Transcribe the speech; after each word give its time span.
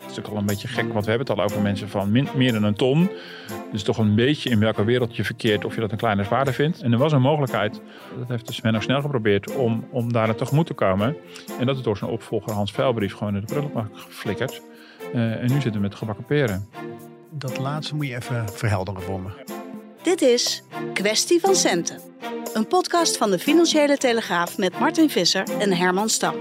Het 0.00 0.10
is 0.10 0.18
ook 0.18 0.26
al 0.26 0.36
een 0.36 0.46
beetje 0.46 0.68
gek, 0.68 0.92
want 0.92 1.04
we 1.04 1.10
hebben 1.10 1.28
het 1.28 1.38
al 1.38 1.44
over 1.44 1.60
mensen 1.62 1.88
van 1.88 2.10
min, 2.10 2.28
meer 2.34 2.52
dan 2.52 2.62
een 2.62 2.74
ton. 2.74 3.10
Dus 3.72 3.82
toch 3.82 3.98
een 3.98 4.14
beetje 4.14 4.50
in 4.50 4.60
welke 4.60 4.84
wereld 4.84 5.16
je 5.16 5.24
verkeert 5.24 5.64
of 5.64 5.74
je 5.74 5.80
dat 5.80 5.92
een 5.92 5.98
kleine 5.98 6.24
zwaarder 6.24 6.54
vindt. 6.54 6.82
En 6.82 6.92
er 6.92 6.98
was 6.98 7.12
een 7.12 7.20
mogelijkheid, 7.20 7.80
dat 8.18 8.28
heeft 8.28 8.46
de 8.46 8.52
Sven 8.52 8.74
ook 8.74 8.82
snel 8.82 9.00
geprobeerd, 9.00 9.54
om, 9.54 9.86
om 9.90 10.12
daar 10.12 10.34
tegemoet 10.34 10.66
te 10.66 10.74
komen. 10.74 11.16
En 11.58 11.66
dat 11.66 11.76
is 11.76 11.82
door 11.82 11.96
zijn 11.96 12.10
opvolger 12.10 12.52
Hans 12.52 12.72
Vuilbrief 12.72 13.14
gewoon 13.14 13.34
in 13.34 13.40
de 13.40 13.46
prullenbak 13.46 13.86
geflikkerd. 13.92 14.60
Uh, 15.14 15.42
en 15.42 15.46
nu 15.46 15.60
zitten 15.60 15.72
we 15.72 15.78
met 15.78 15.94
gebakken 15.94 16.24
peren. 16.24 16.68
Dat 17.30 17.58
laatste 17.58 17.94
moet 17.94 18.06
je 18.06 18.16
even 18.16 18.48
verhelderen 18.48 19.02
voor 19.02 19.20
me. 19.20 19.28
Dit 20.02 20.22
is 20.22 20.62
Kwestie 20.92 21.40
van 21.40 21.54
Centen. 21.54 22.00
Een 22.54 22.66
podcast 22.66 23.16
van 23.16 23.30
de 23.30 23.38
Financiële 23.38 23.96
Telegraaf 23.96 24.58
met 24.58 24.78
Martin 24.78 25.10
Visser 25.10 25.46
en 25.58 25.72
Herman 25.72 26.08
Stam. 26.08 26.34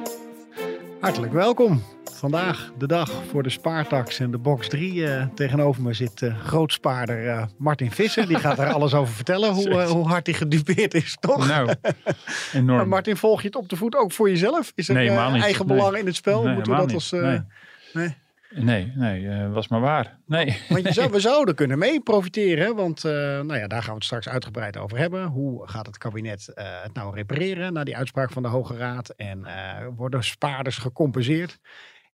Hartelijk 1.00 1.34
welkom. 1.34 1.84
Vandaag 2.04 2.72
de 2.78 2.88
dag 2.88 3.12
voor 3.30 3.44
de 3.44 3.50
Spaartax 3.50 4.20
en 4.20 4.32
de 4.32 4.38
box 4.38 4.68
3. 4.68 4.94
Uh, 4.94 5.26
tegenover 5.36 5.82
me 5.82 5.94
zit 5.94 6.22
uh, 6.22 6.40
grootspaarder 6.40 7.26
uh, 7.26 7.44
Martin 7.58 7.92
Visser. 7.92 8.28
Die 8.28 8.40
gaat 8.40 8.60
er 8.60 8.74
alles 8.74 8.94
over 8.94 9.14
vertellen 9.14 9.54
hoe, 9.54 9.82
hoe 9.96 10.08
hard 10.08 10.26
hij 10.26 10.36
gedupeerd 10.36 10.94
is, 10.94 11.18
toch? 11.20 11.48
Nou, 11.48 11.70
enorm. 12.54 12.78
Maar 12.78 12.88
Martin, 12.88 13.18
volg 13.18 13.42
je 13.42 13.48
het 13.48 13.56
op 13.56 13.70
de 13.70 13.76
voet 13.76 13.96
ook 13.96 14.12
voor 14.12 14.30
jezelf? 14.30 14.72
Is 14.76 14.90
er 14.90 14.96
nee, 14.96 15.10
eigen 15.10 15.68
nee. 15.68 15.78
belang 15.78 15.98
in 15.98 16.06
het 16.06 16.16
spel? 16.16 16.44
Nee, 16.44 16.54
Moeten 16.54 16.74
we 16.74 16.80
dat 16.80 16.94
als... 16.94 17.12
nee. 17.94 18.16
Nee? 18.50 18.92
Nee, 18.96 19.22
nee, 19.22 19.48
was 19.48 19.68
maar 19.68 19.80
waar. 19.80 20.20
Nee. 20.26 20.62
Want 20.70 20.84
je 20.84 20.94
zou, 20.94 21.12
we 21.18 21.20
zouden 21.20 21.56
kunnen 21.56 21.78
mee 21.78 22.02
profiteren, 22.02 22.76
want 22.76 23.04
uh, 23.04 23.12
nou 23.12 23.58
ja, 23.58 23.68
daar 23.68 23.82
gaan 23.82 23.90
we 23.90 23.96
het 23.96 24.04
straks 24.04 24.30
uitgebreid 24.30 24.78
over 24.78 24.98
hebben. 24.98 25.26
Hoe 25.26 25.68
gaat 25.68 25.86
het 25.86 25.98
kabinet 25.98 26.52
uh, 26.56 26.82
het 26.82 26.94
nou 26.94 27.16
repareren 27.16 27.74
na 27.74 27.84
die 27.84 27.98
uitspraak 27.98 28.32
van 28.32 28.44
de 28.44 28.50
Hoge 28.50 28.78
Raad? 28.78 29.10
En 29.10 29.48
worden 29.96 30.24
spaarders 30.24 30.78
gecompenseerd? 30.78 31.60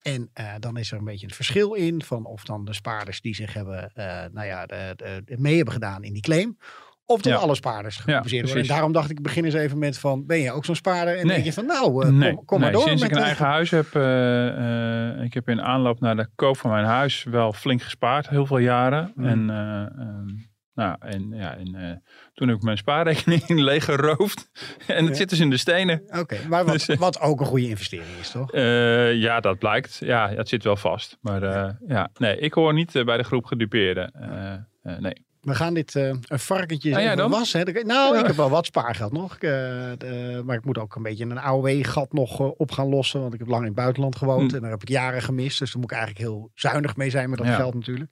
En 0.01 0.31
dan 0.59 0.77
is 0.77 0.91
er 0.91 0.97
een 0.97 1.03
beetje 1.03 1.25
het 1.25 1.35
verschil 1.35 1.73
in 1.73 2.03
van 2.03 2.25
of 2.25 2.43
dan 2.43 2.65
de 2.65 2.73
spaarders 2.73 3.21
die 3.21 3.35
zich 3.35 3.53
hebben, 3.53 3.91
nou 4.33 4.45
ja, 4.45 4.65
de 4.65 5.23
mee 5.25 5.55
hebben 5.55 5.73
gedaan 5.73 6.03
in 6.03 6.13
die 6.13 6.21
claim. 6.21 6.57
Of 7.11 7.23
ja. 7.23 7.35
alle 7.35 7.55
spaarders 7.55 7.95
gecompenseerd 7.95 8.41
ja, 8.41 8.47
worden. 8.47 8.69
En 8.69 8.75
daarom 8.75 8.91
dacht 8.91 9.09
ik, 9.09 9.21
begin 9.21 9.45
eens 9.45 9.53
even 9.53 9.77
met 9.77 9.97
van, 9.97 10.25
ben 10.25 10.39
je 10.39 10.51
ook 10.51 10.65
zo'n 10.65 10.75
spaarder? 10.75 11.17
En 11.17 11.25
nee. 11.25 11.33
denk 11.33 11.45
je 11.45 11.53
van, 11.53 11.65
nou, 11.65 12.05
uh, 12.05 12.11
nee. 12.11 12.33
kom, 12.33 12.45
kom 12.45 12.59
maar 12.59 12.71
door. 12.71 12.81
Sinds 12.81 13.01
met 13.01 13.11
ik 13.11 13.17
een 13.17 13.23
eigen 13.23 13.45
huis 13.45 13.69
heb, 13.69 13.85
uh, 13.93 14.03
uh, 14.03 15.23
ik 15.23 15.33
heb 15.33 15.49
in 15.49 15.61
aanloop 15.61 15.99
naar 15.99 16.15
de 16.15 16.27
koop 16.35 16.57
van 16.57 16.71
mijn 16.71 16.85
huis 16.85 17.23
wel 17.23 17.53
flink 17.53 17.81
gespaard. 17.81 18.29
Heel 18.29 18.45
veel 18.45 18.57
jaren. 18.57 19.11
Mm. 19.15 19.25
En, 19.25 19.49
um, 19.49 20.49
nou, 20.73 20.95
en, 20.99 21.29
ja, 21.29 21.55
en 21.55 22.03
toen 22.33 22.47
heb 22.47 22.57
ik 22.57 22.63
mijn 22.63 22.77
spaarrekening 22.77 23.49
leeggeroofd. 23.71 24.49
en 24.87 25.03
het 25.03 25.07
Ja. 25.07 25.15
zit 25.15 25.29
dus 25.29 25.39
in 25.39 25.49
de 25.49 25.57
stenen. 25.57 26.01
Oké, 26.05 26.19
okay, 26.19 26.45
maar 26.49 26.65
wat, 26.65 26.85
Dus, 26.85 26.97
wat 26.97 27.19
ook 27.19 27.39
een 27.39 27.45
goede 27.45 27.67
investering 27.67 28.17
is, 28.19 28.29
toch? 28.29 28.51
ja, 29.15 29.39
dat 29.39 29.59
blijkt. 29.59 29.97
Ja, 29.99 30.29
het 30.29 30.49
zit 30.49 30.63
wel 30.63 30.75
vast. 30.75 31.17
Maar 31.21 31.41
ja. 31.87 32.09
nee, 32.13 32.37
ik 32.37 32.53
hoor 32.53 32.73
niet 32.73 33.05
bij 33.05 33.17
de 33.17 33.23
groep 33.23 33.45
gedupeerden. 33.45 34.13
nee. 34.99 35.29
We 35.41 35.55
gaan 35.55 35.73
dit 35.73 35.95
uh, 35.95 36.07
een 36.07 36.39
varkentje 36.39 36.95
ah, 36.95 37.01
ja, 37.01 37.15
dan? 37.15 37.29
wassen. 37.31 37.59
Hè? 37.59 37.83
Nou, 37.83 38.17
ik 38.17 38.25
heb 38.25 38.35
wel 38.35 38.49
wat 38.49 38.65
spaargeld 38.65 39.11
nog. 39.11 39.33
Uh, 39.33 39.39
de, 39.97 40.41
maar 40.45 40.55
ik 40.55 40.65
moet 40.65 40.77
ook 40.77 40.95
een 40.95 41.03
beetje 41.03 41.25
een 41.25 41.39
AOW-gat 41.39 42.13
nog 42.13 42.39
op 42.39 42.71
gaan 42.71 42.87
lossen. 42.87 43.21
Want 43.21 43.33
ik 43.33 43.39
heb 43.39 43.47
lang 43.47 43.61
in 43.61 43.67
het 43.67 43.75
buitenland 43.75 44.15
gewoond. 44.15 44.49
Hm. 44.49 44.55
En 44.55 44.61
daar 44.61 44.71
heb 44.71 44.81
ik 44.81 44.89
jaren 44.89 45.21
gemist. 45.21 45.59
Dus 45.59 45.71
daar 45.71 45.81
moet 45.81 45.91
ik 45.91 45.97
eigenlijk 45.97 46.27
heel 46.27 46.51
zuinig 46.53 46.95
mee 46.95 47.09
zijn 47.09 47.29
met 47.29 47.37
dat 47.37 47.47
ja. 47.47 47.55
geld 47.55 47.73
natuurlijk. 47.73 48.11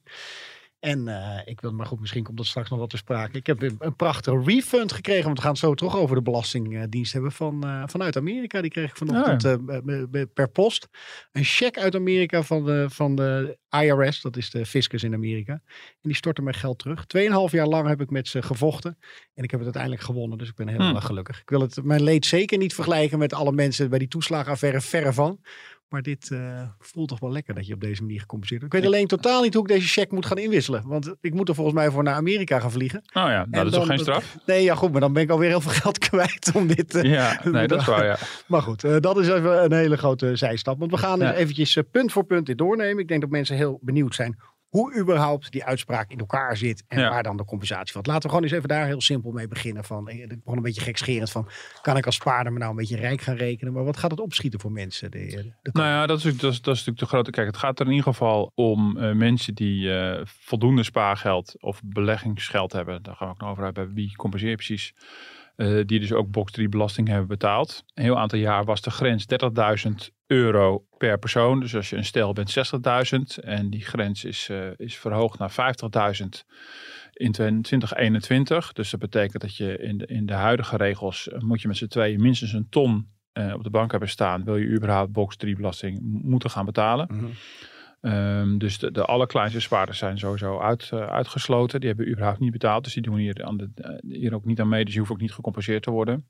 En 0.79 1.07
uh, 1.07 1.39
ik 1.45 1.61
wil, 1.61 1.71
maar 1.71 1.85
goed, 1.85 1.99
misschien 1.99 2.23
komt 2.23 2.37
dat 2.37 2.45
straks 2.45 2.69
nog 2.69 2.79
wat 2.79 2.89
te 2.89 2.97
sprake. 2.97 3.37
Ik 3.37 3.47
heb 3.47 3.61
een, 3.61 3.95
prachtige 3.95 4.41
refund 4.45 4.91
gekregen. 4.91 5.23
Want 5.23 5.37
we 5.37 5.41
gaan 5.41 5.51
het 5.51 5.59
zo 5.59 5.73
toch 5.73 5.97
over 5.97 6.15
de 6.15 6.21
belastingdienst 6.21 7.13
hebben 7.13 7.31
van, 7.31 7.65
uh, 7.65 7.83
vanuit 7.85 8.17
Amerika. 8.17 8.61
Die 8.61 8.71
kreeg 8.71 8.89
ik 8.89 8.97
vanochtend 8.97 9.41
ja. 9.41 9.81
uh, 9.85 10.23
per 10.33 10.49
post. 10.49 10.87
Een 11.31 11.43
cheque 11.43 11.81
uit 11.81 11.95
Amerika 11.95 12.43
van 12.43 12.65
de, 12.65 12.85
van 12.89 13.15
de 13.15 13.57
IRS. 13.69 14.21
Dat 14.21 14.37
is 14.37 14.49
de 14.49 14.65
fiscus 14.65 15.03
in 15.03 15.13
Amerika. 15.13 15.53
En 15.53 15.61
die 16.01 16.15
stortte 16.15 16.41
mij 16.41 16.53
geld 16.53 16.79
terug. 16.79 17.05
Tweeënhalf 17.05 17.51
jaar 17.51 17.67
lang 17.67 17.87
heb 17.87 18.01
ik 18.01 18.09
met 18.09 18.27
ze 18.27 18.41
gevochten. 18.41 18.97
En 19.33 19.43
ik 19.43 19.51
heb 19.51 19.59
het 19.59 19.75
uiteindelijk 19.75 20.03
gewonnen. 20.03 20.37
Dus 20.37 20.49
ik 20.49 20.55
ben 20.55 20.67
heel 20.67 20.77
Hmm. 20.79 20.99
gelukkig. 20.99 21.41
Ik 21.41 21.49
wil 21.49 21.61
het, 21.61 21.83
mijn 21.83 22.03
leed 22.03 22.25
zeker 22.25 22.57
niet 22.57 22.73
vergelijken 22.73 23.19
met 23.19 23.33
alle 23.33 23.51
mensen 23.51 23.89
bij 23.89 23.99
die 23.99 24.07
toeslagenaffaire. 24.07 24.81
Verre 24.81 25.13
van. 25.13 25.39
Maar 25.89 26.01
dit 26.01 26.29
uh, 26.29 26.61
voelt 26.79 27.07
toch 27.07 27.19
wel 27.19 27.31
lekker 27.31 27.53
dat 27.53 27.67
je 27.67 27.73
op 27.73 27.81
deze 27.81 28.01
manier 28.01 28.19
gecompenseerd 28.19 28.61
wordt. 28.61 28.75
Ik 28.75 28.81
weet 28.81 28.91
alleen 28.93 29.07
totaal 29.07 29.41
niet 29.41 29.53
hoe 29.53 29.63
ik 29.63 29.69
deze 29.69 29.87
cheque 29.87 30.15
moet 30.15 30.25
gaan 30.25 30.37
inwisselen. 30.37 30.87
Want 30.87 31.15
ik 31.21 31.33
moet 31.33 31.49
er 31.49 31.55
volgens 31.55 31.75
mij 31.75 31.91
voor 31.91 32.03
naar 32.03 32.15
Amerika 32.15 32.59
gaan 32.59 32.71
vliegen. 32.71 32.99
Oh 32.99 33.03
ja, 33.13 33.29
nou, 33.29 33.51
dat 33.51 33.65
is 33.65 33.71
toch 33.71 33.85
geen 33.85 33.99
straf? 33.99 34.37
Nee, 34.45 34.63
ja 34.63 34.75
goed, 34.75 34.91
maar 34.91 35.01
dan 35.01 35.13
ben 35.13 35.23
ik 35.23 35.29
alweer 35.29 35.49
heel 35.49 35.61
veel 35.61 35.71
geld 35.81 35.97
kwijt 35.97 36.51
om 36.53 36.67
dit... 36.67 36.95
Uh, 36.95 37.03
ja, 37.03 37.41
nee, 37.51 37.67
dat 37.67 37.79
is 37.79 37.85
waar, 37.85 38.05
ja. 38.05 38.17
Maar 38.47 38.61
goed, 38.61 38.83
uh, 38.83 38.95
dat 38.99 39.17
is 39.17 39.27
even 39.27 39.63
een 39.63 39.73
hele 39.73 39.97
grote 39.97 40.35
zijstap. 40.35 40.79
Want 40.79 40.91
we 40.91 40.97
gaan 40.97 41.19
ja. 41.19 41.33
eventjes 41.33 41.77
punt 41.91 42.11
voor 42.11 42.23
punt 42.23 42.45
dit 42.45 42.57
doornemen. 42.57 43.01
Ik 43.01 43.07
denk 43.07 43.21
dat 43.21 43.29
mensen 43.29 43.55
heel 43.55 43.79
benieuwd 43.81 44.15
zijn 44.15 44.37
hoe 44.69 44.95
überhaupt 44.97 45.51
die 45.51 45.63
uitspraak 45.63 46.11
in 46.11 46.19
elkaar 46.19 46.57
zit 46.57 46.83
en 46.87 46.99
ja. 46.99 47.09
waar 47.09 47.23
dan 47.23 47.37
de 47.37 47.45
compensatie 47.45 47.93
valt. 47.93 48.07
Laten 48.07 48.21
we 48.21 48.29
gewoon 48.29 48.43
eens 48.43 48.53
even 48.53 48.67
daar 48.67 48.85
heel 48.85 49.01
simpel 49.01 49.31
mee 49.31 49.47
beginnen. 49.47 49.83
Van, 49.83 50.09
ik 50.09 50.27
begon 50.27 50.57
een 50.57 50.63
beetje 50.63 50.81
gekscherend 50.81 51.31
van, 51.31 51.49
kan 51.81 51.97
ik 51.97 52.05
als 52.05 52.15
spaarder 52.15 52.53
me 52.53 52.59
nou 52.59 52.71
een 52.71 52.77
beetje 52.77 52.95
rijk 52.95 53.21
gaan 53.21 53.35
rekenen? 53.35 53.73
Maar 53.73 53.83
wat 53.83 53.97
gaat 53.97 54.11
het 54.11 54.19
opschieten 54.19 54.59
voor 54.59 54.71
mensen? 54.71 55.11
De, 55.11 55.53
de 55.61 55.69
nou 55.71 55.87
ja, 55.87 56.05
dat 56.05 56.17
is, 56.17 56.23
dat, 56.23 56.51
is, 56.51 56.61
dat 56.61 56.75
is 56.75 56.85
natuurlijk 56.85 56.99
de 56.99 57.05
grote... 57.05 57.31
Kijk, 57.31 57.47
het 57.47 57.57
gaat 57.57 57.79
er 57.79 57.85
in 57.85 57.91
ieder 57.91 58.11
geval 58.11 58.51
om 58.55 58.97
uh, 58.97 59.11
mensen 59.11 59.55
die 59.55 59.87
uh, 59.87 60.21
voldoende 60.23 60.83
spaargeld 60.83 61.55
of 61.59 61.81
beleggingsgeld 61.83 62.71
hebben. 62.71 63.03
Daar 63.03 63.15
gaan 63.15 63.27
we 63.27 63.33
ook 63.33 63.39
nog 63.39 63.49
over 63.49 63.63
hebben. 63.63 63.93
Wie 63.93 64.15
compenseert 64.15 64.55
precies? 64.55 64.93
Uh, 65.59 65.85
die 65.85 65.99
dus 65.99 66.13
ook 66.13 66.31
box 66.31 66.51
3 66.51 66.69
belasting 66.69 67.07
hebben 67.07 67.27
betaald. 67.27 67.83
Een 67.93 68.03
heel 68.03 68.19
aantal 68.19 68.39
jaar 68.39 68.65
was 68.65 68.81
de 68.81 68.91
grens 68.91 69.25
30.000 69.87 69.91
euro 70.27 70.85
per 70.97 71.19
persoon. 71.19 71.59
Dus 71.59 71.75
als 71.75 71.89
je 71.89 71.95
een 71.95 72.05
stel 72.05 72.33
bent 72.33 72.55
60.000 73.39 73.43
en 73.43 73.69
die 73.69 73.85
grens 73.85 74.23
is, 74.23 74.47
uh, 74.51 74.67
is 74.75 74.97
verhoogd 74.97 75.39
naar 75.39 75.75
50.000 76.21 76.25
in 77.13 77.31
2021. 77.31 78.73
Dus 78.73 78.89
dat 78.89 78.99
betekent 78.99 79.41
dat 79.41 79.55
je 79.55 79.77
in 79.77 79.97
de, 79.97 80.05
in 80.05 80.25
de 80.25 80.33
huidige 80.33 80.77
regels 80.77 81.27
uh, 81.27 81.39
moet 81.39 81.61
je 81.61 81.67
met 81.67 81.77
z'n 81.77 81.87
tweeën 81.87 82.21
minstens 82.21 82.53
een 82.53 82.69
ton 82.69 83.07
op 83.53 83.63
de 83.63 83.69
bank 83.69 83.91
hebben 83.91 84.09
staan. 84.09 84.43
Wil 84.43 84.57
je 84.57 84.67
überhaupt 84.67 85.11
box 85.11 85.35
3 85.35 85.55
belasting 85.55 85.99
moeten 86.01 86.49
gaan 86.49 86.65
betalen. 86.65 87.07
Mhm. 87.11 87.25
Um, 88.01 88.57
dus 88.57 88.79
de, 88.79 88.91
de 88.91 89.05
allerkleinste 89.05 89.59
spaarders 89.59 89.97
zijn 89.97 90.17
sowieso 90.17 90.59
uit, 90.59 90.89
uh, 90.93 91.07
uitgesloten. 91.07 91.79
Die 91.79 91.89
hebben 91.89 92.09
überhaupt 92.09 92.39
niet 92.39 92.51
betaald. 92.51 92.83
Dus 92.83 92.93
die 92.93 93.01
doen 93.01 93.17
hier, 93.17 93.45
aan 93.45 93.57
de, 93.57 93.69
uh, 93.75 94.17
hier 94.19 94.33
ook 94.33 94.45
niet 94.45 94.59
aan 94.59 94.69
mee. 94.69 94.79
Dus 94.83 94.89
die 94.89 94.97
hoeven 94.97 95.15
ook 95.15 95.21
niet 95.21 95.33
gecompenseerd 95.33 95.83
te 95.83 95.91
worden. 95.91 96.29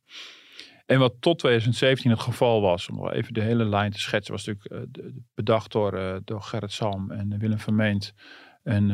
En 0.86 1.00
wat 1.00 1.16
tot 1.20 1.40
2017 1.40 2.12
het 2.12 2.20
geval 2.20 2.62
was, 2.62 2.90
om 2.90 2.96
nog 2.96 3.12
even 3.12 3.34
de 3.34 3.42
hele 3.42 3.66
lijn 3.66 3.92
te 3.92 4.00
schetsen, 4.00 4.34
was 4.34 4.46
natuurlijk 4.46 4.98
uh, 4.98 5.06
bedacht 5.34 5.72
door, 5.72 6.22
door 6.26 6.42
Gerrit 6.42 6.72
Salm 6.72 7.12
en 7.12 7.40
Willem 7.40 7.60
Vermeend 7.60 8.14
een, 8.64 8.90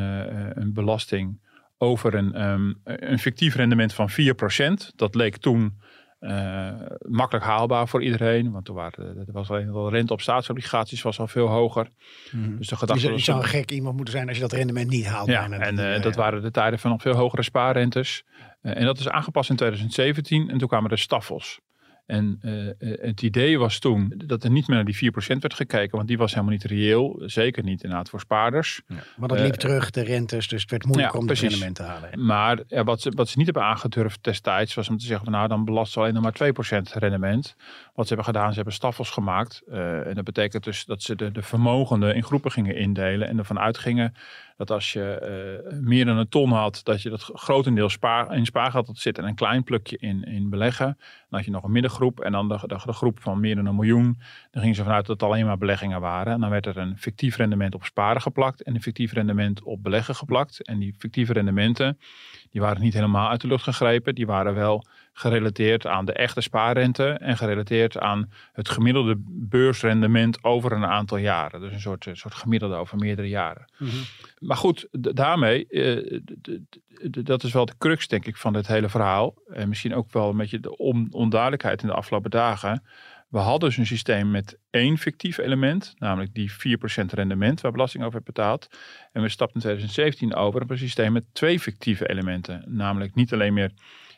een 0.59 0.73
belasting 0.73 1.39
over 1.77 2.13
een, 2.13 2.41
um, 2.41 2.79
een 2.83 3.19
fictief 3.19 3.55
rendement 3.55 3.93
van 3.93 4.09
4%. 4.11 4.95
Dat 4.95 5.15
leek 5.15 5.37
toen 5.37 5.79
uh, 6.19 6.71
makkelijk 7.07 7.45
haalbaar 7.45 7.87
voor 7.87 8.03
iedereen. 8.03 8.51
Want 8.51 8.67
er, 8.67 8.73
waren, 8.73 9.17
er 9.17 9.33
was 9.33 9.49
alleen 9.49 9.73
wel 9.73 9.89
rente 9.89 10.13
op 10.13 10.21
staatsobligaties 10.21 11.01
was 11.01 11.19
al 11.19 11.27
veel 11.27 11.47
hoger. 11.47 11.89
Mm. 12.31 12.57
Dus 12.57 12.67
de 12.67 12.75
gedachte 12.75 13.11
je 13.11 13.19
zou 13.19 13.37
een 13.37 13.47
gek 13.47 13.71
iemand 13.71 13.95
moeten 13.95 14.13
zijn 14.13 14.27
als 14.27 14.37
je 14.37 14.43
dat 14.43 14.51
rendement 14.51 14.89
niet 14.89 15.05
haalt. 15.05 15.27
Ja, 15.27 15.47
bijna. 15.47 15.65
en 15.65 15.97
uh, 15.97 16.01
dat 16.01 16.15
waren 16.15 16.41
de 16.41 16.51
tijden 16.51 16.79
van 16.79 16.91
nog 16.91 17.01
veel 17.01 17.15
hogere 17.15 17.43
spaarrentes. 17.43 18.23
Uh, 18.61 18.77
en 18.77 18.85
dat 18.85 18.99
is 18.99 19.09
aangepast 19.09 19.49
in 19.49 19.55
2017 19.55 20.49
en 20.49 20.57
toen 20.57 20.67
kwamen 20.67 20.89
de 20.89 20.97
staffels. 20.97 21.59
En 22.05 22.39
uh, 22.41 22.71
het 23.01 23.21
idee 23.21 23.59
was 23.59 23.79
toen 23.79 24.13
dat 24.25 24.43
er 24.43 24.51
niet 24.51 24.67
meer 24.67 24.75
naar 24.75 24.85
die 24.85 25.11
4% 25.11 25.37
werd 25.39 25.53
gekeken, 25.53 25.95
want 25.95 26.07
die 26.07 26.17
was 26.17 26.31
helemaal 26.31 26.53
niet 26.53 26.63
reëel. 26.63 27.21
Zeker 27.25 27.63
niet 27.63 27.83
inderdaad 27.83 28.09
voor 28.09 28.19
spaarders. 28.19 28.81
Ja, 28.87 28.95
maar 29.17 29.27
dat 29.27 29.39
liep 29.39 29.51
uh, 29.51 29.57
terug, 29.57 29.89
de 29.89 30.01
rentes, 30.01 30.47
dus 30.47 30.61
het 30.61 30.71
werd 30.71 30.85
moeilijk 30.85 31.13
ja, 31.13 31.19
om 31.19 31.25
precies. 31.25 31.49
rendement 31.49 31.75
te 31.75 31.83
halen. 31.83 32.25
Maar 32.25 32.59
ja, 32.67 32.83
wat, 32.83 33.01
ze, 33.01 33.11
wat 33.15 33.29
ze 33.29 33.37
niet 33.37 33.45
hebben 33.45 33.63
aangedurfd 33.63 34.23
destijds 34.23 34.73
was 34.73 34.89
om 34.89 34.97
te 34.97 35.05
zeggen, 35.05 35.25
van, 35.25 35.33
nou 35.33 35.47
dan 35.47 35.65
belast 35.65 35.91
ze 35.91 35.99
alleen 35.99 36.13
nog 36.13 36.23
maar 36.23 36.53
2% 36.53 36.91
rendement. 36.93 37.55
Wat 37.93 38.07
ze 38.07 38.13
hebben 38.13 38.33
gedaan, 38.33 38.49
ze 38.49 38.55
hebben 38.55 38.73
staffels 38.73 39.09
gemaakt. 39.09 39.61
En 39.71 40.13
dat 40.13 40.23
betekent 40.23 40.63
dus 40.63 40.85
dat 40.85 41.01
ze 41.01 41.15
de, 41.15 41.31
de 41.31 41.41
vermogenden 41.41 42.15
in 42.15 42.23
groepen 42.23 42.51
gingen 42.51 42.75
indelen 42.75 43.27
en 43.27 43.37
ervan 43.37 43.59
uitgingen 43.59 44.13
dat 44.57 44.71
als 44.71 44.93
je 44.93 45.03
eh, 45.03 45.79
meer 45.79 46.05
dan 46.05 46.17
een 46.17 46.29
ton 46.29 46.51
had, 46.51 46.81
dat 46.83 47.01
je 47.01 47.09
dat 47.09 47.23
grotendeels 47.33 47.93
spaar, 47.93 48.35
in 48.35 48.45
spaargeld 48.45 48.87
had 48.87 48.97
zitten 48.97 49.23
en 49.23 49.29
een 49.29 49.35
klein 49.35 49.63
plukje 49.63 49.97
in, 49.97 50.23
in 50.23 50.49
beleggen. 50.49 50.85
Dan 50.85 51.39
had 51.39 51.45
je 51.45 51.51
nog 51.51 51.63
een 51.63 51.71
middengroep 51.71 52.19
en 52.19 52.31
dan 52.31 52.47
de, 52.47 52.59
de, 52.61 52.79
de 52.85 52.93
groep 52.93 53.19
van 53.21 53.39
meer 53.39 53.55
dan 53.55 53.65
een 53.65 53.75
miljoen. 53.75 54.19
Dan 54.51 54.61
gingen 54.61 54.75
ze 54.75 54.83
vanuit 54.83 55.05
dat 55.05 55.19
het 55.19 55.29
alleen 55.29 55.45
maar 55.45 55.57
beleggingen 55.57 56.01
waren. 56.01 56.33
En 56.33 56.39
dan 56.39 56.49
werd 56.49 56.65
er 56.65 56.77
een 56.77 56.97
fictief 56.97 57.35
rendement 57.35 57.75
op 57.75 57.83
sparen 57.83 58.21
geplakt 58.21 58.63
en 58.63 58.75
een 58.75 58.81
fictief 58.81 59.13
rendement 59.13 59.63
op 59.63 59.83
beleggen 59.83 60.15
geplakt. 60.15 60.63
En 60.63 60.79
die 60.79 60.95
fictieve 60.97 61.33
rendementen, 61.33 61.99
die 62.49 62.61
waren 62.61 62.81
niet 62.81 62.93
helemaal 62.93 63.29
uit 63.29 63.41
de 63.41 63.47
lucht 63.47 63.63
gegrepen. 63.63 64.15
Die 64.15 64.25
waren 64.25 64.53
wel 64.53 64.85
gerelateerd 65.17 65.87
aan 65.87 66.05
de 66.05 66.13
echte 66.13 66.41
spaarrente 66.41 67.07
en 67.07 67.37
gerelateerd 67.37 67.99
aan 67.99 68.31
het 68.53 68.69
gemiddelde 68.69 69.15
beursrendement 69.27 70.43
over 70.43 70.71
een 70.71 70.85
aantal 70.85 71.17
jaren. 71.17 71.59
Dus 71.59 71.71
een 71.71 71.79
soort, 71.79 72.05
een 72.05 72.17
soort 72.17 72.33
gemiddelde 72.33 72.75
over 72.75 72.97
meerdere 72.97 73.27
jaren. 73.27 73.65
Maar 74.39 74.57
goed, 74.57 74.87
daarmee, 74.91 75.67
eh, 75.67 76.19
dat 77.23 77.43
is 77.43 77.53
wel 77.53 77.65
de 77.65 77.77
crux 77.77 78.07
denk 78.07 78.25
ik 78.25 78.37
van 78.37 78.53
dit 78.53 78.67
hele 78.67 78.89
verhaal. 78.89 79.35
En 79.47 79.69
misschien 79.69 79.95
ook 79.95 80.11
wel 80.11 80.29
een 80.29 80.37
beetje 80.37 80.59
de 80.59 80.77
on- 80.77 81.07
onduidelijkheid 81.11 81.81
in 81.81 81.87
de 81.87 81.93
afgelopen 81.93 82.31
dagen. 82.31 82.83
We 83.29 83.37
hadden 83.37 83.69
dus 83.69 83.77
een 83.77 83.85
systeem 83.85 84.31
met 84.31 84.57
één 84.69 84.97
fictief 84.97 85.37
element, 85.37 85.93
namelijk 85.97 86.33
die 86.33 86.51
4% 86.51 87.11
rendement 87.13 87.61
waar 87.61 87.71
belasting 87.71 88.03
over 88.03 88.21
werd 88.21 88.35
betaald. 88.35 88.67
En 89.11 89.21
we 89.21 89.29
stapten 89.29 89.55
in 89.55 89.61
2017 89.61 90.35
over 90.35 90.61
op 90.61 90.69
een 90.69 90.77
systeem 90.77 91.11
met 91.11 91.23
twee 91.33 91.59
fictieve 91.59 92.09
elementen. 92.09 92.63
Namelijk 92.67 93.15
niet 93.15 93.33
alleen 93.33 93.53
meer 93.53 93.71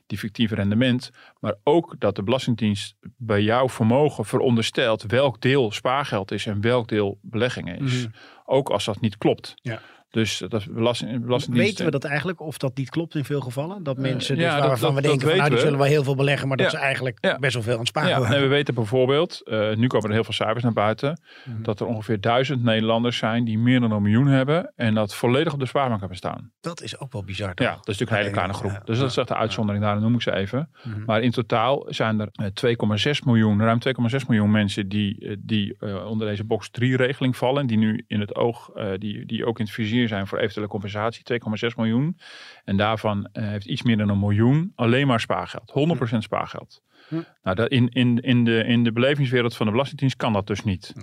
die 0.08 0.18
fictieve 0.18 0.56
rendement, 0.56 1.12
maar 1.40 1.56
ook 1.64 1.96
dat 2.00 2.16
de 2.16 2.24
Belastingdienst 2.24 2.96
bij 3.18 3.42
jouw 3.42 3.70
vermogen 3.70 4.26
veronderstelt 4.26 5.04
welk 5.04 5.42
deel 5.42 5.72
spaargeld 5.72 6.32
is 6.32 6.46
en 6.46 6.62
welk 6.62 6.88
deel 6.88 7.20
beleggingen 7.22 7.80
is. 7.80 8.04
Mhm. 8.04 8.12
Ook 8.46 8.70
als 8.70 8.86
dat 8.86 9.00
niet 9.00 9.18
klopt. 9.18 9.54
Ja. 9.56 9.82
Dus 10.18 10.44
dat 10.48 10.68
belasting, 10.72 11.22
belastingdienst. 11.26 11.70
Weten 11.70 11.86
we 11.86 11.92
dat 11.92 12.04
eigenlijk, 12.04 12.42
of 12.42 12.58
dat 12.58 12.78
niet 12.78 12.90
klopt 12.90 13.16
in 13.16 13.26
veel 13.26 13.42
gevallen? 13.42 13.84
Dat 13.84 13.98
mensen 13.98 14.36
dus 14.36 14.44
ja, 14.44 14.58
dat- 14.60 14.68
waarvan 14.68 14.94
dat- 14.94 15.04
we 15.04 15.08
denken, 15.10 15.28
van, 15.28 15.38
nou 15.38 15.50
die 15.50 15.58
we. 15.58 15.64
zullen 15.64 15.80
wel 15.80 15.88
heel 15.88 16.04
veel 16.04 16.16
beleggen, 16.16 16.48
maar 16.48 16.58
dat 16.58 16.72
Ja. 16.72 16.78
ze 16.78 16.84
eigenlijk 16.84 17.18
Ja. 17.22 17.38
best 17.40 17.54
wel 17.54 17.64
veel 17.64 17.74
aan 17.74 17.80
het 17.80 17.88
sparen 17.88 18.10
Ja, 18.10 18.40
we 18.40 18.48
weten 18.48 18.74
bijvoorbeeld, 18.74 19.42
eh, 19.46 19.76
nu 19.76 19.88
komen 19.88 20.08
er 20.08 20.14
heel 20.16 20.24
veel 20.24 20.34
cijfers 20.34 20.64
naar 20.64 20.74
buiten, 20.74 21.22
Mhm. 21.46 21.62
dat 21.62 21.80
er 21.80 21.86
ongeveer 21.86 22.22
duizend 22.22 22.64
Nederlanders 22.64 23.18
zijn 23.18 23.44
die 23.44 23.58
meer 23.58 23.80
dan 23.80 23.92
een 23.92 24.02
miljoen 24.02 24.28
hebben 24.28 24.74
en 24.76 24.94
dat 24.94 25.16
volledig 25.16 25.54
op 25.54 25.60
de 25.60 25.66
spaarbank 25.66 26.00
hebben 26.00 26.18
staan. 26.18 26.52
Dat 26.62 26.82
is 26.82 27.00
ook 27.00 27.12
wel 27.14 27.24
bizar. 27.24 27.52
Ja, 27.56 27.56
dat 27.56 27.70
is 27.70 27.86
natuurlijk 27.86 28.12
een 28.12 28.18
hele 28.18 28.32
kleine 28.32 28.54
groep. 28.54 28.82
Dus 28.86 29.00
dat 29.00 29.10
is 29.10 29.18
echt 29.18 29.28
de 29.28 29.36
uitzondering, 29.36 29.84
daarom 29.84 30.04
noem 30.04 30.14
ik 30.14 30.22
ze 30.22 30.36
even. 30.36 30.70
Mhm. 30.84 31.04
Maar 31.06 31.22
in 31.22 31.32
totaal 31.32 31.86
zijn 31.90 32.20
er 32.20 32.30
eh, 32.32 32.46
2,6 32.54 33.22
miljoen, 33.26 33.62
ruim 33.62 33.80
2,6 33.80 34.26
miljoen 34.28 34.52
mensen 34.52 34.90
die, 34.90 35.20
eh, 35.20 35.36
die 35.40 35.76
eh, 35.80 36.06
onder 36.06 36.28
deze 36.28 36.44
box 36.44 36.70
3 36.70 36.96
regeling 36.96 37.38
vallen. 37.38 37.62
En 37.62 37.68
die 37.68 37.78
nu 37.78 38.04
in 38.08 38.20
het 38.20 38.36
oog, 38.36 38.70
eh, 38.76 38.90
die, 38.98 39.26
die 39.26 39.46
ook 39.46 39.60
in 39.60 39.66
het 39.66 39.74
vizier 39.74 40.07
zijn 40.08 40.28
voor 40.28 40.38
eventuele 40.38 40.70
compensatie. 40.70 41.40
2,6 41.70 41.76
miljoen. 41.76 42.18
En 42.64 42.78
daarvan 42.78 43.30
eh, 43.32 43.48
heeft 43.48 43.66
iets 43.66 43.82
meer 43.82 43.98
dan 43.98 44.10
een 44.10 44.20
miljoen 44.20 44.72
alleen 44.76 45.08
maar 45.08 45.20
spaargeld. 45.20 45.74
100% 46.16 46.18
spaargeld. 46.18 46.82
Hm. 47.08 47.22
Nou, 47.44 47.56
dat 47.56 47.70
in, 47.70 47.90
in, 47.90 48.20
in, 48.20 48.44
de, 48.44 48.64
in 48.64 48.84
de 48.84 48.92
belevingswereld 48.92 49.56
van 49.56 49.66
de 49.66 49.72
Belastingdienst 49.72 50.16
kan 50.16 50.34
dat 50.34 50.48
dus 50.48 50.64
niet. 50.64 50.94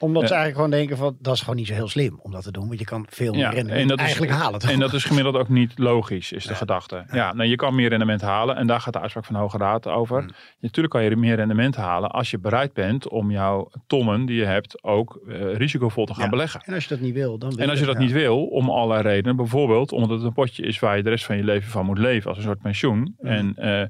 Omdat 0.00 0.22
ze 0.22 0.34
eigenlijk 0.34 0.54
gewoon 0.56 0.70
denken 0.70 0.96
van, 0.96 1.16
dat 1.20 1.34
is 1.34 1.40
gewoon 1.40 1.56
niet 1.56 1.66
zo 1.66 1.74
heel 1.74 1.88
slim 1.88 2.18
om 2.22 2.30
dat 2.32 2.42
te 2.42 2.52
doen. 2.52 2.66
Want 2.66 2.78
je 2.78 2.84
kan 2.84 3.06
veel 3.10 3.32
meer 3.32 3.40
Ja, 3.40 3.50
rendement 3.50 3.80
en 3.80 3.88
dat 3.88 3.96
is- 3.98 4.02
eigenlijk 4.04 4.32
halen. 4.32 4.60
toch? 4.60 4.70
En 4.70 4.78
dat 4.78 4.92
is 4.92 5.04
gemiddeld 5.04 5.36
ook 5.36 5.48
niet 5.48 5.78
logisch, 5.78 6.32
is 6.32 6.44
de 6.44 6.50
Ja. 6.50 6.56
gedachte. 6.56 7.04
Ja, 7.12 7.32
nou, 7.32 7.48
je 7.48 7.56
kan 7.56 7.74
meer 7.74 7.88
rendement 7.88 8.20
halen 8.20 8.56
en 8.56 8.66
daar 8.66 8.80
gaat 8.80 8.92
de 8.92 9.00
uitspraak 9.00 9.24
van 9.24 9.34
de 9.34 9.40
Hoge 9.40 9.58
Raad 9.58 9.86
over. 9.86 10.22
Mm. 10.22 10.30
Natuurlijk 10.60 10.94
kan 10.94 11.04
je 11.04 11.16
meer 11.16 11.36
rendement 11.36 11.76
halen 11.76 12.10
als 12.10 12.30
je 12.30 12.38
bereid 12.38 12.72
bent 12.72 13.08
om 13.08 13.30
jouw 13.30 13.70
tonnen 13.86 14.26
die 14.26 14.36
je 14.36 14.44
hebt 14.44 14.82
ook 14.84 15.20
eh, 15.28 15.54
risicovol 15.56 16.04
te 16.06 16.14
gaan 16.14 16.30
beleggen. 16.30 16.60
En 16.64 16.74
als 16.74 16.82
je 16.82 16.88
dat 16.88 17.00
niet 17.00 17.14
wil, 17.14 17.38
dan 17.38 17.48
wil 17.50 17.58
En 17.64 17.70
als 17.70 17.78
je 17.80 17.86
dat 17.86 17.98
niet 17.98 18.12
wil, 18.12 18.44
om 18.46 18.70
allerlei 18.70 19.02
redenen, 19.02 19.36
bijvoorbeeld 19.36 19.92
omdat 19.92 20.10
het 20.10 20.22
een 20.22 20.32
potje 20.32 20.62
is 20.62 20.78
waar 20.78 20.96
je 20.96 21.02
de 21.02 21.10
rest 21.10 21.24
van 21.24 21.36
je 21.36 21.44
leven 21.44 21.70
van 21.70 21.86
moet 21.86 21.98
leven, 21.98 22.28
als 22.28 22.38
een 22.38 22.44
soort 22.44 22.60
pensioen. 22.62 23.14
Mhm. 23.18 23.32
En 23.32 23.52
eh, 23.56 23.86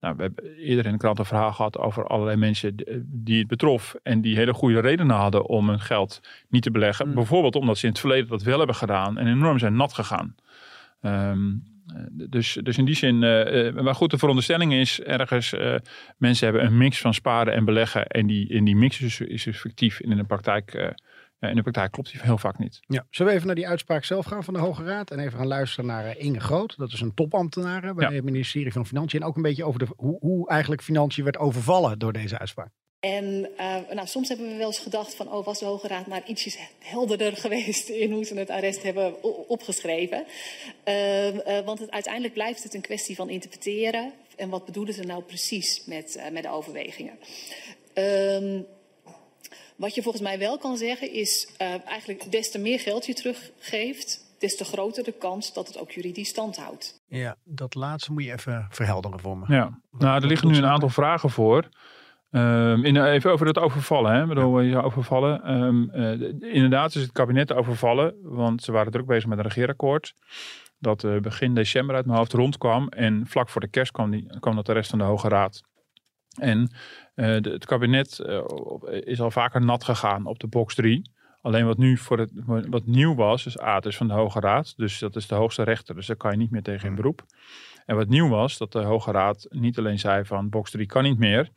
nou, 0.00 0.16
we 0.16 0.22
hebben 0.22 0.44
eerder 0.56 0.86
in 0.86 0.92
de 0.92 0.98
krant 0.98 1.18
een 1.18 1.24
verhaal 1.24 1.52
gehad 1.52 1.78
over 1.78 2.06
allerlei 2.06 2.36
mensen 2.36 2.76
die- 3.06 3.38
het 3.38 3.46
betrof 3.46 3.96
en 4.02 4.20
die 4.20 4.36
hele 4.36 4.52
goede 4.54 4.80
redenen 4.80 5.16
hadden 5.16 5.46
om 5.46 5.68
hun 5.68 5.80
geld 5.80 6.20
niet 6.48 6.62
te 6.62 6.70
beleggen. 6.70 7.06
Mhm. 7.06 7.14
Bijvoorbeeld 7.14 7.56
omdat 7.56 7.78
ze 7.78 7.84
in 7.84 7.90
het 7.90 8.00
verleden 8.00 8.28
dat 8.28 8.42
wel 8.42 8.58
hebben 8.58 8.76
gedaan 8.76 9.18
en 9.18 9.26
enorm 9.26 9.58
zijn 9.58 9.76
nat 9.76 9.92
gegaan. 9.92 10.34
Ehm, 11.00 11.48
eh, 11.86 12.02
dus, 12.10 12.58
dus 12.62 12.78
in 12.78 12.84
die 12.84 12.94
zin, 12.94 13.22
eh, 13.22 13.72
maar 13.82 13.94
goed, 13.94 14.10
de 14.10 14.18
veronderstelling 14.18 14.72
is 14.72 15.00
ergens, 15.00 15.52
eh, 15.52 15.74
mensen 16.16 16.46
hebben 16.46 16.64
een 16.64 16.76
mix 16.76 17.00
van 17.00 17.14
sparen 17.14 17.52
en 17.52 17.64
beleggen 17.64 18.06
en 18.06 18.26
die, 18.26 18.48
in 18.48 18.64
die 18.64 18.76
mix 18.76 19.00
is, 19.00 19.20
is 19.20 19.42
dus 19.42 19.58
fictief 19.58 20.00
en 20.00 20.10
in 20.10 20.16
de 20.16 20.24
praktijk, 20.24 20.94
in 21.40 21.54
de 21.54 21.62
praktijk 21.62 21.92
klopt 21.92 22.12
die 22.12 22.20
heel 22.22 22.38
vaak 22.38 22.58
niet. 22.58 22.80
Ja. 22.86 23.06
Zullen 23.10 23.30
we 23.30 23.36
even 23.36 23.46
naar 23.46 23.56
die 23.56 23.68
uitspraak 23.68 24.04
zelf 24.04 24.26
gaan 24.26 24.44
van 24.44 24.54
de 24.54 24.60
Hoge 24.60 24.84
Raad? 24.84 25.10
En 25.10 25.18
even 25.18 25.38
gaan 25.38 25.46
luisteren 25.46 25.86
naar 25.86 26.06
eh, 26.06 26.24
Inge 26.24 26.40
Groot. 26.40 26.74
Dat 26.76 26.92
is 26.92 27.00
een 27.00 27.14
topambtenaar 27.14 27.94
bij 27.94 28.08
Ja. 28.08 28.14
het 28.14 28.24
ministerie 28.24 28.72
van 28.72 28.86
Financiën. 28.86 29.20
En 29.20 29.26
ook 29.26 29.36
een 29.36 29.42
beetje 29.42 29.64
over 29.64 29.78
de, 29.78 29.86
hoe, 29.96 30.16
hoe 30.20 30.48
eigenlijk 30.48 30.82
financiën 30.82 31.24
werd 31.24 31.38
overvallen 31.38 31.98
door 31.98 32.12
deze 32.12 32.38
uitspraak. 32.38 32.70
En 33.00 33.48
uh, 33.60 33.76
nou, 33.94 34.06
soms 34.06 34.28
hebben 34.28 34.48
we 34.48 34.56
wel 34.56 34.66
eens 34.66 34.78
gedacht 34.78 35.14
van, 35.14 35.32
oh, 35.32 35.44
was 35.44 35.58
de 35.58 35.64
Hoge 35.64 35.88
Raad 35.88 36.06
maar 36.06 36.22
ietsjes 36.26 36.58
helderder 36.78 37.36
geweest 37.46 37.88
in 37.88 38.12
hoe 38.12 38.24
ze 38.24 38.34
het 38.34 38.50
arrest 38.50 38.82
hebben 38.82 39.22
opgeschreven. 39.48 40.24
Uh, 40.88 41.34
uh, 41.34 41.60
want 41.64 41.78
het, 41.78 41.90
uiteindelijk 41.90 42.34
blijft 42.34 42.62
het 42.62 42.74
een 42.74 42.80
kwestie 42.80 43.16
van 43.16 43.28
interpreteren. 43.30 44.12
En 44.36 44.48
wat 44.48 44.64
bedoelen 44.64 44.94
ze 44.94 45.02
nou 45.02 45.22
precies 45.22 45.82
met, 45.86 46.28
met 46.32 46.42
de 46.42 46.50
overwegingen? 46.50 47.18
Ehm, 47.94 48.60
wat 49.78 49.94
je 49.94 50.02
volgens 50.02 50.22
mij 50.22 50.38
wel 50.38 50.58
kan 50.58 50.76
zeggen 50.76 51.12
is, 51.12 51.48
eigenlijk 51.86 52.32
des 52.32 52.50
te 52.50 52.58
meer 52.58 52.80
geld 52.80 53.06
je 53.06 53.14
teruggeeft, 53.14 54.26
des 54.38 54.56
te 54.56 54.64
groter 54.64 55.04
de 55.04 55.12
kans 55.12 55.52
dat 55.52 55.66
het 55.66 55.78
ook 55.78 55.90
juridisch 55.90 56.28
stand 56.28 56.56
houdt. 56.56 57.00
Ja, 57.06 57.36
dat 57.44 57.74
laatste 57.74 58.12
moet 58.12 58.24
je 58.24 58.32
even 58.32 58.66
verhelderen 58.70 59.20
voor 59.20 59.38
me. 59.38 59.44
Ja, 59.48 59.80
nou, 59.90 60.22
er 60.22 60.26
liggen 60.26 60.48
nu 60.48 60.56
een 60.56 60.66
aantal 60.66 60.88
vragen 60.88 61.30
voor. 61.30 61.68
Um, 62.30 62.84
in, 62.84 62.96
even 62.96 63.30
over 63.30 63.46
het 63.46 63.58
overvallen. 63.58 64.14
Hè? 64.14 64.26
Bedoel, 64.26 64.60
je 64.60 64.82
overvallen. 64.82 65.62
Um, 65.62 65.90
uh, 65.94 66.54
inderdaad 66.54 66.94
is 66.94 67.02
het 67.02 67.12
kabinet 67.12 67.52
overvallen, 67.52 68.14
want 68.22 68.62
ze 68.62 68.72
waren 68.72 68.92
druk 68.92 69.06
bezig 69.06 69.28
met 69.28 69.38
een 69.38 69.44
regeerakkoord. 69.44 70.14
Dat 70.78 71.02
uh, 71.02 71.20
begin 71.20 71.54
december 71.54 71.96
uit 71.96 72.06
mijn 72.06 72.18
hoofd 72.18 72.32
rondkwam. 72.32 72.88
En 72.88 73.26
vlak 73.26 73.48
voor 73.48 73.60
de 73.60 73.68
kerst 73.68 73.92
kwam, 73.92 74.10
die, 74.10 74.38
kwam 74.40 74.54
dat 74.54 74.66
de 74.66 74.72
rest 74.72 74.90
van 74.90 74.98
de 74.98 75.04
Hoge 75.04 75.28
Raad. 75.28 75.60
En 76.38 76.60
uh, 76.60 77.40
de, 77.40 77.50
het 77.50 77.64
kabinet 77.66 78.24
is 79.00 79.20
al 79.20 79.30
vaker 79.30 79.64
nat 79.64 79.84
gegaan 79.84 80.26
op 80.26 80.38
de 80.38 80.46
box 80.46 80.74
3. 80.74 81.10
Alleen 81.42 81.66
wat 81.66 81.78
nu 81.78 81.96
voor 81.96 82.18
het, 82.18 82.30
wat 82.46 82.86
nieuw 82.86 83.14
was, 83.14 83.46
is 83.46 83.60
A, 83.60 83.74
het 83.74 83.86
is 83.86 83.96
van 83.96 84.06
de 84.08 84.12
Hoge 84.12 84.40
Raad. 84.40 84.74
Dus 84.76 84.98
dat 84.98 85.16
is 85.16 85.26
de 85.26 85.34
hoogste 85.34 85.62
rechter. 85.62 85.94
Dus 85.94 86.06
daar 86.06 86.16
kan 86.16 86.30
je 86.30 86.36
niet 86.36 86.50
meer 86.50 86.62
tegen 86.62 86.88
in 86.88 86.94
beroep. 86.94 87.24
En 87.86 87.96
wat 87.96 88.08
nieuw 88.08 88.28
was, 88.28 88.58
dat 88.58 88.72
de 88.72 88.78
Hoge 88.78 89.10
Raad 89.10 89.46
niet 89.50 89.78
alleen 89.78 89.98
zei 89.98 90.24
van 90.24 90.48
box 90.48 90.70
3 90.70 90.86
kan 90.86 91.02
niet 91.02 91.18
meer. 91.18 91.50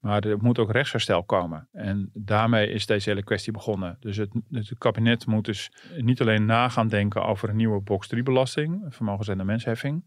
Maar 0.00 0.24
er 0.24 0.38
moet 0.42 0.58
ook 0.58 0.72
rechtsherstel 0.72 1.24
komen. 1.24 1.68
En 1.72 2.10
daarmee 2.14 2.70
is 2.70 2.86
deze 2.86 3.08
hele 3.08 3.22
kwestie 3.22 3.52
begonnen. 3.52 3.96
Dus 4.00 4.16
het, 4.16 4.30
het 4.50 4.78
kabinet 4.78 5.26
moet 5.26 5.44
dus 5.44 5.72
niet 5.96 6.20
alleen 6.20 6.44
na 6.44 6.68
gaan 6.68 6.88
denken 6.88 7.24
over 7.24 7.48
een 7.48 7.56
nieuwe 7.56 7.80
box 7.80 8.08
3 8.08 8.22
belasting, 8.22 8.84
vermogensrendementsheffing. 8.88 10.04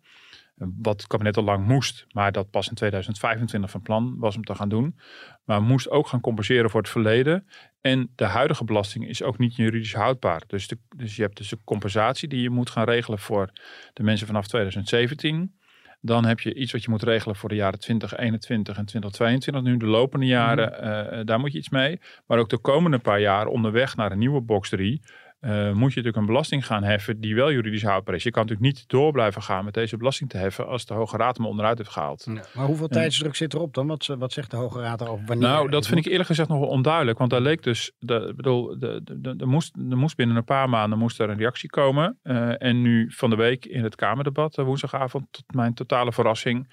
Wat 0.82 1.02
het 1.02 1.08
kabinet 1.08 1.38
al 1.38 1.44
lang 1.44 1.68
moest, 1.68 2.06
maar 2.12 2.32
dat 2.32 2.50
pas 2.50 2.70
in 2.70 2.76
2025 2.76 3.72
van 3.72 3.82
plan 3.82 4.16
was 4.18 4.36
om 4.36 4.44
te 4.44 4.56
gaan 4.56 4.70
doen. 4.70 5.00
Maar 5.44 5.62
moest 5.62 5.90
ook 5.90 6.08
gaan 6.08 6.22
compenseren 6.22 6.70
voor 6.70 6.82
het 6.82 6.90
verleden. 6.90 7.48
En 7.82 8.12
de 8.16 8.26
huidige 8.26 8.64
belasting 8.64 9.08
is 9.08 9.24
ook 9.24 9.38
niet 9.38 9.56
juridisch 9.56 9.94
houdbaar. 9.94 10.44
Dus, 10.48 10.68
de, 10.68 10.78
dus 10.96 11.16
je 11.16 11.22
hebt 11.22 11.38
dus 11.38 11.50
de 11.50 11.58
compensatie 11.64 12.28
die 12.28 12.42
je 12.42 12.50
moet 12.50 12.70
gaan 12.70 12.86
regelen 12.86 13.20
voor 13.20 13.52
de 13.94 14.04
mensen 14.04 14.28
vanaf 14.28 14.48
2017. 14.48 15.60
Dan 16.02 16.26
heb 16.26 16.40
je 16.40 16.54
iets 16.54 16.72
wat 16.72 16.84
je 16.84 16.90
moet 16.90 17.04
regelen 17.04 17.36
voor 17.36 17.50
de 17.50 17.56
jaren 17.56 17.80
2021 17.80 18.78
en 18.78 18.86
2022. 18.86 19.64
Nu 19.64 19.78
de 19.78 19.86
lopende 19.86 20.26
jaren, 20.26 20.74
mm. 20.78 21.20
uh, 21.20 21.26
daar 21.26 21.40
moet 21.40 21.52
je 21.52 21.58
iets 21.58 21.70
mee. 21.70 22.00
Maar 22.26 22.40
ook 22.40 22.50
de 22.50 22.58
komende 22.58 23.00
paar 23.00 23.20
jaar 23.20 23.48
onderweg 23.48 23.96
naar 23.96 24.12
een 24.12 24.20
nieuwe 24.20 24.42
box 24.42 24.70
3... 24.70 25.02
Uh, 25.42 25.52
moet 25.52 25.74
je 25.74 25.82
natuurlijk 25.82 26.16
een 26.16 26.26
belasting 26.26 26.66
gaan 26.66 26.84
heffen 26.84 27.20
die 27.20 27.36
wel 27.36 27.52
juridisch 27.52 27.84
houdbaar 27.84 28.16
is. 28.16 28.24
Je 28.24 28.32
kan 28.32 28.42
natuurlijk 28.42 28.74
niet 28.74 28.90
door 28.90 29.12
blijven 29.12 29.42
gaan 29.42 29.66
met 29.66 29.74
deze 29.74 29.98
belasting 29.98 30.30
te 30.30 30.38
heffen 30.38 30.68
als 30.68 30.86
de 30.86 30.94
Hoge 30.94 31.18
Raad 31.18 31.38
hem 31.38 31.46
onderuit 31.46 31.78
heeft 31.78 31.90
gehaald. 31.90 32.24
Ja, 32.26 32.44
maar 32.54 32.66
hoeveel 32.66 32.88
en, 32.88 32.92
tijdsdruk 32.92 33.36
zit 33.36 33.54
erop 33.54 33.74
dan? 33.74 33.88
Wat, 33.88 34.06
wat 34.06 34.32
zegt 34.34 34.52
de 34.52 34.58
Hoge 34.58 34.82
Raad 34.82 35.02
erover? 35.02 35.26
Wanneer 35.26 35.48
nou, 35.48 35.70
dat 35.70 35.88
vind 35.88 36.00
ik 36.00 36.12
eerlijk 36.12 36.28
gezegd 36.28 36.50
nog 36.50 36.60
wel 36.60 36.68
onduidelijk. 36.68 37.18
Want 37.18 37.30
daar 37.30 37.42
leek 37.42 37.64
dus, 37.64 37.92
de, 38.00 38.34
bedoel, 38.36 38.80
de, 38.80 39.02
de, 39.04 39.36
de, 39.36 39.46
moest, 39.46 39.76
er 39.90 39.98
moest 39.98 40.16
binnen 40.16 40.36
een 40.36 40.44
paar 40.44 40.70
maanden 40.70 41.00
moest 41.00 41.20
er 41.20 41.30
een 41.30 41.38
reactie 41.38 41.70
komen. 41.70 42.20
Uh, 42.24 42.62
en 42.62 42.82
nu 42.82 43.12
van 43.12 43.30
de 43.30 43.36
week 43.36 43.66
in 43.66 43.84
het 43.84 43.96
Kamerdebat, 43.96 44.56
woensdagavond, 44.56 45.28
tot 45.32 45.54
mijn 45.54 45.74
totale 45.74 46.12
verrassing, 46.12 46.68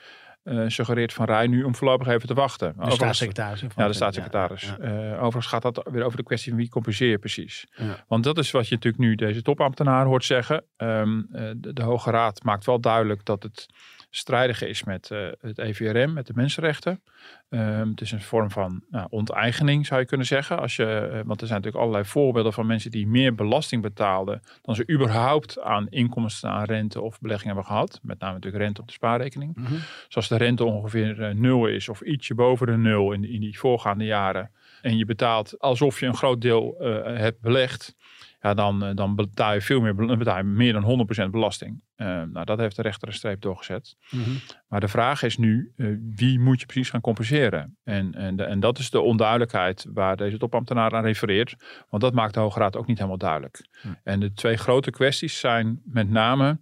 suggereert 0.67 1.13
Van 1.13 1.27
Rij 1.27 1.47
nu 1.47 1.63
om 1.63 1.75
voorlopig 1.75 2.07
even 2.07 2.29
te 2.29 2.35
wachten. 2.35 2.75
De 2.79 2.91
staatssecretaris. 2.91 3.65
Ja, 3.77 3.87
de 3.87 3.93
staatssecretaris. 3.93 4.63
Ja, 4.63 4.89
ja. 4.89 5.05
Uh, 5.05 5.13
overigens 5.13 5.47
gaat 5.47 5.63
dat 5.63 5.89
weer 5.91 6.05
over 6.05 6.17
de 6.17 6.25
kwestie 6.25 6.51
van 6.51 6.61
wie 6.61 6.69
compenseer 6.69 7.11
je 7.11 7.19
precies. 7.19 7.67
Ja. 7.77 8.05
Want 8.09 8.25
dat 8.25 8.39
is 8.39 8.51
wat 8.51 8.69
je 8.69 8.75
natuurlijk 8.75 9.03
nu 9.03 9.15
deze 9.15 9.43
topambtenaar 9.43 10.07
hoort 10.07 10.25
zeggen. 10.25 10.65
Um, 10.77 11.29
uh, 11.33 11.51
de, 11.57 11.73
de, 11.73 11.83
Hoge 11.83 12.11
Raad 12.11 12.43
maakt 12.43 12.67
wel 12.67 12.81
duidelijk 12.81 13.25
dat 13.25 13.43
het 13.43 13.67
strijdig 14.11 14.63
is 14.63 14.85
met 14.85 15.11
uh, 15.13 15.29
het 15.41 15.59
EVRM, 15.59 16.13
met 16.13 16.27
de 16.27 16.33
mensenrechten. 16.35 17.03
Um, 17.49 17.91
het 17.91 18.01
is 18.01 18.13
een 18.13 18.23
vorm 18.23 18.51
van 18.51 18.83
nou, 18.91 19.07
onteigening, 19.11 19.87
zou 19.87 20.01
je 20.01 20.07
kunnen 20.07 20.27
zeggen. 20.27 20.59
Als 20.59 20.77
je, 20.77 21.11
uh, 21.13 21.21
want 21.25 21.41
er 21.41 21.47
zijn 21.47 21.61
natuurlijk 21.61 21.77
allerlei 21.85 22.05
voorbeelden 22.05 22.53
van 22.53 22.67
mensen 22.67 22.91
die 22.91 23.07
meer 23.07 23.35
belasting 23.35 23.83
betaalden 23.83 24.41
dan 24.63 24.75
ze 24.75 24.91
überhaupt 24.91 25.61
aan 25.61 25.89
inkomsten, 25.89 26.51
aan 26.51 26.65
rente 26.65 27.01
of 27.01 27.21
belegging 27.21 27.47
hebben 27.47 27.65
gehad. 27.65 28.01
Met 28.03 28.19
name 28.19 28.35
natuurlijk 28.35 28.63
rente 28.63 28.81
op 28.81 28.87
de 28.87 28.93
spaarrekening. 28.93 29.57
Mm 29.57 29.65
-hmm. 29.65 29.79
Dus 30.07 30.17
als 30.17 30.29
de 30.29 30.37
rente 30.37 30.65
ongeveer 30.65 31.21
uh, 31.21 31.35
nul 31.35 31.67
is 31.67 31.89
of 31.89 32.01
ietsje 32.01 32.35
boven 32.35 32.67
de 32.67 32.77
nul 32.77 33.13
in, 33.13 33.25
in 33.25 33.41
die 33.41 33.59
voorgaande 33.59 34.05
jaren. 34.05 34.51
En 34.83 34.97
je 34.97 35.05
betaalt 35.05 35.59
alsof 35.59 36.01
je 36.01 36.07
een 36.07 36.17
groot 36.17 36.41
deel 36.41 36.75
hebt 37.05 37.41
belegd 37.41 37.97
ja, 38.41 38.55
dan, 38.55 38.85
eh, 38.85 38.95
dan 38.95 39.15
betaal 39.15 39.55
je 39.55 39.61
veel 39.61 39.81
meer, 39.81 39.95
betaal 39.95 40.37
je 40.37 40.43
meer 40.43 40.73
dan 40.73 40.83
100% 40.83 41.31
belasting. 41.31 41.81
Uh, 41.97 42.07
nou, 42.07 42.45
dat 42.45 42.59
heeft 42.59 42.77
de 42.77 42.83
rechter 42.83 43.09
een 43.09 43.15
streep 43.15 43.41
doorgezet. 43.41 43.97
Mm 44.11 44.23
-hmm. 44.23 44.37
Maar 44.69 44.81
de 44.81 44.89
vraag 44.89 45.23
is 45.23 45.37
nu, 45.37 45.73
uh, 45.77 45.97
wie 46.17 46.39
moet 46.39 46.61
je 46.61 46.67
precies 46.67 46.91
gaan 46.91 47.01
compenseren? 47.01 47.77
En, 47.85 48.15
en, 48.15 48.37
de, 48.37 48.45
en 48.45 48.61
dat 48.61 48.79
is 48.79 48.91
de 48.91 49.01
onduidelijkheid 49.01 49.87
waar 49.93 50.17
deze 50.17 50.39
topambtenaar 50.39 50.95
aan 50.95 51.05
refereert. 51.05 51.57
Want 51.89 52.03
dat 52.03 52.15
maakt 52.15 52.35
de 52.35 52.41
Hoge 52.41 52.59
Raad 52.59 52.77
ook 52.77 52.87
niet 52.87 52.97
helemaal 52.97 53.19
duidelijk. 53.19 53.69
Mm. 53.83 53.97
En 54.05 54.21
de 54.21 54.33
twee 54.33 54.57
grote 54.57 54.91
kwesties 54.91 55.39
zijn 55.39 55.81
met 55.85 56.11
name... 56.11 56.59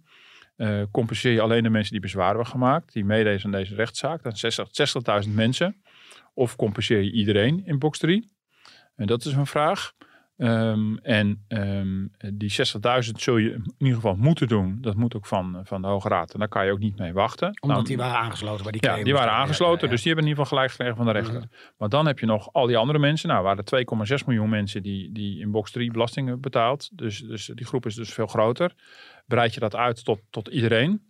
Uh, 0.57 0.81
compenseer 0.91 1.31
je 1.31 1.41
alleen 1.41 1.63
de 1.63 1.69
mensen 1.69 1.91
die 1.91 2.01
bezwaar 2.01 2.27
hebben 2.27 2.45
gemaakt, 2.45 2.93
die 2.93 3.05
meedeed 3.05 3.45
aan 3.45 3.51
deze 3.51 3.75
rechtszaak, 3.75 4.23
dat 4.23 4.37
zijn 4.37 4.51
60.000 4.51 4.63
60 4.71 5.25
mensen. 5.25 5.81
Of 6.33 6.55
compenseer 6.55 7.01
je 7.01 7.11
iedereen 7.11 7.65
in 7.65 7.79
box 7.79 7.99
3? 7.99 8.31
En 8.95 9.07
dat 9.07 9.25
is 9.25 9.33
een 9.33 9.45
vraag. 9.45 9.93
Um, 10.37 10.97
en 10.97 11.45
um, 11.47 12.11
die 12.33 12.51
60.000 12.51 13.11
zul 13.15 13.37
je 13.37 13.51
in 13.51 13.73
ieder 13.77 13.95
geval 13.95 14.15
moeten 14.15 14.47
doen. 14.47 14.77
Dat 14.81 14.95
moet 14.95 15.15
ook 15.15 15.25
van, 15.25 15.61
van 15.63 15.81
de 15.81 15.87
Hoge 15.87 16.07
Raad. 16.07 16.33
En 16.33 16.39
daar 16.39 16.47
kan 16.47 16.65
je 16.65 16.71
ook 16.71 16.79
niet 16.79 16.97
mee 16.97 17.13
wachten. 17.13 17.47
Omdat 17.47 17.77
nou, 17.77 17.83
die 17.87 17.97
waren 17.97 18.17
aangesloten 18.17 18.63
bij 18.63 18.71
die 18.71 18.89
Ja, 18.89 19.03
die 19.03 19.13
waren 19.13 19.31
aangesloten. 19.31 19.79
Ja, 19.79 19.85
ja. 19.85 19.91
Dus 19.91 20.01
die 20.03 20.13
hebben 20.13 20.25
in 20.25 20.29
ieder 20.29 20.43
geval 20.43 20.57
gelijk 20.57 20.71
gekregen 20.71 20.95
van 20.95 21.05
de 21.05 21.11
rechter. 21.11 21.33
Mm 21.33 21.39
-hmm. 21.39 21.75
Maar 21.77 21.89
dan 21.89 22.05
heb 22.05 22.19
je 22.19 22.25
nog 22.25 22.53
al 22.53 22.65
die 22.65 22.77
andere 22.77 22.99
mensen. 22.99 23.29
Nou, 23.29 23.43
waren 23.43 23.63
2,6 24.19 24.25
miljoen 24.25 24.49
mensen 24.49 24.83
die, 24.83 25.11
die 25.11 25.39
in 25.39 25.51
box 25.51 25.71
3 25.71 25.91
belastingen 25.91 26.41
betaald. 26.41 26.89
Dus, 26.93 27.19
dus 27.19 27.51
die 27.53 27.65
groep 27.65 27.85
is 27.85 27.95
dus 27.95 28.13
veel 28.13 28.27
groter. 28.27 28.73
Breid 29.25 29.53
je 29.53 29.59
dat 29.59 29.75
uit 29.75 30.05
tot, 30.05 30.19
tot 30.29 30.47
iedereen. 30.47 31.01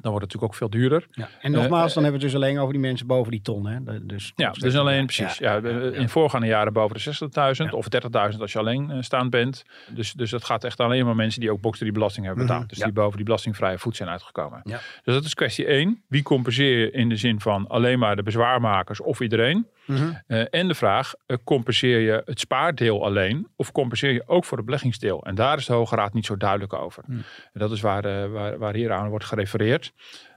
Dan 0.00 0.10
wordt 0.12 0.32
het 0.32 0.34
natuurlijk 0.34 0.52
ook 0.52 0.54
veel 0.54 0.80
duurder. 0.80 1.06
Ja. 1.10 1.28
En 1.40 1.50
nogmaals, 1.50 1.88
uh, 1.88 1.94
dan 1.94 2.02
hebben 2.02 2.20
we 2.20 2.26
het 2.26 2.34
dus 2.34 2.42
alleen 2.42 2.58
over 2.58 2.72
die 2.72 2.82
mensen 2.82 3.06
boven 3.06 3.30
die 3.30 3.42
ton. 3.42 3.66
Hè? 3.66 4.06
Dus, 4.06 4.32
ja, 4.36 4.50
dus 4.50 4.76
alleen 4.76 5.06
precies. 5.06 5.38
Ja, 5.38 5.54
ja, 5.54 5.68
ja, 5.68 5.92
in 5.92 6.08
voorgaande 6.08 6.46
jaren 6.46 6.72
boven 6.72 6.96
de 6.96 7.64
60.000 7.66 7.74
of 7.74 7.86
30.000 8.32 8.40
als 8.40 8.52
je 8.52 8.58
alleen 8.58 8.90
uh, 8.90 8.96
staand 9.00 9.30
bent. 9.30 9.64
Dus, 9.90 10.12
dus 10.12 10.30
dat 10.30 10.44
gaat 10.44 10.64
echt 10.64 10.80
alleen 10.80 11.04
maar 11.04 11.16
mensen 11.16 11.40
die 11.40 11.50
ook 11.50 11.60
box 11.60 11.78
3 11.78 11.92
belasting 11.92 12.26
hebben 12.26 12.44
betaald. 12.44 12.62
Mm 12.62 12.68
-hmm. 12.68 12.78
Dus 12.78 12.84
die 12.84 13.02
boven 13.02 13.16
die 13.16 13.24
belastingvrije 13.24 13.78
voet 13.78 13.96
zijn 13.96 14.08
uitgekomen. 14.08 14.60
Dus 14.64 15.14
dat 15.14 15.24
is 15.24 15.34
kwestie 15.34 15.66
1. 15.66 16.02
Wie 16.08 16.22
compenseer 16.22 16.78
je 16.78 16.90
in 16.90 17.08
de 17.08 17.16
zin 17.16 17.40
van 17.40 17.66
alleen 17.68 17.98
maar 17.98 18.16
de 18.16 18.22
bezwaarmakers 18.22 19.00
of 19.00 19.20
iedereen? 19.20 19.66
Mm 19.86 19.96
-hmm. 19.96 20.22
uh, 20.28 20.44
en 20.50 20.68
de 20.68 20.74
vraag, 20.74 21.14
compenseer 21.44 22.00
je 22.00 22.22
het 22.24 22.40
spaardeel 22.40 23.04
alleen 23.04 23.48
of 23.56 23.72
compenseer 23.72 24.12
je 24.12 24.22
ook 24.26 24.44
voor 24.44 24.56
het 24.56 24.66
beleggingsdeel? 24.66 25.24
En 25.24 25.34
daar 25.34 25.56
is 25.56 25.66
de 25.66 25.72
Hoge 25.72 25.96
Raad 25.96 26.12
niet 26.12 26.26
zo 26.26 26.36
duidelijk 26.36 26.72
over. 26.72 27.04
Mm. 27.06 27.16
En 27.52 27.60
dat 27.60 27.70
is 27.70 27.80
waar, 27.80 28.30
waar, 28.30 28.58
waar 28.58 28.74
hier 28.74 28.92
aan 28.92 29.08
wordt 29.08 29.24
gerefereerd. 29.24 29.92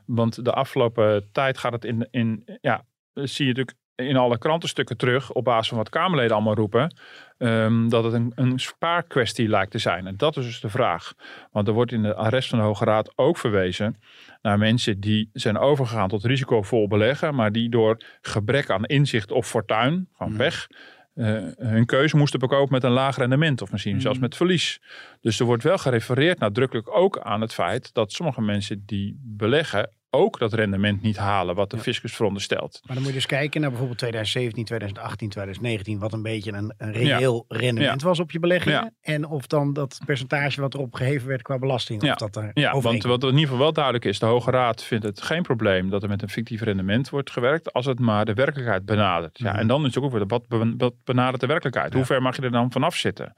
Want 0.06 0.46
de 0.46 0.52
afgelopen 0.54 1.30
tijd 1.32 1.58
gaat 1.58 1.72
het 1.72 1.86
in, 1.86 2.08
in 2.12 2.60
ja, 2.62 2.86
zie 3.14 3.46
je 3.46 3.54
natuurlijk 3.54 3.78
in 3.96 4.18
alle 4.18 4.38
krantenstukken 4.38 4.98
terug, 4.98 5.32
op 5.32 5.44
basis 5.44 5.68
van 5.68 5.78
wat 5.78 5.90
Kamerleden 5.90 6.36
allemaal 6.36 6.56
roepen, 6.56 6.96
um, 7.40 7.90
dat 7.90 8.04
het 8.04 8.14
een, 8.14 8.32
een 8.36 8.60
spaarkwestie 8.60 9.48
lijkt 9.48 9.72
te 9.72 9.78
zijn. 9.78 10.08
En 10.08 10.18
dat 10.18 10.38
is 10.38 10.46
dus 10.46 10.60
de 10.60 10.70
vraag. 10.70 11.14
Want 11.52 11.68
er 11.68 11.74
wordt 11.74 11.92
in 11.92 12.02
de 12.02 12.16
arrest 12.16 12.50
van 12.50 12.60
de 12.60 12.66
Hoge 12.66 12.86
Raad 12.86 13.12
ook 13.16 13.38
verwezen 13.38 13.98
naar 14.42 14.58
mensen 14.58 15.00
die 15.00 15.30
zijn 15.34 15.58
overgegaan 15.58 16.10
tot 16.10 16.26
risicovol 16.26 16.88
beleggen, 16.88 17.36
maar 17.36 17.52
die 17.52 17.70
door 17.70 17.98
gebrek 18.22 18.70
aan 18.70 18.86
inzicht 18.86 19.32
of 19.32 19.48
fortuin, 19.48 20.08
van 20.14 20.36
pech, 20.36 20.68
uh, 21.16 21.48
hun 21.58 21.86
keuze 21.86 22.18
moesten 22.18 22.40
bekopen 22.40 22.74
met 22.74 22.84
een 22.84 22.92
laag 22.92 23.18
rendement 23.18 23.62
of 23.62 23.72
misschien 23.72 23.94
mm. 23.94 24.02
zelfs 24.02 24.20
met 24.20 24.36
verlies. 24.36 24.82
Dus 25.22 25.40
er 25.40 25.46
wordt 25.46 25.64
wel 25.64 25.78
gerefereerd 25.78 26.40
nadrukkelijk 26.40 26.96
ook 26.96 27.20
aan 27.20 27.42
het 27.42 27.54
feit 27.54 27.94
dat 27.94 28.12
sommige 28.12 28.42
mensen 28.42 28.84
die 28.86 29.20
beleggen 29.24 29.90
ook 30.10 30.40
dat 30.40 30.54
rendement 30.54 31.02
niet 31.02 31.18
halen 31.18 31.56
wat 31.56 31.70
de 31.70 31.76
ja. 31.76 31.82
fiscus 31.82 32.16
veronderstelt. 32.16 32.82
Maar 32.86 32.96
dan 32.96 33.04
moet 33.04 33.14
je 33.14 33.18
dus 33.18 33.26
kijken 33.26 33.62
naar 33.62 33.70
bijvoorbeeld 33.70 34.00
2017, 34.00 34.66
2018, 34.66 35.30
2019, 35.30 36.00
wat 36.00 36.14
een 36.14 36.22
beetje 36.22 36.54
een, 36.54 36.74
een 36.78 36.92
reëel 36.92 37.46
ja. 37.48 37.58
rendement 37.58 38.02
ja. 38.02 38.08
was 38.08 38.20
op 38.20 38.32
je 38.32 38.40
beleggingen. 38.40 38.96
En 39.02 39.26
of 39.26 39.48
dan 39.48 39.74
dat 39.74 40.00
percentage 40.06 40.62
wat 40.62 40.74
erop 40.74 40.94
geheven 40.94 41.28
werd 41.28 41.42
qua 41.42 41.58
belasting. 41.58 42.04
Of 42.04 42.16
dat 42.16 42.36
er 42.36 42.52
ja, 42.54 42.80
want 42.80 43.04
wat 43.04 43.24
in 43.24 43.30
ieder 43.30 43.44
geval 43.44 43.58
wel 43.58 43.74
duidelijk 43.74 44.06
is, 44.06 44.20
de 44.20 44.26
Hoge 44.26 44.52
Raad 44.52 44.84
vindt 44.84 45.06
het 45.06 45.22
geen 45.22 45.42
probleem 45.42 45.90
dat 45.90 46.04
er 46.04 46.10
met 46.10 46.22
een 46.22 46.30
fictief 46.30 46.62
rendement 46.62 47.10
wordt 47.10 47.32
gewerkt, 47.32 47.74
als 47.74 47.86
het 47.86 48.00
maar 48.00 48.26
de 48.26 48.34
werkelijkheid 48.34 48.86
benadert. 48.86 49.40
Ja, 49.40 49.58
en 49.58 49.68
dan 49.68 49.86
is 49.86 49.96
het 49.96 50.04
ook 50.04 50.12
weer, 50.12 50.28
wat, 50.28 50.46
wat 50.78 50.94
benadert 51.04 51.42
de 51.42 51.48
werkelijkheid? 51.48 51.94
Hoe 51.94 52.06
ver 52.06 52.22
mag 52.22 52.36
je 52.36 52.42
er 52.42 52.52
dan 52.52 52.72
vanaf 52.72 52.96
zitten? 52.96 53.36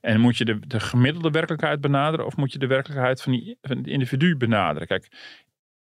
En 0.00 0.20
moet 0.20 0.36
je 0.36 0.44
de, 0.44 0.58
de 0.66 0.80
gemiddelde 0.80 1.30
werkelijkheid 1.30 1.80
benaderen 1.80 2.26
of 2.26 2.36
moet 2.36 2.52
je 2.52 2.58
de 2.58 2.66
werkelijkheid 2.66 3.22
van, 3.22 3.32
die, 3.32 3.58
van 3.62 3.76
het 3.76 3.86
individu 3.86 4.36
benaderen? 4.36 4.88
Kijk, 4.88 5.08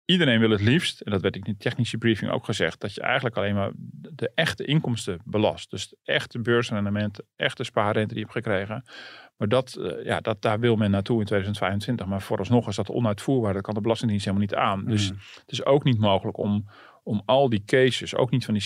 iedereen 0.07 0.39
wil 0.39 0.49
het 0.49 0.61
liefst, 0.61 1.01
en 1.01 1.11
dat 1.11 1.21
werd 1.21 1.35
in 1.35 1.41
de 1.43 1.57
technische 1.57 1.97
briefing 1.97 2.31
ook 2.31 2.45
gezegd, 2.45 2.79
dat 2.79 2.93
je 2.93 3.01
eigenlijk 3.01 3.37
alleen 3.37 3.55
maar 3.55 3.71
de 4.15 4.31
echte 4.35 4.65
inkomsten 4.65 5.19
belast. 5.25 5.69
Dus 5.69 5.87
de 5.87 5.97
echte 6.03 6.39
beursrendementen, 6.39 7.25
echte 7.35 7.63
spaarrente 7.63 8.13
die 8.13 8.25
je 8.25 8.31
hebt 8.31 8.45
gekregen. 8.45 8.83
Maar 9.37 9.47
dat, 9.47 9.77
uh, 9.79 10.05
ja, 10.05 10.19
dat, 10.19 10.41
daar 10.41 10.59
wil 10.59 10.75
men 10.75 10.91
naartoe 10.91 11.19
in 11.19 11.25
2025. 11.25 12.05
Maar 12.05 12.21
vooralsnog 12.21 12.67
is 12.67 12.75
dat 12.75 12.89
onuitvoerbaar. 12.89 13.53
Dat 13.53 13.61
kan 13.61 13.73
de 13.73 13.81
Belastingdienst 13.81 14.25
helemaal 14.25 14.47
niet 14.47 14.57
aan. 14.57 14.85
Dus 14.85 15.11
Mm. 15.11 15.17
het 15.41 15.51
is 15.51 15.65
ook 15.65 15.83
niet 15.83 15.99
mogelijk 15.99 16.37
om, 16.37 16.65
om 17.07 17.21
al 17.25 17.49
die 17.49 17.63
cases, 17.65 18.15
ook 18.15 18.31
niet 18.31 18.45
van 18.45 18.53
die 18.53 18.63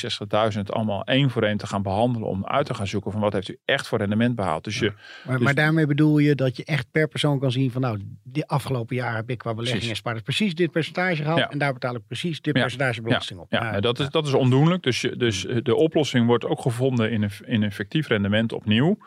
60.000, 0.53 0.59
allemaal 0.65 1.03
één 1.03 1.29
voor 1.29 1.43
één 1.43 1.57
te 1.57 1.67
gaan 1.67 1.81
behandelen. 1.81 2.27
Om 2.27 2.45
uit 2.45 2.65
te 2.65 2.73
gaan 2.73 2.87
zoeken 2.87 3.11
van 3.11 3.21
wat 3.21 3.33
heeft 3.33 3.49
u 3.49 3.57
echt 3.65 3.87
voor 3.87 3.97
rendement 3.97 4.35
behaald. 4.35 4.63
Dus 4.63 4.79
je, 4.79 4.93
Maar, 5.25 5.35
dus- 5.35 5.45
maar 5.45 5.55
daarmee 5.55 5.85
bedoel 5.85 6.17
je 6.17 6.35
dat 6.35 6.57
je 6.57 6.63
echt 6.65 6.87
per 6.91 7.07
persoon 7.07 7.39
kan 7.39 7.51
zien 7.51 7.71
van 7.71 7.81
nou, 7.81 7.99
de 8.23 8.47
afgelopen 8.47 8.95
jaar 8.95 9.15
heb 9.15 9.29
ik 9.29 9.37
qua 9.37 9.49
en 9.49 9.55
Precies. 9.55 9.97
spaarders 9.97 10.25
precies 10.25 10.55
dit 10.55 10.71
percentage 10.71 11.23
gehad. 11.23 11.37
Ja. 11.37 11.49
En 11.49 11.57
daar 11.57 11.73
betaal 11.73 11.95
ik 11.95 12.07
precies 12.07 12.41
dit 12.41 12.55
Ja. 12.55 12.61
percentage 12.61 13.01
belasting 13.01 13.39
op. 13.39 13.51
Ja, 13.51 13.79
dat, 13.79 13.99
is, 13.99 14.09
dat 14.09 14.27
is 14.27 14.33
ondoenlijk. 14.33 14.83
Dus, 14.83 15.01
je- 15.01 15.17
dus 15.17 15.45
de 15.63 15.75
oplossing 15.75 16.25
wordt 16.25 16.45
ook 16.45 16.61
gevonden 16.61 17.11
in 17.11 17.21
een, 17.21 17.31
in 17.45 17.61
een 17.63 17.71
fictief 17.71 18.07
rendement 18.07 18.53
opnieuw. 18.53 18.97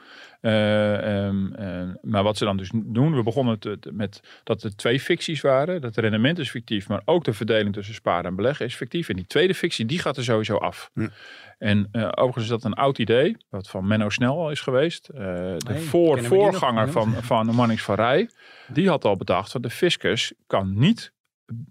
Eh, 0.45 1.27
ehm, 1.27 1.53
eh, 1.53 1.95
maar 2.03 2.23
wat 2.23 2.37
ze 2.37 2.45
dan 2.45 2.57
dus 2.57 2.71
doen, 2.75 3.17
we 3.17 3.23
begonnen 3.23 3.59
te- 3.59 3.79
te- 3.79 3.93
met 3.93 4.41
dat 4.43 4.63
er 4.63 4.77
twee 4.77 5.01
ficties 5.01 5.41
waren. 5.41 5.81
Dat 5.81 5.97
rendement 5.97 6.39
is 6.39 6.51
fictief, 6.51 6.89
maar 6.89 7.03
ook 7.05 7.25
de 7.25 7.33
verdeling 7.33 7.75
tussen 7.75 7.95
sparen 7.95 8.25
en 8.25 8.37
beleggen 8.37 8.67
is 8.67 8.75
fictief. 8.75 9.09
En 9.09 9.17
die 9.17 9.27
tweede 9.27 9.55
fictie, 9.55 9.87
die 9.87 9.99
gaat 9.99 10.17
er 10.17 10.25
sowieso 10.25 10.57
af. 10.57 10.91
Hm. 10.95 11.09
En 11.59 11.89
eh, 11.93 12.03
overigens 12.15 12.45
is 12.45 12.51
dat 12.51 12.65
een 12.65 12.75
oud 12.75 12.99
idee, 12.99 13.37
wat 13.49 13.69
van 13.69 13.87
Menno 13.87 14.09
Snel 14.09 14.39
al 14.39 14.51
is 14.51 14.61
geweest. 14.61 15.09
Eh, 15.09 15.21
de 15.57 15.75
voor, 15.75 16.25
voorganger 16.25 16.91
van, 16.91 17.13
van 17.13 17.55
Mannings 17.55 17.83
van 17.83 17.95
Rij, 17.95 18.31
die 18.69 18.89
had 18.89 19.05
al 19.05 19.17
bedacht 19.17 19.53
dat 19.53 19.63
de 19.63 19.71
fiscus 19.71 20.33
kan 20.47 20.79
niet 20.79 21.13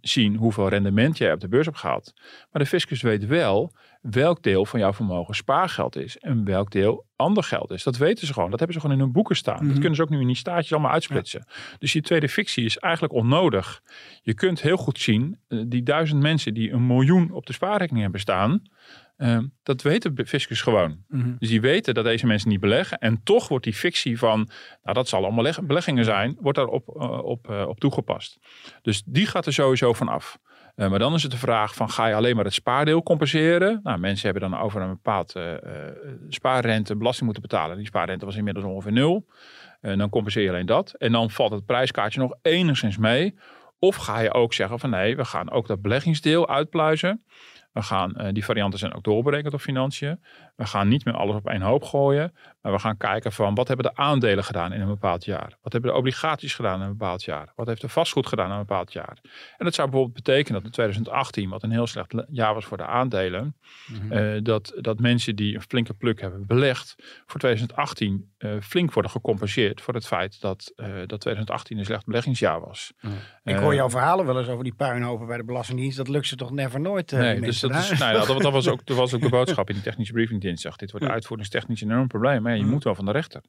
zien 0.02 0.36
hoeveel 0.36 0.68
rendement 0.68 1.18
jij 1.18 1.34
op 1.34 1.40
de 1.40 1.48
beurs 1.48 1.66
hebt 1.66 1.78
gehaald. 1.78 2.14
Maar 2.52 2.62
de 2.62 2.70
fiscus 2.70 3.02
weet 3.02 3.26
wel 3.26 3.74
welk 4.04 4.44
deel 4.44 4.66
van 4.66 4.80
jouw 4.80 4.94
vermogen 4.94 5.36
spaargeld 5.36 5.96
is 5.96 6.18
en 6.18 6.44
welk 6.46 6.72
deel 6.72 7.06
ander 7.16 7.44
geld 7.44 7.72
is. 7.72 7.84
Dat 7.84 7.98
weten 7.98 8.28
ze 8.28 8.34
gewoon. 8.34 8.50
Dat 8.50 8.60
hebben 8.60 8.76
ze 8.78 8.82
gewoon 8.82 8.98
in 8.98 9.04
hun 9.04 9.14
boeken 9.14 9.36
staan. 9.36 9.58
Dat 9.58 9.64
Mhm. 9.66 9.74
kunnen 9.80 9.96
ze 9.96 10.02
ook 10.02 10.10
nu 10.10 10.20
in 10.22 10.28
die 10.28 10.36
staatjes 10.36 10.72
allemaal 10.74 10.92
uitsplitsen. 10.92 11.46
Dus 11.80 11.92
die 11.92 12.02
tweede 12.02 12.30
fictie 12.30 12.66
is 12.66 12.78
eigenlijk 12.78 13.14
onnodig. 13.14 13.82
Je 14.22 14.34
kunt 14.34 14.62
heel 14.62 14.78
goed 14.78 15.00
zien, 15.00 15.40
eh, 15.48 15.60
die 15.68 15.84
duizend 15.84 16.22
mensen 16.22 16.54
die 16.54 16.72
een 16.72 16.88
miljoen 16.88 17.32
op 17.32 17.46
de 17.46 17.54
spaarrekening 17.54 18.02
hebben 18.04 18.22
staan, 18.22 18.62
eh, 19.16 19.40
dat 19.64 19.82
weten 19.82 20.16
de 20.16 20.26
fiscus 20.26 20.62
gewoon. 20.62 20.98
Mhm. 21.08 21.32
Dus 21.40 21.50
die 21.50 21.62
weten 21.62 21.94
dat 21.94 22.04
deze 22.04 22.26
mensen 22.28 22.50
niet 22.50 22.60
beleggen. 22.60 22.98
En 22.98 23.22
toch 23.24 23.48
wordt 23.48 23.64
die 23.64 23.74
fictie 23.74 24.18
van, 24.18 24.50
nou 24.84 24.96
dat 24.96 25.08
zal 25.08 25.24
allemaal 25.24 25.44
leg- 25.44 25.64
beleggingen 25.64 26.04
zijn, 26.06 26.38
wordt 26.40 26.58
daarop 26.58 26.90
op, 27.24 27.50
eh, 27.50 27.66
op 27.68 27.80
toegepast. 27.80 28.40
Dus 28.82 29.04
die 29.06 29.26
gaat 29.28 29.46
er 29.46 29.54
sowieso 29.54 29.94
van 29.94 30.08
af. 30.08 30.38
Eh, 30.76 30.90
maar 30.90 31.00
dan 31.00 31.14
is 31.14 31.24
het 31.24 31.32
de 31.32 31.38
vraag 31.38 31.76
van, 31.76 31.90
ga 31.90 32.08
je 32.08 32.16
alleen 32.16 32.36
maar 32.36 32.46
het 32.46 32.54
spaardeel 32.54 33.04
compenseren? 33.04 33.80
Nou, 33.84 34.00
mensen 34.00 34.32
hebben 34.32 34.50
dan 34.50 34.60
over 34.60 34.82
een 34.82 34.90
bepaald 34.90 35.36
eh, 35.36 35.54
eh, 35.54 35.60
spaarrente 36.30 36.96
belasting 36.96 37.26
moeten 37.26 37.42
betalen. 37.42 37.78
Die 37.78 37.86
spaarrente 37.86 38.26
was 38.26 38.36
inmiddels 38.36 38.66
ongeveer 38.66 38.92
nul. 38.92 39.26
En 39.82 39.98
dan 39.98 40.10
compenseer 40.10 40.44
je 40.44 40.50
alleen 40.50 40.66
dat. 40.66 40.94
En 40.98 41.12
dan 41.12 41.30
valt 41.30 41.52
het 41.52 41.66
prijskaartje 41.66 42.20
nog 42.20 42.36
enigszins 42.42 42.98
mee. 42.98 43.36
Of 43.80 43.96
ga 43.96 44.20
je 44.20 44.34
ook 44.34 44.54
zeggen 44.54 44.80
van 44.80 44.90
nee, 44.90 45.16
we 45.16 45.26
gaan 45.26 45.52
ook 45.52 45.68
dat 45.68 45.82
beleggingsdeel 45.82 46.50
uitpluizen. 46.50 47.24
We 47.72 47.82
gaan, 47.82 48.30
die 48.32 48.46
varianten 48.46 48.80
zijn 48.80 48.94
ook 48.94 49.04
doorberekend 49.04 49.54
op 49.54 49.60
financiën. 49.60 50.20
We 50.56 50.66
gaan 50.66 50.88
niet 50.88 51.06
meer 51.06 51.14
alles 51.14 51.36
op 51.36 51.48
één 51.48 51.62
hoop 51.62 51.84
gooien. 51.84 52.34
Maar 52.62 52.72
we 52.72 52.80
gaan 52.80 52.98
kijken 52.98 53.32
van 53.32 53.56
wat 53.56 53.68
hebben 53.68 53.86
de 53.86 53.96
aandelen 54.02 54.44
gedaan 54.44 54.74
in 54.74 54.82
een 54.82 54.88
bepaald 54.88 55.26
jaar? 55.26 55.58
Wat 55.62 55.74
hebben 55.74 55.92
de 55.92 55.98
obligaties 55.98 56.54
gedaan 56.56 56.76
in 56.82 56.86
een 56.86 56.98
bepaald 56.98 57.24
jaar? 57.24 57.52
Wat 57.56 57.68
heeft 57.68 57.82
de 57.82 57.90
vastgoed 57.90 58.28
gedaan 58.28 58.46
in 58.46 58.52
een 58.52 58.58
bepaald 58.60 58.94
jaar? 58.94 59.18
En 59.58 59.66
dat 59.66 59.74
zou 59.74 59.90
bijvoorbeeld 59.90 60.24
betekenen 60.24 60.54
dat 60.54 60.64
in 60.64 60.72
2018, 60.72 61.50
wat 61.50 61.64
een 61.64 61.72
heel 61.72 61.88
slecht 61.88 62.14
jaar 62.32 62.54
was 62.54 62.66
voor 62.66 62.78
de 62.78 62.86
aandelen, 62.86 63.56
eh, 64.10 64.32
dat, 64.44 64.74
dat 64.82 65.00
mensen 65.00 65.36
die 65.36 65.56
een 65.56 65.62
flinke 65.62 65.94
pluk 65.94 66.22
hebben 66.22 66.46
belegd, 66.48 66.96
voor 67.26 67.40
2018 67.40 68.32
eh, 68.38 68.52
flink 68.62 68.94
worden 68.94 69.12
gecompenseerd 69.12 69.82
voor 69.82 69.94
het 69.94 70.08
feit 70.08 70.42
dat, 70.42 70.72
eh, 70.76 70.88
dat 71.06 71.20
2018 71.20 71.78
een 71.78 71.86
slecht 71.86 72.06
beleggingsjaar 72.06 72.60
was. 72.60 72.94
Ik 73.44 73.56
hoor 73.56 73.74
jouw 73.76 73.90
verhalen 73.90 74.26
wel 74.26 74.38
eens 74.40 74.48
over 74.48 74.64
die 74.64 74.74
puinhopen 74.74 75.28
bij 75.28 75.38
de 75.38 75.44
Belastingdienst. 75.44 75.98
Dat 75.98 76.08
lukt 76.08 76.28
ze 76.28 76.36
toch 76.36 76.52
never 76.52 76.80
nooit. 76.80 77.12
eh, 77.12 77.20
Nee, 77.20 77.42
dus 77.42 77.60
dat, 77.60 77.72
is, 77.72 78.00
nou 78.00 78.14
ja, 78.14 78.26
dat, 78.26 78.42
dat 78.42 78.52
was 78.52 78.68
ook, 78.68 78.86
dat 78.88 78.98
was 78.98 79.14
ook 79.14 79.22
de 79.22 79.30
boodschap 79.30 79.68
in 79.70 79.74
die 79.76 79.84
technische 79.84 80.14
briefing 80.14 80.42
dinsdag. 80.44 80.76
Dit 80.76 80.92
wordt 80.92 81.06
uitvoeringstechnisch 81.06 81.82
een 81.82 81.92
enorm 81.92 82.08
probleem. 82.08 82.42
Maar 82.42 82.58
je 82.58 82.66
moet 82.66 82.84
wel 82.84 82.96
van 82.96 83.06
de 83.06 83.12
rechter. 83.12 83.42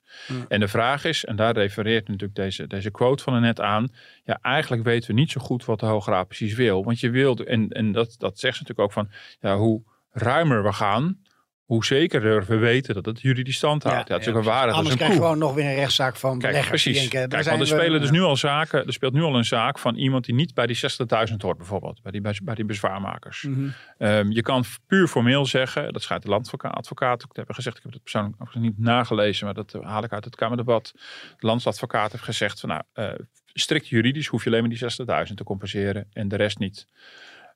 En 0.48 0.60
de 0.60 0.68
vraag 0.68 1.04
is, 1.04 1.24
en 1.24 1.36
daar 1.36 1.54
refereert 1.54 2.08
natuurlijk 2.08 2.34
deze, 2.34 2.66
deze 2.66 2.90
quote 2.90 3.22
van 3.22 3.40
net 3.40 3.60
aan. 3.60 3.88
Ja, 4.24 4.38
eigenlijk 4.42 4.82
weten 4.82 5.14
we 5.14 5.20
niet 5.20 5.30
zo 5.30 5.40
goed 5.40 5.64
wat 5.64 5.80
de 5.80 5.86
Hoge 5.86 6.10
Raad 6.10 6.26
precies 6.26 6.54
wil. 6.54 6.84
Want 6.84 7.00
je 7.00 7.10
wilt, 7.10 7.40
en, 7.40 7.68
en 7.68 7.92
dat, 7.92 8.14
dat 8.18 8.38
zegt 8.38 8.56
ze 8.56 8.62
natuurlijk 8.62 8.88
ook 8.88 8.92
van, 8.92 9.10
ja, 9.40 9.56
hoe 9.56 9.82
ruimer 10.10 10.62
we 10.62 10.72
gaan, 10.72 11.18
hoe 11.64 11.85
zekerder 11.85 12.44
we 12.47 12.56
weten 12.56 12.94
dat 12.94 13.04
het 13.06 13.21
juridisch 13.21 13.56
stand 13.56 13.83
houdt. 13.83 14.09
Ja, 14.09 14.14
het 14.14 14.26
is 14.26 14.33
ook 14.33 14.44
een 14.44 14.50
Anders 14.52 14.88
een 14.88 14.97
krijg 14.97 15.12
je 15.12 15.18
gewoon 15.18 15.38
nog 15.38 15.54
weer 15.54 15.64
een 15.64 15.75
rechtszaak 15.75 16.16
van 16.16 16.38
Kijk, 16.38 16.52
beleggers. 16.52 16.83
precies. 16.83 17.00
denken, 17.00 17.28
Kijk, 17.28 17.44
want 17.44 17.61
er 17.61 17.66
we- 17.76 17.80
spelen 17.80 18.00
dus 18.00 18.11
nu 18.11 18.21
al 18.21 18.37
zaken. 18.37 18.87
Er 18.87 18.92
speelt 18.92 19.12
nu 19.12 19.23
al 19.23 19.37
een 19.37 19.44
zaak 19.44 19.78
van 19.78 19.94
iemand 19.97 20.25
die 20.25 20.35
niet 20.35 20.54
bij 20.54 20.66
die 20.66 20.76
60.000 20.76 21.42
hoort, 21.42 21.56
bijvoorbeeld. 21.56 22.02
Bij 22.02 22.12
die, 22.12 22.21
bij, 22.21 22.38
bij 22.42 22.54
die 22.54 22.64
bezwaarmakers. 22.64 23.42
Mhm. 23.42 23.68
Ehm, 23.99 24.30
je 24.30 24.42
kan 24.42 24.64
puur 24.87 25.06
formeel 25.09 25.47
zeggen, 25.47 25.92
dat 25.92 26.02
schijnt 26.02 26.23
de 26.23 26.28
landadvocaat 26.28 27.23
ook 27.25 27.30
te 27.33 27.37
hebben 27.37 27.54
gezegd. 27.54 27.76
Ik 27.76 27.83
heb 27.83 27.92
het 27.92 28.02
persoonlijk 28.02 28.35
overigens 28.42 28.64
niet 28.64 28.78
nagelezen, 28.87 29.44
maar 29.44 29.54
dat 29.54 29.75
eh, 29.75 29.83
haal 29.83 30.04
ik 30.04 30.12
uit 30.12 30.25
het 30.25 30.37
Kamerdebat. 30.37 30.92
De 31.38 31.47
landsadvocaat 31.47 32.12
heeft 32.12 32.25
gezegd 32.25 32.61
van 32.61 32.68
nou, 32.68 32.83
eh, 32.92 33.12
strikt 33.52 33.88
juridisch 33.88 34.26
hoef 34.26 34.42
je 34.44 34.49
alleen 34.50 34.61
maar 34.61 34.71
die 34.71 34.78
60.000 35.28 35.37
te 35.37 35.44
compenseren 35.44 36.06
en 36.12 36.28
de 36.28 36.37
rest 36.37 36.59
niet. 36.59 36.87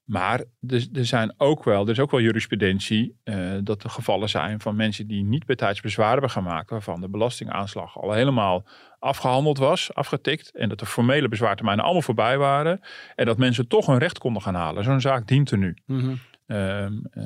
Maar 0.09 0.45
er, 0.69 0.87
er 0.93 1.07
zijn 1.07 1.35
ook 1.37 1.65
wel, 1.65 1.85
er 1.85 1.91
is 1.91 2.01
ook 2.01 2.11
wel 2.11 2.21
jurisprudentie 2.21 3.17
eh, 3.25 3.37
dat 3.63 3.83
er 3.83 3.91
gevallen 3.91 4.29
zijn 4.29 4.61
van 4.61 4.77
mensen 4.77 5.07
die 5.07 5.25
niet 5.25 5.47
bij 5.47 5.57
tijds 5.57 5.81
bezwaar 5.81 6.13
hebben 6.13 6.31
gemaakt, 6.31 6.71
waarvan 6.71 7.01
de 7.01 7.09
belastingaanslag 7.09 7.99
al 7.99 8.13
helemaal 8.13 8.65
afgehandeld 8.99 9.59
was, 9.59 9.95
afgetikt. 9.95 10.51
En 10.57 10.69
dat 10.69 10.79
de 10.79 10.87
formele 10.87 11.29
bezwaartermijnen 11.29 11.85
allemaal 11.85 12.03
voorbij 12.03 12.39
waren. 12.39 12.81
En 13.15 13.27
dat 13.27 13.39
mensen 13.39 13.69
toch 13.69 13.87
hun 13.87 13.99
recht 13.99 14.19
konden 14.19 14.43
gaan 14.43 14.55
halen. 14.55 14.85
Zo'n 14.85 15.01
zaak 15.01 15.27
dient 15.27 15.51
er 15.51 15.59
nu. 15.59 15.77
Mhm. 15.87 16.15
Ehm, 16.47 16.93
eh, 17.11 17.23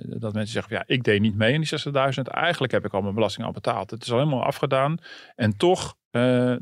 dat 0.00 0.32
mensen 0.32 0.52
zeggen, 0.52 0.76
ja, 0.76 0.84
ik 0.86 1.04
deed 1.04 1.20
niet 1.20 1.36
mee 1.36 1.52
in 1.52 1.60
die 1.60 1.68
60.000. 1.68 2.28
Eigenlijk 2.28 2.72
heb 2.72 2.84
ik 2.84 2.94
al 2.94 3.02
mijn 3.02 3.14
belasting 3.14 3.46
al 3.46 3.52
betaald. 3.52 3.90
Het 3.90 4.02
is 4.02 4.10
al 4.10 4.18
helemaal 4.18 4.44
afgedaan. 4.44 4.98
En 5.34 5.56
toch 5.56 5.96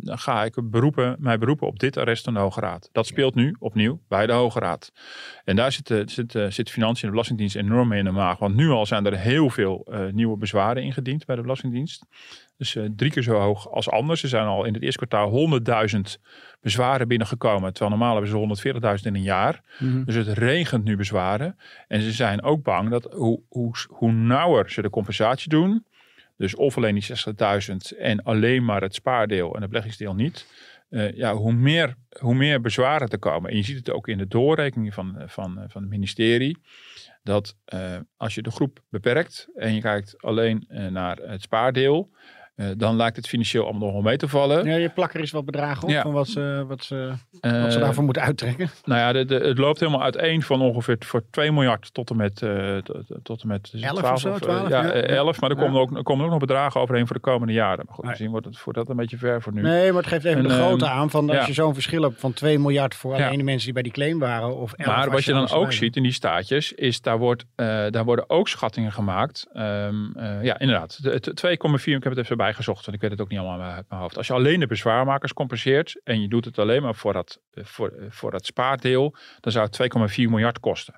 dan 0.00 0.18
ga 0.18 0.44
ik 0.44 0.70
beroepen, 0.70 1.16
mij 1.18 1.38
beroepen 1.38 1.66
op 1.66 1.78
dit 1.78 1.96
arrest 1.96 2.25
van 2.25 2.34
de 2.34 2.40
Hoge 2.40 2.61
Raad. 2.61 2.88
Dat 2.92 3.06
speelt 3.06 3.34
nu 3.34 3.56
opnieuw 3.58 4.00
bij 4.08 4.26
de 4.26 4.32
Hoge 4.32 4.58
Raad. 4.58 4.92
En 5.44 5.56
daar 5.56 5.73
zit, 5.73 5.90
eh, 5.90 6.00
zit, 6.06 6.34
eh, 6.34 6.46
zit 6.50 6.70
Financiën 6.70 7.02
en 7.02 7.06
de 7.06 7.11
Belastingdienst 7.11 7.56
enorm 7.56 7.88
mee 7.88 7.99
in 7.99 8.04
de 8.04 8.11
maag. 8.11 8.38
Want 8.38 8.54
nu 8.54 8.68
al 8.68 8.87
zijn 8.87 9.06
er 9.06 9.18
heel 9.18 9.50
veel 9.50 9.87
eh, 9.90 10.00
nieuwe 10.12 10.37
bezwaren 10.37 10.82
ingediend 10.82 11.25
bij 11.25 11.37
de 11.37 11.42
Belastingdienst. 11.42 12.06
Dus 12.56 12.76
eh, 12.76 12.84
drie 12.96 13.11
keer 13.11 13.23
zo 13.23 13.38
hoog 13.38 13.70
als 13.70 13.90
anders. 13.90 14.23
Er 14.23 14.28
zijn 14.28 14.46
al 14.46 14.64
in 14.64 14.75
het 14.75 14.82
eerste 14.82 15.06
kwartaal 15.06 15.30
100.000 15.30 16.18
bezwaren 16.61 17.08
binnengekomen. 17.08 17.73
Terwijl 17.73 17.90
normaal 17.90 18.12
hebben 18.12 18.30
ze 18.30 18.37
140.000 18.37 19.06
in 19.06 19.14
een 19.14 19.23
jaar. 19.23 19.62
Mhm. 19.78 20.04
Dus 20.04 20.14
het 20.14 20.28
regent 20.28 20.84
nu 20.84 20.96
bezwaren. 20.96 21.56
En 21.88 22.02
ze 22.02 22.12
zijn 22.12 22.42
ook 22.42 22.62
bang 22.62 22.90
dat 22.90 23.04
hoe, 23.12 23.40
hoe, 23.49 23.75
hoe 23.88 24.12
nauwer 24.12 24.70
ze 24.70 24.82
de 24.82 24.90
compensatie 24.90 25.49
doen. 25.49 25.84
Dus 26.37 26.55
of 26.55 26.76
alleen 26.76 26.95
die 26.95 27.07
60.000 27.95 27.99
en 27.99 28.23
alleen 28.23 28.64
maar 28.64 28.83
het 28.83 28.95
spaardeel 28.95 29.55
en 29.55 29.61
het 29.61 29.71
beleggingsdeel 29.71 30.14
niet. 30.14 30.47
eh, 30.88 31.12
ja, 31.12 31.35
hoe, 31.35 31.53
meer, 31.53 31.95
hoe 32.21 32.35
meer 32.35 32.61
bezwaren 32.61 33.09
er 33.09 33.19
komen. 33.19 33.50
En 33.50 33.57
je 33.57 33.62
ziet 33.62 33.76
het 33.76 33.91
ook 33.91 34.09
in 34.09 34.19
de 34.19 34.26
doorrekening 34.26 34.95
van, 34.95 35.23
van, 35.26 35.64
van 35.69 35.83
het 35.83 35.91
ministerie. 35.91 36.59
Dat 37.23 37.57
eh, 37.64 37.97
als 38.17 38.35
je 38.35 38.43
de 38.43 38.50
groep 38.50 38.83
beperkt 38.91 39.49
en 39.55 39.75
je 39.75 39.81
kijkt 39.81 40.23
alleen 40.23 40.64
eh, 40.69 40.87
naar 40.87 41.17
het 41.17 41.43
spaardeel. 41.43 42.11
Eh, 42.54 42.66
dan 42.76 42.96
lijkt 42.96 43.16
het 43.16 43.28
financieel 43.28 43.62
allemaal 43.64 43.82
nog 43.82 43.92
wel 43.92 44.02
mee 44.02 44.16
te 44.16 44.28
vallen. 44.28 44.64
Ja, 44.66 44.76
je 44.76 44.88
plak 44.88 45.14
er 45.14 45.20
eens 45.20 45.30
wat 45.30 45.44
bedragen 45.44 45.82
op 45.82 45.88
Ja. 45.90 46.02
van 46.02 46.12
wat 46.12 46.28
ze, 46.28 46.64
wat 46.68 46.84
ze, 46.84 47.12
Eh, 47.40 47.62
wat 47.62 47.73
ze 47.73 47.78
daarvoor 47.78 48.04
moeten 48.04 48.23
uittrekken. 48.23 48.70
Nou 48.84 49.00
ja, 49.00 49.12
de, 49.12 49.25
de, 49.25 49.34
het 49.34 49.58
loopt 49.58 49.80
helemaal 49.80 50.02
uiteen 50.02 50.42
van 50.42 50.61
ongeveer 50.61 50.96
voor 50.99 51.23
2 51.30 51.52
miljard 51.52 51.94
tot 51.94 52.11
en 52.11 52.16
met, 52.16 52.42
eh, 52.42 52.76
tot, 53.23 53.42
en 53.42 53.49
met 53.49 53.70
11 53.80 53.92
of 53.92 53.99
12 53.99 54.20
zo, 54.20 54.28
eh, 54.32 54.34
12, 54.40 54.68
ja, 54.68 54.82
ja. 54.84 54.90
eh, 54.92 55.16
11. 55.16 55.40
Maar 55.40 55.50
er 55.50 55.56
komen, 55.56 55.80
ook, 55.80 55.96
er 55.96 56.02
komen 56.02 56.25
ook 56.25 56.30
nog 56.30 56.38
bedragen 56.40 56.80
overheen 56.80 57.06
voor 57.06 57.16
de 57.16 57.23
komende 57.23 57.52
jaren. 57.52 57.84
Maar 57.87 57.94
goed, 57.94 58.04
misschien 58.04 58.30
wordt 58.30 58.46
het 58.46 58.58
voor 58.58 58.73
dat 58.73 58.88
een 58.88 58.96
beetje 58.96 59.16
ver 59.18 59.42
voor 59.42 59.52
nu. 59.52 59.62
Nee, 59.62 59.92
maar 59.92 60.00
het 60.02 60.11
geeft 60.11 60.25
even 60.25 60.42
En, 60.42 60.49
de 60.49 60.54
grootte 60.54 60.84
ehm, 60.84 60.94
aan 60.94 61.11
van 61.11 61.30
als 61.30 61.46
je 61.46 61.52
zo'n 61.52 61.75
verschil 61.75 62.02
hebt 62.02 62.20
van 62.20 62.32
2 62.32 62.58
miljard 62.58 62.94
voor 62.94 63.14
alleen 63.14 63.38
de 63.38 63.44
mensen 63.44 63.64
die 63.64 63.73
bij 63.73 63.82
die 63.82 63.92
claim 63.92 64.18
waren. 64.18 64.56
Of 64.56 64.73
11 64.73 64.96
Maar 64.96 65.11
wat 65.11 65.25
je 65.25 65.32
dan 65.32 65.50
ook 65.50 65.73
ziet 65.73 65.96
in 65.96 66.02
die 66.02 66.12
staatjes, 66.12 66.73
is 66.73 67.00
daar, 67.00 67.18
wordt, 67.18 67.44
daar 67.56 68.04
worden 68.04 68.30
ook 68.30 68.49
schattingen 68.49 68.92
gemaakt. 68.92 69.46
Ehm, 69.52 69.94
eh, 70.16 70.42
ja, 70.44 70.58
inderdaad. 70.58 71.02
De- 71.02 71.11
het 71.11 71.37
2,4, 71.37 71.96
ik 71.96 72.02
heb 72.02 72.12
het 72.16 72.25
even 72.25 72.37
bijgezocht, 72.45 72.85
want 72.85 72.97
ik 72.97 73.03
weet 73.03 73.11
het 73.11 73.21
ook 73.21 73.29
niet 73.29 73.39
allemaal 73.39 73.61
uit 73.71 73.89
mijn 73.89 74.01
hoofd. 74.01 74.17
Als 74.17 74.27
je 74.27 74.33
alleen 74.33 74.61
de 74.61 74.67
bezwaarmakers 74.67 75.33
compenseert 75.33 76.01
en 76.05 76.21
je 76.21 76.29
doet 76.29 76.45
het 76.45 76.59
alleen 76.59 76.83
maar 76.83 76.95
voor 76.95 77.13
dat, 77.13 77.41
eh, 77.51 77.65
voor, 77.65 77.89
eh, 77.89 78.07
voor 78.11 78.31
dat 78.31 78.47
spaardeel, 78.47 79.17
dan 79.41 79.52
zou 79.52 79.65
het 79.65 79.73
2,4 79.73 80.30
miljard 80.30 80.61
kosten. 80.61 80.95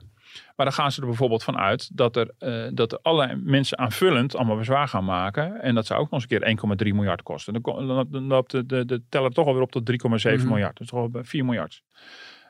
Maar 0.57 0.67
dan 0.67 0.75
gaan 0.75 0.93
ze 0.93 1.01
er 1.01 1.07
bijvoorbeeld 1.07 1.43
van 1.45 1.57
uit 1.59 1.97
dat 1.97 2.17
er, 2.17 2.31
eh, 2.39 2.67
dat 2.73 2.93
er 2.93 2.99
allerlei 3.03 3.41
mensen 3.43 3.79
aanvullend 3.79 4.37
allemaal 4.37 4.57
bezwaar 4.57 4.89
gaan 4.89 5.05
maken. 5.05 5.63
En 5.63 5.75
dat 5.75 5.87
zou 5.87 6.01
ook 6.01 6.11
nog 6.11 6.21
eens 6.21 6.31
een 6.31 6.39
keer 6.39 6.49
1,3 6.49 6.95
miljard 6.95 7.23
kosten. 7.23 7.53
Dan, 7.53 7.63
ko- 7.63 7.87
dan, 7.87 8.07
dan 8.11 8.27
loopt 8.27 8.51
de, 8.51 8.67
de, 8.67 8.85
de 8.85 9.03
teller 9.09 9.31
toch 9.31 9.47
alweer 9.47 9.63
op 9.63 9.71
tot 9.73 9.87
3,7 9.87 10.39
Mhm. 10.47 10.49
miljard. 10.49 10.77
Dus 10.77 10.87
toch 10.87 10.99
al 11.01 11.11
bij 11.11 11.25
4 11.25 11.45
miljard. 11.45 11.83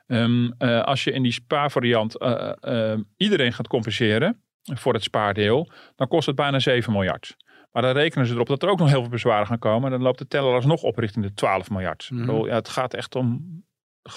Ehm, 0.07 0.51
eh, 0.57 0.81
als 0.81 1.03
je 1.03 1.11
in 1.11 1.23
die 1.23 1.31
spaarvariant 1.31 2.13
iedereen 3.17 3.53
gaat 3.53 3.67
compenseren 3.67 4.41
voor 4.63 4.93
het 4.93 5.03
spaardeel, 5.03 5.71
dan 5.95 6.07
kost 6.07 6.25
het 6.27 6.35
bijna 6.35 6.59
7 6.59 6.91
miljard. 6.93 7.35
Maar 7.77 7.85
dan 7.85 7.95
rekenen 7.95 8.27
ze 8.27 8.33
erop 8.33 8.47
dat 8.47 8.63
er 8.63 8.69
ook 8.69 8.79
nog 8.79 8.89
heel 8.89 9.01
veel 9.01 9.09
bezwaren 9.09 9.47
gaan 9.47 9.59
komen. 9.59 9.85
En 9.85 9.91
dan 9.91 10.01
loopt 10.01 10.19
de 10.19 10.27
teller 10.27 10.53
alsnog 10.53 10.83
op 10.83 10.97
richting 10.97 11.25
de 11.25 11.33
12 11.33 11.69
miljard. 11.69 12.07
Mhm. 12.11 12.25
Bedoel, 12.25 12.47
ja, 12.47 12.53
het 12.53 12.69
gaat 12.69 12.93
echt 12.93 13.15
om 13.15 13.63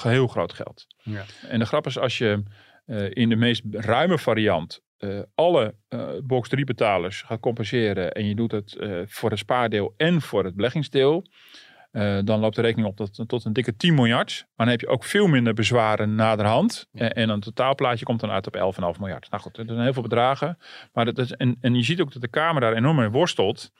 heel 0.03 0.27
groot 0.27 0.53
geld. 0.53 0.87
Ja. 1.03 1.25
En 1.49 1.59
de 1.59 1.65
grap 1.65 1.87
is 1.87 1.99
als 1.99 2.19
je 2.19 2.43
eh, 2.87 3.11
in 3.11 3.29
de 3.29 3.37
meest 3.37 3.63
ruime 3.71 4.19
variant 4.19 4.81
eh, 4.97 5.21
alle 5.35 5.75
eh, 5.89 6.09
box 6.23 6.49
3 6.49 6.65
betalers 6.65 7.23
gaat 7.23 7.41
compenseren 7.41 8.13
en 8.13 8.27
je 8.27 8.35
doet 8.35 8.53
het 8.53 8.77
voor 9.05 9.31
het 9.31 9.39
spaardeel 9.39 9.95
en 9.97 10.21
voor 10.21 10.45
het 10.45 10.55
beleggingsdeel, 10.55 11.27
eh, 11.91 12.19
dan 12.25 12.41
loopt 12.41 12.57
de 12.57 12.63
rekening 12.63 12.89
op 12.89 12.97
tot, 12.97 13.29
tot 13.29 13.45
een 13.45 13.53
dikke 13.53 13.77
10 13.77 13.95
miljard. 13.95 14.47
Maar 14.57 14.67
dan 14.67 14.69
heb 14.69 14.81
je 14.81 14.89
ook 14.89 15.05
veel 15.05 15.27
minder 15.27 15.55
bezwaren 15.55 16.15
naderhand. 16.15 16.89
En, 16.93 17.13
en 17.13 17.29
een 17.29 17.41
totaalplaatje 17.41 18.05
komt 18.05 18.21
dan 18.21 18.31
uit 18.31 18.47
op 18.47 18.75
11,5 18.95 19.01
miljard. 19.01 19.31
Nou 19.31 19.43
goed, 19.43 19.55
dat 19.55 19.67
zijn 19.67 19.81
heel 19.81 19.93
veel 19.93 20.03
bedragen. 20.03 20.59
Maar 20.93 21.05
dat 21.05 21.19
is, 21.19 21.33
en, 21.33 21.57
en 21.61 21.75
je 21.75 21.83
ziet 21.83 22.01
ook 22.01 22.13
dat 22.13 22.23
de 22.23 22.29
Kamer 22.29 22.61
daar 22.61 22.73
enorm 22.73 22.97
mee 22.97 23.09
worstelt. 23.09 23.73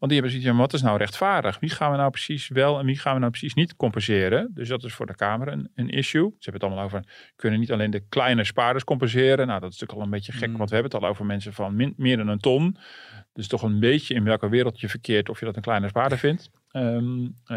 Want 0.00 0.12
die 0.12 0.20
hebben 0.20 0.30
zoiets 0.30 0.48
van, 0.48 0.56
wat 0.56 0.72
is 0.72 0.82
nou 0.82 0.98
rechtvaardig? 0.98 1.58
Wie 1.58 1.70
gaan 1.70 1.90
we 1.90 1.96
nou 1.96 2.10
precies 2.10 2.48
wel 2.48 2.78
en 2.78 2.86
wie 2.86 2.98
gaan 2.98 3.12
we 3.14 3.18
nou 3.18 3.30
precies 3.30 3.54
niet 3.54 3.76
compenseren? 3.76 4.50
Dus 4.54 4.68
dat 4.68 4.84
is 4.84 4.92
voor 4.94 5.06
de 5.06 5.14
Kamer 5.14 5.48
een, 5.48 5.70
een 5.74 5.88
issue. 5.88 6.22
Ze 6.38 6.50
hebben 6.50 6.52
het 6.52 6.62
allemaal 6.62 6.84
over, 6.84 7.04
kunnen 7.36 7.60
niet 7.60 7.72
alleen 7.72 7.90
de 7.90 8.04
kleine 8.08 8.44
spaarders 8.44 8.84
compenseren. 8.84 9.46
Nou, 9.46 9.60
dat 9.60 9.72
is 9.72 9.78
natuurlijk 9.78 9.98
al 9.98 10.04
een 10.04 10.10
beetje 10.10 10.32
gek, 10.32 10.48
Mm. 10.50 10.56
want 10.56 10.68
we 10.68 10.74
hebben 10.74 10.92
het 10.94 11.02
al 11.02 11.08
over 11.08 11.26
mensen 11.26 11.52
van 11.52 11.76
min- 11.76 11.94
meer 11.96 12.16
dan 12.16 12.28
een 12.28 12.38
ton. 12.38 12.76
Dus 13.32 13.48
toch 13.48 13.62
een 13.62 13.80
beetje 13.80 14.14
in 14.14 14.24
welke 14.24 14.48
wereld 14.48 14.80
je 14.80 14.88
verkeert 14.88 15.28
of 15.28 15.38
je 15.38 15.44
dat 15.44 15.56
een 15.56 15.62
kleine 15.62 15.88
spaarder 15.88 16.18
vindt. 16.18 16.50
Ehm, 16.70 17.24
eh, 17.44 17.56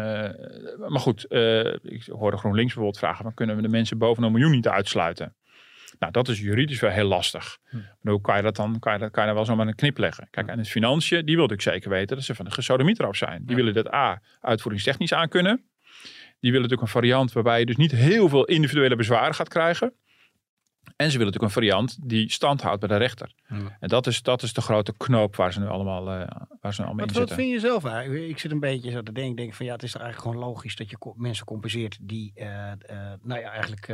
maar 0.88 1.00
goed, 1.00 1.24
eh, 1.26 1.74
ik 1.82 2.04
hoorde 2.06 2.36
GroenLinks 2.36 2.72
bijvoorbeeld 2.74 2.98
vragen, 2.98 3.24
maar 3.24 3.34
kunnen 3.34 3.56
we 3.56 3.62
de 3.62 3.68
mensen 3.68 3.98
boven 3.98 4.22
een 4.22 4.32
miljoen 4.32 4.50
niet 4.50 4.68
uitsluiten? 4.68 5.34
Nou, 6.04 6.16
dat 6.24 6.34
is 6.34 6.40
juridisch 6.40 6.80
wel 6.80 6.90
heel 6.90 7.04
lastig. 7.04 7.58
Maar 8.00 8.12
hoe 8.12 8.22
kan 8.22 8.36
je 8.36 8.42
dat 8.42 8.56
dan? 8.56 8.78
Kan 8.78 8.92
je, 8.92 8.98
dat, 8.98 9.10
kan 9.10 9.26
je 9.26 9.34
wel 9.34 9.44
zomaar 9.44 9.66
een 9.66 9.74
knip 9.74 9.98
leggen? 9.98 10.28
Kijk, 10.30 10.48
en 10.48 10.58
het 10.58 10.68
financiën, 10.68 11.26
die 11.26 11.36
wilde 11.36 11.54
ik 11.54 11.60
zeker 11.60 11.90
weten 11.90 12.16
dat 12.16 12.24
ze 12.24 12.34
van 12.34 12.44
de 12.44 12.50
gesodemieter 12.50 13.06
af 13.06 13.16
zijn. 13.16 13.42
Die 13.44 13.56
willen 13.56 13.74
dat 13.74 13.92
A, 13.92 14.22
uitvoeringstechnisch 14.40 15.12
aankunnen. 15.12 15.64
Die 16.40 16.52
willen 16.52 16.68
natuurlijk 16.68 16.82
een 16.82 17.00
variant 17.00 17.32
waarbij 17.32 17.58
je 17.58 17.66
dus 17.66 17.76
niet 17.76 17.92
heel 17.92 18.28
veel 18.28 18.44
individuele 18.44 18.96
bezwaren 18.96 19.34
gaat 19.34 19.48
krijgen. 19.48 19.92
En 20.96 21.10
ze 21.10 21.18
willen 21.18 21.32
natuurlijk 21.32 21.54
een 21.56 21.62
variant 21.62 22.08
die 22.08 22.30
stand 22.32 22.62
houdt 22.62 22.80
bij 22.80 22.88
de 22.88 22.96
rechter. 22.96 23.32
Ja. 23.48 23.56
En 23.80 23.88
dat 23.88 24.06
is, 24.06 24.22
dat 24.22 24.42
is 24.42 24.52
de 24.52 24.60
grote 24.60 24.94
knoop 24.96 25.36
waar 25.36 25.52
ze 25.52 25.60
nu 25.60 25.66
allemaal, 25.66 26.10
eh, 26.10 26.26
waar 26.60 26.74
ze 26.74 26.80
nu 26.80 26.86
allemaal 26.86 27.06
in 27.06 27.12
Wat, 27.12 27.18
wat 27.20 27.28
zitten. 27.28 27.36
vind 27.36 27.50
je 27.50 27.60
zelf 27.68 27.84
eigenlijk? 27.84 28.24
Ik 28.28 28.38
zit 28.38 28.50
een 28.50 28.60
beetje 28.60 28.90
zo 28.90 29.02
te 29.02 29.12
denken, 29.12 29.36
denk 29.36 29.54
van 29.54 29.66
ja, 29.66 29.72
het 29.72 29.82
is 29.82 29.94
eigenlijk 29.94 30.26
gewoon 30.28 30.48
logisch 30.48 30.76
dat 30.76 30.90
je 30.90 30.96
mensen 31.16 31.46
compenseert 31.46 31.98
die 32.00 32.32
eh, 32.34 32.70
eh, 32.72 32.76
nou 33.22 33.40
ja, 33.40 33.50
eigenlijk 33.50 33.92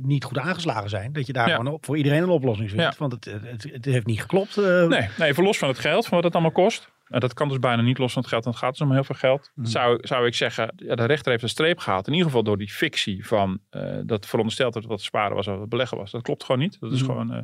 niet 0.00 0.24
goed 0.24 0.38
aangeslagen 0.38 0.90
zijn. 0.90 1.12
Dat 1.12 1.26
je 1.26 1.32
daar 1.32 1.48
Ja. 1.48 1.56
gewoon 1.56 1.72
op, 1.72 1.84
voor 1.84 1.96
iedereen 1.96 2.22
een 2.22 2.28
oplossing 2.28 2.70
vindt. 2.70 2.84
Ja. 2.84 2.94
Want 2.98 3.12
het, 3.12 3.24
het, 3.24 3.62
het 3.72 3.84
heeft 3.84 4.06
niet 4.06 4.20
geklopt. 4.20 4.56
Nee, 4.56 4.88
nee, 4.88 5.28
even 5.28 5.44
los 5.44 5.58
van 5.58 5.68
het 5.68 5.78
geld, 5.78 6.04
van 6.06 6.14
wat 6.14 6.24
het 6.24 6.32
allemaal 6.32 6.52
kost. 6.52 6.94
En 7.06 7.20
dat 7.20 7.34
kan 7.34 7.48
dus 7.48 7.58
bijna 7.58 7.82
niet 7.82 7.98
los 7.98 8.12
van 8.12 8.22
het 8.22 8.30
geld. 8.30 8.44
En 8.44 8.50
het 8.50 8.58
gaat 8.58 8.70
dus 8.70 8.80
om 8.80 8.92
heel 8.92 9.04
veel 9.04 9.14
geld. 9.14 9.50
Mhm. 9.54 9.66
Zou, 9.66 9.98
zou 10.00 10.26
ik 10.26 10.34
zeggen, 10.34 10.72
ja, 10.76 10.94
de 10.94 11.04
rechter 11.04 11.30
heeft 11.30 11.42
een 11.42 11.48
streep 11.48 11.78
gehaald. 11.78 12.06
In 12.06 12.12
ieder 12.12 12.26
geval 12.28 12.42
door 12.44 12.58
die 12.58 12.70
fictie 12.70 13.26
van 13.26 13.58
eh, 13.70 13.96
dat 14.04 14.26
verondersteld 14.26 14.72
dat 14.74 14.84
wat 14.84 15.00
sparen 15.00 15.36
was 15.36 15.46
of 15.46 15.58
wat 15.58 15.68
beleggen 15.68 15.98
was. 15.98 16.10
Dat 16.10 16.22
klopt 16.22 16.44
gewoon 16.44 16.60
niet. 16.60 16.80
Dat 16.80 16.92
is, 16.92 17.02
Mhm. 17.02 17.10
gewoon, 17.10 17.32
eh, 17.32 17.40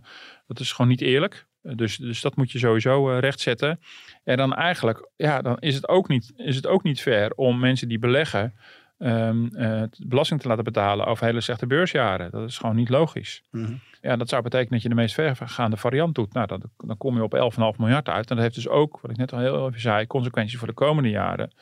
dat 0.47 0.61
is 0.61 0.73
gewoon 0.73 0.91
niet 0.91 1.01
eerlijk. 1.01 1.47
Eh, 1.63 1.73
Dus, 1.77 1.97
dus 1.97 2.21
dat 2.21 2.37
moet 2.37 2.51
je 2.51 2.59
sowieso 2.59 3.09
rechtzetten. 3.19 3.81
En 4.25 4.37
dan 4.37 4.55
eigenlijk, 4.55 5.11
ja, 5.17 5.43
dan 5.43 5.57
is 5.59 5.75
het 5.75 5.89
ook 5.89 6.09
niet, 6.09 6.33
is 6.37 6.57
het 6.57 6.67
ook 6.67 6.83
niet 6.83 7.01
fair 7.01 7.33
om 7.35 7.59
mensen 7.59 7.89
die 7.89 7.99
beleggen 7.99 8.55
ehm, 9.03 9.47
eh, 9.47 9.83
belasting 10.07 10.41
te 10.41 10.49
laten 10.49 10.65
betalen 10.65 11.07
over 11.07 11.27
hele 11.27 11.41
slechte 11.41 11.67
beursjaren. 11.67 12.31
Dat 12.31 12.49
is 12.49 12.59
gewoon 12.59 12.77
niet 12.77 12.89
logisch. 12.89 13.43
Mhm. 13.51 13.73
Ja, 14.01 14.17
dat 14.17 14.29
zou 14.29 14.43
betekenen 14.43 14.73
dat 14.73 14.83
je 14.83 14.89
de 14.89 14.95
meest 14.95 15.15
vergaande 15.15 15.77
variant 15.77 16.15
doet. 16.15 16.33
Nou, 16.33 16.47
dan, 16.47 16.63
dan 16.77 16.97
kom 16.97 17.17
je 17.17 17.23
op 17.23 17.35
11,5 17.35 17.79
miljard 17.79 18.09
uit. 18.09 18.31
En 18.31 18.37
dat 18.37 18.45
heeft 18.45 18.55
dus 18.55 18.69
ook, 18.69 18.99
wat 19.01 19.11
ik 19.11 19.17
net 19.17 19.33
al 19.33 19.39
heel 19.39 19.69
even 19.69 19.81
zei, 19.81 20.07
consequenties 20.07 20.59
voor 20.59 20.69
de 20.69 20.75
komende 20.75 21.09
jaren. 21.09 21.53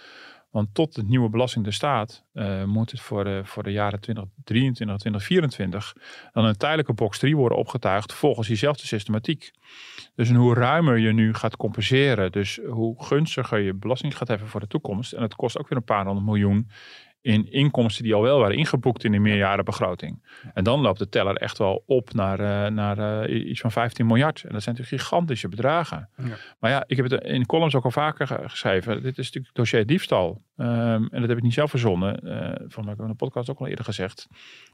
Want 0.50 0.74
tot 0.74 0.94
de 0.94 1.03
nieuwe 1.03 1.29
belasting 1.29 1.66
er 1.66 1.72
staat, 1.72 2.24
eh, 2.33 2.64
moet 2.64 2.90
het 2.90 3.00
voor 3.00 3.24
de, 3.24 3.40
voor 3.44 3.62
de 3.62 3.72
jaren 3.72 4.00
2023 4.00 4.94
en 4.94 5.00
2024 5.00 5.94
dan 6.33 6.44
een 6.44 6.57
tijdelijke 6.57 6.92
box 6.92 7.18
3 7.18 7.37
worden 7.37 7.59
opgetuigd 7.59 8.12
volgens 8.12 8.46
diezelfde 8.46 8.87
systematiek. 8.87 9.50
Dus 10.14 10.29
en 10.29 10.35
hoe 10.35 10.55
ruimer 10.55 10.98
je 10.98 11.12
nu 11.12 11.35
gaat 11.35 11.57
compenseren, 11.57 12.33
dus 12.33 12.61
hoe 12.68 13.05
gunstiger 13.05 13.59
je 13.59 13.74
belasting 13.74 14.16
gaat 14.16 14.29
heffen 14.29 14.48
voor 14.48 14.61
de 14.61 14.66
toekomst. 14.66 15.12
En 15.12 15.22
het 15.22 15.35
kost 15.35 15.59
ook 15.59 15.68
weer 15.68 15.79
een 15.79 15.85
paar 15.85 16.05
honderd 16.05 16.26
miljoen 16.26 16.70
in 17.22 17.52
inkomsten 17.52 18.04
die 18.04 18.14
al 18.14 18.22
wel 18.22 18.38
waren 18.38 18.56
ingeboekt 18.56 19.04
in 19.04 19.12
de 19.12 19.18
meerjarenbegroting. 19.18 20.22
En 20.54 20.64
dan 20.64 20.80
loopt 20.80 20.98
de 20.98 21.09
teller 21.09 21.37
echt 21.37 21.59
wel 21.59 21.83
op 21.87 22.12
naar, 22.12 22.40
eh, 22.40 22.70
naar 22.72 23.24
eh, 23.24 23.48
iets 23.50 23.61
van 23.61 23.70
15 23.72 24.06
miljard. 24.06 24.42
En 24.44 24.52
dat 24.52 24.62
zijn 24.62 24.74
natuurlijk 24.74 25.02
gigantische 25.02 25.48
bedragen. 25.48 26.09
Ja. 26.16 26.24
Maar 26.59 26.70
ja, 26.70 26.85
ik 26.87 26.96
heb 26.96 27.11
het 27.11 27.24
in 27.24 27.46
columns 27.46 27.74
ook 27.74 27.85
al 27.85 27.90
vaker 27.90 28.26
ge- 28.26 28.42
geschreven. 28.48 29.02
Dit 29.02 29.18
is 29.18 29.24
natuurlijk 29.26 29.54
dossier 29.54 29.87
diefstal. 29.87 30.42
Ehm, 30.56 31.04
en 31.11 31.20
dat 31.20 31.28
heb 31.28 31.37
ik 31.37 31.42
niet 31.42 31.54
zelf 31.54 31.70
verzonnen. 31.70 32.16
Eh 32.20 32.64
van 32.68 32.85
mij 32.85 32.90
heb 32.92 32.98
ik 32.98 33.04
in 33.04 33.11
de 33.11 33.24
podcast 33.24 33.50
ook 33.50 33.59
al 33.61 33.66
eerder 33.66 33.85
gezegd. 33.85 34.26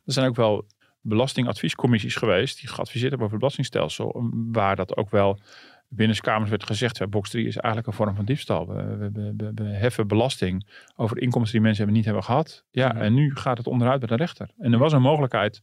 Er 0.05 0.13
zijn 0.13 0.29
ook 0.29 0.37
wel 0.37 0.67
belastingadviescommissies 1.01 2.15
geweest 2.17 2.61
die 2.61 2.69
geadviseerd 2.69 3.11
hebben 3.11 3.27
over 3.29 3.31
het 3.31 3.39
belastingstelsel. 3.39 4.31
Waar 4.53 4.77
dat 4.77 4.97
ook 4.97 5.11
wel 5.11 5.41
binnenskamers 5.89 6.51
werd 6.51 6.65
gezegd, 6.65 6.99
ja, 6.99 7.07
box 7.07 7.31
3 7.31 7.47
is 7.47 7.57
eigenlijk 7.57 7.87
een 7.87 8.05
vorm 8.05 8.17
van 8.17 8.25
diefstal. 8.25 8.67
We, 8.67 9.11
we, 9.13 9.53
we, 9.55 9.65
heffen 9.65 10.07
belasting 10.09 10.67
over 10.97 11.19
inkomsten 11.19 11.53
die 11.53 11.61
mensen 11.61 11.79
hebben 11.79 11.97
niet 11.97 12.05
hebben 12.05 12.25
gehad. 12.25 12.65
Ja, 12.71 12.95
Ja. 12.95 13.01
en 13.01 13.15
nu 13.15 13.37
gaat 13.37 13.59
het 13.59 13.67
onderuit 13.67 13.99
bij 13.99 14.09
de 14.09 14.17
rechter. 14.17 14.51
En 14.59 14.73
er 14.73 14.79
was 14.79 14.93
een 14.93 15.03
mogelijkheid 15.03 15.63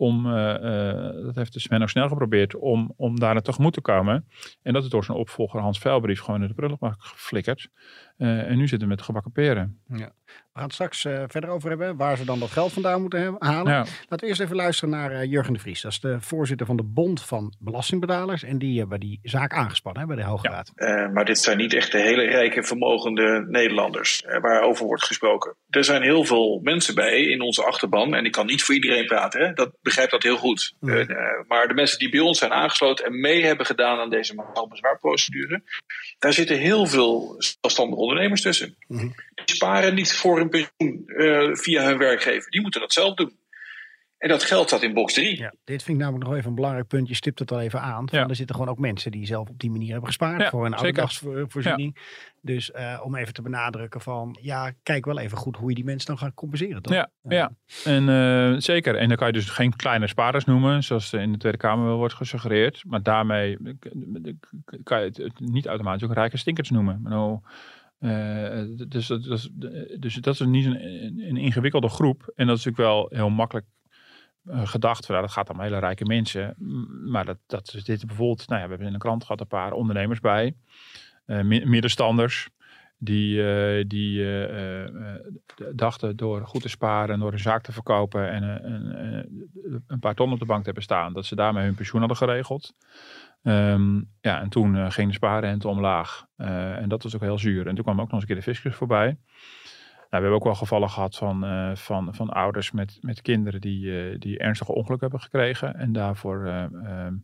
om, 0.00 0.26
eh, 0.26 0.54
eh, 0.54 1.24
dat 1.24 1.34
heeft 1.34 1.52
de 1.52 1.60
Sven 1.60 1.82
ook 1.82 1.88
snel 1.88 2.08
geprobeerd, 2.08 2.56
om, 2.56 2.92
om 2.96 3.18
daar 3.18 3.42
tegemoet 3.42 3.72
te 3.72 3.80
komen. 3.80 4.28
En 4.62 4.72
dat 4.72 4.82
is 4.82 4.88
door 4.88 5.04
zijn 5.04 5.18
opvolger 5.18 5.60
Hans 5.60 5.78
Vuilbrief 5.78 6.20
gewoon 6.20 6.42
in 6.42 6.48
de 6.48 6.54
prullenbak 6.54 6.94
geflikkerd. 6.98 7.68
Eh, 8.20 8.50
en 8.50 8.56
nu 8.56 8.68
zitten 8.68 8.88
we 8.88 8.94
met 8.94 9.02
gebakken 9.02 9.32
peren. 9.32 9.80
We 9.86 10.58
gaan 10.58 10.64
het 10.64 10.72
straks 10.72 11.04
eh, 11.04 11.24
verder 11.26 11.50
over 11.50 11.68
hebben 11.68 11.96
waar 11.96 12.16
ze 12.16 12.24
dan 12.24 12.38
dat 12.38 12.50
geld 12.50 12.72
vandaan 12.72 13.00
moeten 13.00 13.20
hebben, 13.20 13.46
halen. 13.46 13.72
Ja, 13.72 13.78
Laten 13.78 14.18
we 14.18 14.26
eerst 14.26 14.40
even 14.40 14.56
luisteren 14.56 14.90
naar 14.90 15.10
eh, 15.10 15.30
Jurgen 15.30 15.52
de 15.52 15.58
Vries. 15.58 15.80
Dat 15.80 15.92
is 15.92 16.00
de 16.00 16.20
voorzitter 16.20 16.66
van 16.66 16.76
de 16.76 16.82
Bond 16.82 17.22
van 17.22 17.54
Belastingbetalers. 17.58 18.42
En 18.42 18.58
die 18.58 18.78
hebben 18.78 19.00
die 19.00 19.20
zaak 19.22 19.52
aangespannen 19.52 20.02
hè, 20.02 20.08
bij 20.08 20.16
de 20.16 20.22
Hoge 20.22 20.48
Ja. 20.48 20.54
Raad. 20.54 20.72
Eh, 20.74 21.12
maar 21.12 21.24
dit 21.24 21.38
zijn 21.38 21.56
niet 21.56 21.74
echt 21.74 21.92
de 21.92 22.00
hele 22.00 22.22
rijke, 22.24 22.62
vermogende 22.62 23.44
Nederlanders 23.48 24.24
waarover 24.40 24.86
wordt 24.86 25.04
gesproken. 25.04 25.56
Er 25.70 25.84
zijn 25.84 26.02
heel 26.02 26.24
veel 26.24 26.60
mensen 26.62 26.94
bij 26.94 27.20
in 27.20 27.40
onze 27.40 27.64
achterban. 27.64 28.14
En 28.14 28.24
ik 28.24 28.32
kan 28.32 28.46
niet 28.46 28.62
voor 28.62 28.74
iedereen 28.74 29.06
praten, 29.06 29.40
hè? 29.40 29.52
dat 29.52 29.70
begrijp 29.82 30.10
dat 30.10 30.22
heel 30.22 30.36
goed. 30.36 30.74
Mhm. 30.80 30.92
Eh, 30.92 31.10
eh, 31.10 31.16
maar 31.48 31.68
de 31.68 31.74
mensen 31.74 31.98
die 31.98 32.10
bij 32.10 32.20
ons 32.20 32.38
zijn 32.38 32.52
aangesloten 32.52 33.04
en 33.04 33.20
mee 33.20 33.44
hebben 33.44 33.66
gedaan 33.66 33.98
aan 33.98 34.10
deze 34.10 34.34
bezwaarprocedure. 34.68 35.62
Daar 36.18 36.32
zitten 36.32 36.58
heel 36.58 36.86
veel 36.86 37.34
zelfstandige 37.38 38.00
ondernemers 38.10 38.42
tussen. 38.42 38.76
Mhm. 38.88 39.08
Die 39.34 39.54
sparen 39.54 39.94
niet 39.94 40.12
voor 40.12 40.38
hun 40.38 40.48
pensioen 40.48 41.06
eh, 41.06 41.54
via 41.54 41.84
hun 41.84 41.98
werkgever. 41.98 42.50
Die 42.50 42.60
moeten 42.60 42.80
dat 42.80 42.92
zelf 42.92 43.14
doen. 43.14 43.38
En 44.20 44.28
dat 44.28 44.42
geld 44.42 44.66
staat 44.66 44.82
in 44.82 44.94
box 44.94 45.14
3. 45.14 45.38
Ja, 45.38 45.54
dit 45.64 45.82
vind 45.82 45.98
ik 45.98 46.02
namelijk 46.04 46.28
nog 46.28 46.36
even 46.36 46.48
een 46.48 46.54
belangrijk 46.54 46.86
punt. 46.86 47.08
Je 47.08 47.14
stipt 47.14 47.38
het 47.38 47.52
al 47.52 47.60
even 47.60 47.80
aan. 47.80 48.08
Van, 48.08 48.18
Ja. 48.18 48.28
Er 48.28 48.36
zitten 48.36 48.56
gewoon 48.56 48.70
ook 48.70 48.78
mensen 48.78 49.10
die 49.10 49.26
zelf 49.26 49.48
op 49.48 49.58
die 49.58 49.70
manier 49.70 49.90
hebben 49.90 50.06
gespaard 50.06 50.40
Ja, 50.40 50.50
voor 50.50 50.66
een 50.66 50.74
ouderdagsvoorziening. 50.74 51.96
Dus 52.40 52.70
eh, 52.70 53.00
om 53.04 53.16
even 53.16 53.34
te 53.34 53.42
benadrukken 53.42 54.00
van, 54.00 54.38
ja, 54.40 54.72
kijk 54.82 55.04
wel 55.04 55.18
even 55.18 55.38
goed 55.38 55.56
hoe 55.56 55.68
je 55.68 55.74
die 55.74 55.84
mensen 55.84 56.06
dan 56.06 56.18
gaat 56.18 56.34
compenseren. 56.34 56.82
Toch? 56.82 56.94
Ja, 56.94 57.10
ja. 57.22 57.52
En 57.84 58.08
eh, 58.08 58.60
zeker. 58.60 58.96
En 58.96 59.08
dan 59.08 59.16
kan 59.16 59.26
je 59.26 59.32
dus 59.32 59.50
geen 59.50 59.76
kleine 59.76 60.06
spaarders 60.06 60.44
noemen, 60.44 60.82
zoals 60.82 61.12
in 61.12 61.32
de 61.32 61.38
Tweede 61.38 61.58
Kamer 61.58 61.86
wel 61.86 61.96
wordt 61.96 62.14
gesuggereerd. 62.14 62.82
Maar 62.86 63.02
daarmee 63.02 63.56
kan 64.82 65.00
je 65.00 65.10
het 65.22 65.40
niet 65.40 65.66
automatisch 65.66 66.08
ook 66.08 66.14
rijke 66.14 66.36
stinkers 66.36 66.70
noemen. 66.70 67.00
Maar 67.02 67.12
nou, 67.12 67.40
eh, 68.00 68.62
dus, 68.88 69.06
dat- 69.06 69.22
dus, 69.22 69.48
dus 69.98 70.14
dat 70.14 70.34
is 70.34 70.40
niet 70.40 70.64
een, 70.66 70.84
een 71.28 71.36
ingewikkelde 71.36 71.88
groep. 71.88 72.32
En 72.34 72.46
dat 72.46 72.56
is 72.58 72.64
natuurlijk 72.64 72.92
wel 72.94 73.06
heel 73.10 73.30
makkelijk 73.30 73.66
eh, 74.44 74.66
gedacht. 74.66 75.06
van, 75.06 75.14
nou, 75.14 75.26
dat 75.26 75.34
gaat 75.36 75.50
om 75.50 75.60
hele 75.60 75.78
rijke 75.78 76.04
mensen. 76.04 76.54
Maar 77.10 77.24
dat, 77.24 77.38
dat 77.46 77.74
is 77.74 77.84
dit 77.84 78.06
bijvoorbeeld. 78.06 78.48
Nou 78.48 78.58
ja, 78.60 78.64
we 78.64 78.70
hebben 78.70 78.86
in 78.88 78.92
de 78.98 78.98
krant 78.98 79.22
gehad 79.24 79.40
een 79.40 79.46
paar 79.46 79.72
ondernemers 79.72 80.20
bij. 80.20 80.54
eh, 81.26 81.40
mi- 81.42 81.64
middenstanders. 81.64 82.48
Die, 83.02 83.86
die 83.86 84.24
dachten 85.74 86.16
door 86.16 86.46
goed 86.46 86.62
te 86.62 86.68
sparen 86.68 87.14
en 87.14 87.20
door 87.20 87.32
een 87.32 87.38
zaak 87.38 87.62
te 87.62 87.72
verkopen 87.72 88.30
en 88.30 88.42
een 89.86 89.98
paar 89.98 90.14
ton 90.14 90.32
op 90.32 90.38
de 90.38 90.44
bank 90.44 90.58
te 90.58 90.64
hebben 90.64 90.82
staan, 90.82 91.12
dat 91.12 91.26
ze 91.26 91.34
daarmee 91.34 91.64
hun 91.64 91.74
pensioen 91.74 92.00
hadden 92.00 92.18
geregeld. 92.18 92.74
Ehm, 93.42 93.96
ja, 94.20 94.40
en 94.40 94.48
toen 94.48 94.76
eh, 94.76 94.90
ging 94.90 95.08
de 95.08 95.14
spaarrente 95.14 95.68
omlaag. 95.68 96.26
Eh, 96.36 96.76
en 96.76 96.88
dat 96.88 97.02
was 97.02 97.14
ook 97.14 97.20
heel 97.20 97.38
zuur. 97.38 97.66
En 97.66 97.74
toen 97.74 97.84
kwam 97.84 98.00
ook 98.00 98.10
nog 98.10 98.12
eens 98.12 98.20
een 98.20 98.26
keer 98.26 98.36
de 98.36 98.42
fiscus 98.42 98.74
voorbij. 98.74 99.16
Nou, 100.10 100.22
we 100.22 100.28
hebben 100.28 100.48
ook 100.48 100.54
wel 100.54 100.66
gevallen 100.66 100.90
gehad 100.90 101.16
van, 101.16 101.44
eh, 101.44 101.74
van, 101.74 102.14
van 102.14 102.28
ouders 102.28 102.70
met, 102.70 102.98
met 103.00 103.22
kinderen 103.22 103.60
die, 103.60 104.18
die 104.18 104.38
ernstige 104.38 104.74
ongeluk 104.74 105.00
hebben 105.00 105.20
gekregen. 105.20 105.74
En 105.74 105.92
daarvoor 105.92 106.46
eh, 106.46 106.62
ehm, 106.62 107.14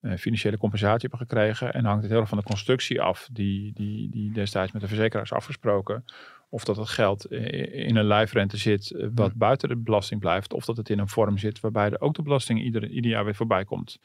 eh, 0.00 0.16
financiële 0.16 0.58
compensatie 0.58 1.08
hebben 1.08 1.26
gekregen. 1.26 1.72
En 1.72 1.84
hangt 1.84 2.02
het 2.02 2.10
heel 2.10 2.20
erg 2.20 2.28
van 2.28 2.38
de 2.38 2.44
constructie 2.44 3.00
af 3.00 3.28
die, 3.32 3.72
die, 3.72 4.10
die 4.10 4.32
destijds 4.32 4.72
met 4.72 4.82
de 4.82 4.88
verzekeraars 4.88 5.32
afgesproken. 5.32 6.04
Of 6.50 6.64
dat 6.64 6.76
het 6.76 6.88
geld 6.88 7.26
in 7.26 7.96
een 7.96 8.04
lijfrente 8.04 8.56
zit 8.56 8.90
eh, 8.90 9.08
wat 9.14 9.34
buiten 9.34 9.68
de 9.68 9.76
belasting 9.76 10.20
blijft. 10.20 10.52
Of 10.52 10.64
dat 10.64 10.76
het 10.76 10.88
in 10.88 10.98
een 10.98 11.08
vorm 11.08 11.38
zit 11.38 11.60
waarbij 11.60 11.90
er 11.90 12.00
ook 12.00 12.14
de 12.14 12.22
belasting 12.22 12.62
ieder, 12.62 12.88
ieder 12.88 13.10
jaar 13.10 13.24
weer 13.24 13.34
voorbij 13.34 13.64
komt. 13.64 13.98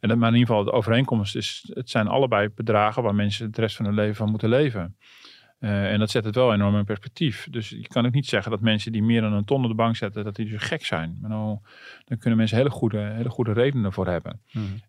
En 0.00 0.08
dat, 0.08 0.18
maar 0.18 0.28
in 0.28 0.34
ieder 0.34 0.48
geval 0.48 0.64
de 0.64 0.72
overeenkomst 0.72 1.36
is, 1.36 1.70
het 1.72 1.90
zijn 1.90 2.08
allebei 2.08 2.48
bedragen 2.48 3.02
waar 3.02 3.14
mensen 3.14 3.52
de 3.52 3.60
rest 3.60 3.76
van 3.76 3.84
hun 3.84 3.94
leven 3.94 4.16
van 4.16 4.30
moeten 4.30 4.48
leven. 4.48 4.96
Eh, 5.60 5.92
en 5.92 5.98
dat 5.98 6.10
zet 6.10 6.24
het 6.24 6.34
wel 6.34 6.52
enorm 6.52 6.76
in 6.76 6.84
perspectief. 6.84 7.46
Dus 7.50 7.68
je 7.68 7.88
kan 7.88 8.06
ook 8.06 8.12
niet 8.12 8.26
zeggen 8.26 8.50
dat 8.50 8.60
mensen 8.60 8.92
die 8.92 9.02
meer 9.02 9.20
dan 9.20 9.32
een 9.32 9.44
ton 9.44 9.62
op 9.62 9.68
de 9.68 9.76
bank 9.76 9.96
zetten, 9.96 10.24
dat 10.24 10.36
die 10.36 10.50
dus 10.50 10.62
gek 10.62 10.84
zijn. 10.84 11.18
Maar 11.20 11.30
nou, 11.30 11.58
dan 12.04 12.18
kunnen 12.18 12.38
mensen 12.38 12.56
hele 12.56 12.70
goede, 12.70 12.98
hele 12.98 13.28
goede 13.28 13.52
redenen 13.52 13.92
voor 13.92 14.06
hebben. 14.06 14.40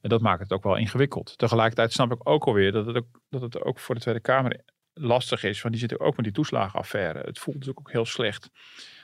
En 0.02 0.10
dat 0.10 0.21
maakt 0.21 0.41
het 0.41 0.52
ook 0.52 0.63
wel 0.63 0.76
ingewikkeld. 0.76 1.38
Tegelijkertijd 1.38 1.91
snap 1.91 2.12
ik 2.12 2.30
ook 2.30 2.45
alweer 2.45 2.71
dat 2.71 2.86
het 2.86 2.97
ook, 2.97 3.21
dat 3.30 3.41
het 3.41 3.63
ook 3.63 3.80
voor 3.80 3.95
de 3.95 4.02
Tweede 4.02 4.19
Kamer 4.19 4.62
lastig 4.93 5.43
is. 5.43 5.62
Want 5.62 5.73
die 5.73 5.88
zitten 5.88 5.99
ook 5.99 6.15
met 6.15 6.25
die 6.25 6.34
toeslagenaffaire. 6.34 7.19
Het 7.19 7.39
voelt 7.39 7.56
natuurlijk 7.56 7.88
ook 7.88 7.93
heel 7.93 8.06
slecht 8.06 8.49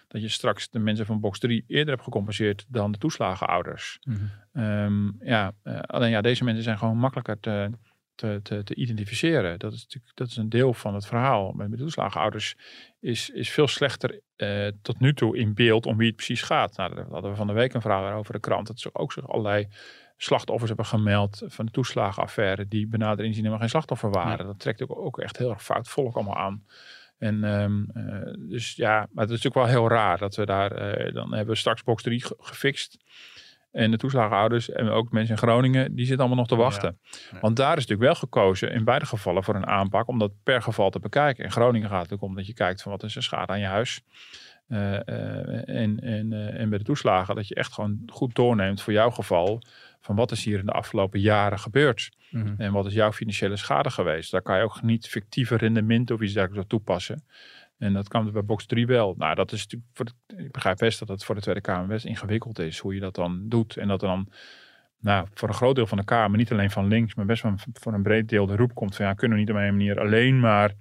dat 0.07 0.21
je 0.21 0.29
straks 0.29 0.69
de 0.69 0.79
mensen 0.79 1.05
van 1.05 1.19
box 1.19 1.39
3 1.39 1.63
eerder 1.67 1.93
hebt 1.93 2.03
gecompenseerd 2.03 2.65
dan 2.67 2.91
de 2.91 2.97
toeslagenouders. 2.97 3.99
Ehm, 4.53 5.25
ja, 5.25 5.53
eh, 5.63 5.79
alleen 5.79 6.09
ja, 6.09 6.21
deze 6.21 6.43
mensen 6.43 6.63
zijn 6.63 6.77
gewoon 6.77 6.97
makkelijker 6.97 7.39
te, 7.39 7.69
te, 8.15 8.39
te, 8.43 8.63
te 8.63 8.75
identificeren. 8.75 9.59
Dat 9.59 9.73
is 9.73 9.81
natuurlijk 9.81 10.15
dat 10.15 10.27
is 10.27 10.37
een 10.37 10.49
deel 10.49 10.73
van 10.73 10.93
het 10.93 11.05
verhaal. 11.05 11.51
Met 11.51 11.71
de 11.71 11.77
toeslagenouders 11.77 12.55
is, 12.99 13.29
is 13.29 13.49
veel 13.49 13.67
slechter 13.67 14.21
eh, 14.35 14.67
tot 14.81 14.99
nu 14.99 15.13
toe 15.13 15.37
in 15.37 15.53
beeld 15.53 15.85
om 15.85 15.97
wie 15.97 16.07
het 16.07 16.15
precies 16.15 16.41
gaat. 16.41 16.77
Nou, 16.77 16.95
daar 16.95 17.05
hadden 17.09 17.31
we 17.31 17.37
van 17.37 17.47
de 17.47 17.53
week 17.53 17.73
een 17.73 17.81
verhaal 17.81 18.11
over 18.11 18.33
de 18.33 18.39
krant. 18.39 18.67
Dat 18.67 18.79
ze 18.79 18.89
ook 18.93 19.13
zich 19.13 19.29
allerlei 19.29 19.67
slachtoffers 20.17 20.67
hebben 20.67 20.85
gemeld 20.85 21.41
van 21.47 21.65
de 21.65 21.71
toeslagenaffaire 21.71 22.67
die 22.67 22.87
benader 22.87 23.19
inzien 23.25 23.37
helemaal 23.39 23.59
geen 23.59 23.69
slachtoffer 23.69 24.11
waren. 24.11 24.45
Dat 24.45 24.59
trekt 24.59 24.81
ook, 24.83 24.97
ook 24.97 25.19
echt 25.19 25.37
heel 25.37 25.49
erg 25.49 25.63
fout 25.63 25.87
volk 25.87 26.15
allemaal 26.15 26.37
aan. 26.37 26.63
En 27.17 27.43
ehm, 27.43 27.83
eh, 27.93 28.33
dus 28.49 28.75
ja, 28.75 28.93
maar 29.11 29.25
het 29.25 29.33
is 29.33 29.43
natuurlijk 29.43 29.55
wel 29.55 29.65
heel 29.81 29.89
raar 29.89 30.17
dat 30.17 30.35
we 30.35 30.45
daar, 30.45 30.71
eh, 30.71 31.13
dan 31.13 31.29
hebben 31.33 31.53
we 31.53 31.59
straks 31.59 31.83
box 31.83 32.03
3 32.03 32.23
ge- 32.23 32.35
gefixt. 32.39 32.97
En 33.71 33.91
de 33.91 33.97
toeslagenouders 33.97 34.69
en 34.69 34.89
ook 34.89 35.11
mensen 35.11 35.31
in 35.35 35.41
Groningen, 35.41 35.95
die 35.95 36.05
zitten 36.05 36.17
allemaal 36.25 36.37
nog 36.37 36.47
te 36.47 36.55
wachten. 36.55 36.99
Want 37.41 37.55
daar 37.55 37.77
is 37.77 37.85
natuurlijk 37.87 38.01
wel 38.01 38.15
gekozen 38.15 38.71
in 38.71 38.83
beide 38.83 39.05
gevallen 39.05 39.43
voor 39.43 39.55
een 39.55 39.67
aanpak 39.67 40.07
om 40.07 40.19
dat 40.19 40.31
per 40.43 40.61
geval 40.61 40.89
te 40.89 40.99
bekijken. 40.99 41.43
In 41.43 41.51
Groningen 41.51 41.89
gaat 41.89 42.03
het 42.03 42.13
ook 42.13 42.21
om 42.21 42.35
dat 42.35 42.47
je 42.47 42.53
kijkt 42.53 42.81
van 42.81 42.91
wat 42.91 43.03
is 43.03 43.15
er 43.15 43.23
schade 43.23 43.51
aan 43.51 43.59
je 43.59 43.65
huis. 43.65 44.01
Eh, 44.67 44.93
en, 45.69 45.99
en, 45.99 46.33
en 46.57 46.69
bij 46.69 46.77
de 46.77 46.83
toeslagen 46.83 47.35
dat 47.35 47.47
je 47.47 47.55
echt 47.55 47.73
gewoon 47.73 47.99
goed 48.05 48.35
doorneemt 48.35 48.81
voor 48.81 48.93
jouw 48.93 49.09
geval 49.11 49.61
van 50.01 50.15
wat 50.15 50.31
is 50.31 50.43
hier 50.43 50.59
in 50.59 50.65
de 50.65 50.71
afgelopen 50.71 51.19
jaren 51.19 51.59
gebeurd. 51.59 52.09
En 52.57 52.71
wat 52.71 52.85
is 52.85 52.93
jouw 52.93 53.11
financiële 53.11 53.55
schade 53.55 53.89
geweest? 53.89 54.31
Daar 54.31 54.41
kan 54.41 54.57
je 54.57 54.63
ook 54.63 54.81
niet 54.81 55.07
fictieve 55.07 55.55
rendementen 55.55 56.15
of 56.15 56.21
iets 56.21 56.33
dergelijks 56.33 56.63
op 56.63 56.69
toepassen. 56.69 57.23
En 57.77 57.93
dat 57.93 58.07
kan 58.07 58.31
bij 58.31 58.43
box 58.43 58.65
3 58.65 58.87
wel. 58.87 59.15
Nou, 59.17 59.35
dat 59.35 59.51
is 59.51 59.61
natuurlijk 59.61 59.89
voor 59.93 60.05
de, 60.05 60.43
ik 60.43 60.51
begrijp 60.51 60.77
best 60.77 60.99
dat 60.99 61.07
het 61.07 61.23
voor 61.23 61.35
de 61.35 61.41
Tweede 61.41 61.61
Kamer 61.61 61.87
best 61.87 62.05
ingewikkeld 62.05 62.59
is 62.59 62.79
hoe 62.79 62.93
je 62.93 62.99
dat 62.99 63.15
dan 63.15 63.43
doet. 63.49 63.77
En 63.77 63.87
dat 63.87 64.01
er 64.01 64.07
dan 64.07 64.31
nou, 64.99 65.27
voor 65.33 65.47
een 65.47 65.53
groot 65.53 65.75
deel 65.75 65.87
van 65.87 65.97
de 65.97 66.03
Kamer, 66.03 66.37
niet 66.37 66.51
alleen 66.51 66.71
van 66.71 66.87
links, 66.87 67.15
maar 67.15 67.25
best 67.25 67.43
wel 67.43 67.53
voor 67.73 67.93
een 67.93 68.03
breed 68.03 68.29
deel 68.29 68.45
de 68.45 68.55
roep 68.55 68.73
komt 68.73 68.95
van 68.95 69.05
ja, 69.05 69.13
kunnen 69.13 69.37
we 69.37 69.43
niet 69.43 69.51
op 69.53 69.59
een 69.59 69.75
manier 69.75 69.99
alleen 69.99 70.39
maar 70.39 70.73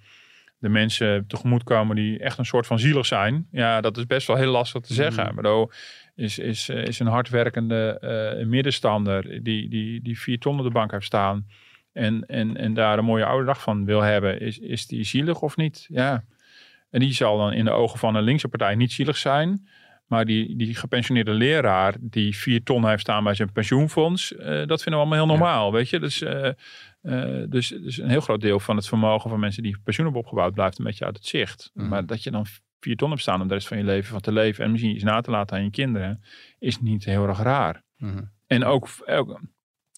de 0.59 0.69
mensen 0.69 1.27
tegemoetkomen 1.27 1.97
die 1.97 2.19
echt 2.19 2.39
een 2.39 2.45
soort 2.45 2.67
van 2.67 2.79
zielig 2.79 3.07
zijn. 3.07 3.47
Ja, 3.51 3.81
dat 3.81 3.97
is 3.97 4.07
best 4.07 4.27
wel 4.27 4.37
heel 4.37 4.51
lastig 4.51 4.83
te 4.83 4.95
zeggen. 4.95 5.35
Maar 5.35 5.45
mm. 5.45 5.71
Is, 6.17 6.39
is, 6.39 6.69
is 6.69 6.99
een 6.99 7.07
hardwerkende 7.07 7.99
uh, 8.41 8.47
middenstander 8.47 9.43
die, 9.43 9.69
die, 9.69 10.03
die 10.03 10.19
vier 10.19 10.39
ton 10.39 10.59
op 10.59 10.65
de 10.65 10.71
bank 10.71 10.91
heeft 10.91 11.07
staan 11.07 11.47
en, 11.97 12.27
en, 12.27 12.57
en 12.57 12.75
daar 12.75 12.99
een 12.99 13.05
mooie 13.05 13.25
oude 13.25 13.47
dag 13.47 13.63
van 13.63 13.85
wil 13.85 14.01
hebben, 14.01 14.41
is, 14.41 14.59
is 14.59 14.87
die 14.87 15.05
zielig 15.05 15.41
of 15.41 15.57
niet? 15.57 15.87
Ja. 15.89 16.25
En 16.91 17.01
die 17.01 17.13
zal 17.13 17.39
dan 17.39 17.53
in 17.53 17.65
de 17.65 17.71
ogen 17.71 17.99
van 17.99 18.15
een 18.15 18.23
linkse 18.23 18.49
partij 18.49 18.75
niet 18.75 18.93
zielig 18.93 19.17
zijn. 19.17 19.69
Maar 20.07 20.25
die, 20.25 20.57
die 20.57 20.75
gepensioneerde 20.75 21.33
leraar 21.33 21.95
die 22.01 22.37
vier 22.37 22.63
ton 22.63 22.89
heeft 22.89 23.01
staan 23.01 23.25
bij 23.25 23.35
zijn 23.35 23.53
pensioenfonds, 23.53 24.33
uh, 24.33 24.39
dat 24.39 24.83
vinden 24.83 24.93
we 24.93 24.97
allemaal 24.97 25.19
heel 25.19 25.27
normaal. 25.27 25.73
Weet 25.73 25.89
je? 25.89 26.01
Dus, 26.01 26.23
uh, 26.23 26.49
uh, 27.03 27.45
dus, 27.49 27.69
dus 27.69 27.99
een 27.99 28.09
heel 28.09 28.21
groot 28.21 28.41
deel 28.41 28.61
van 28.61 28.77
het 28.77 28.89
vermogen 28.89 29.31
van 29.31 29.41
mensen 29.41 29.63
die 29.63 29.77
pensioen 29.85 30.07
hebben 30.07 30.25
opgebouwd, 30.25 30.55
blijft 30.55 30.79
een 30.79 30.85
beetje 30.85 31.05
uit 31.05 31.17
het 31.17 31.27
zicht. 31.27 31.71
Mhm. 31.75 31.89
Maar 31.89 32.07
dat 32.07 32.23
je 32.23 32.31
dan 32.31 32.47
vier 32.81 32.97
ton 32.97 33.11
hebt 33.11 33.21
staan 33.21 33.41
om 33.41 33.49
de 33.49 33.55
rest 33.55 33.69
van 33.69 33.79
je 33.79 33.85
leven 33.85 34.11
van 34.11 34.21
te 34.21 34.33
leven 34.33 34.65
en 34.65 34.71
misschien 34.71 34.95
iets 34.95 35.05
na 35.05 35.21
te 35.21 35.31
laten 35.31 35.57
aan 35.57 35.65
je 35.65 35.71
kinderen, 35.71 36.23
is 36.59 36.81
niet 36.81 37.05
heel 37.05 37.29
erg 37.29 37.39
raar. 37.39 37.83
Mhm. 37.97 38.25
En 38.47 38.65
ook, 38.65 38.89
ook 39.07 39.41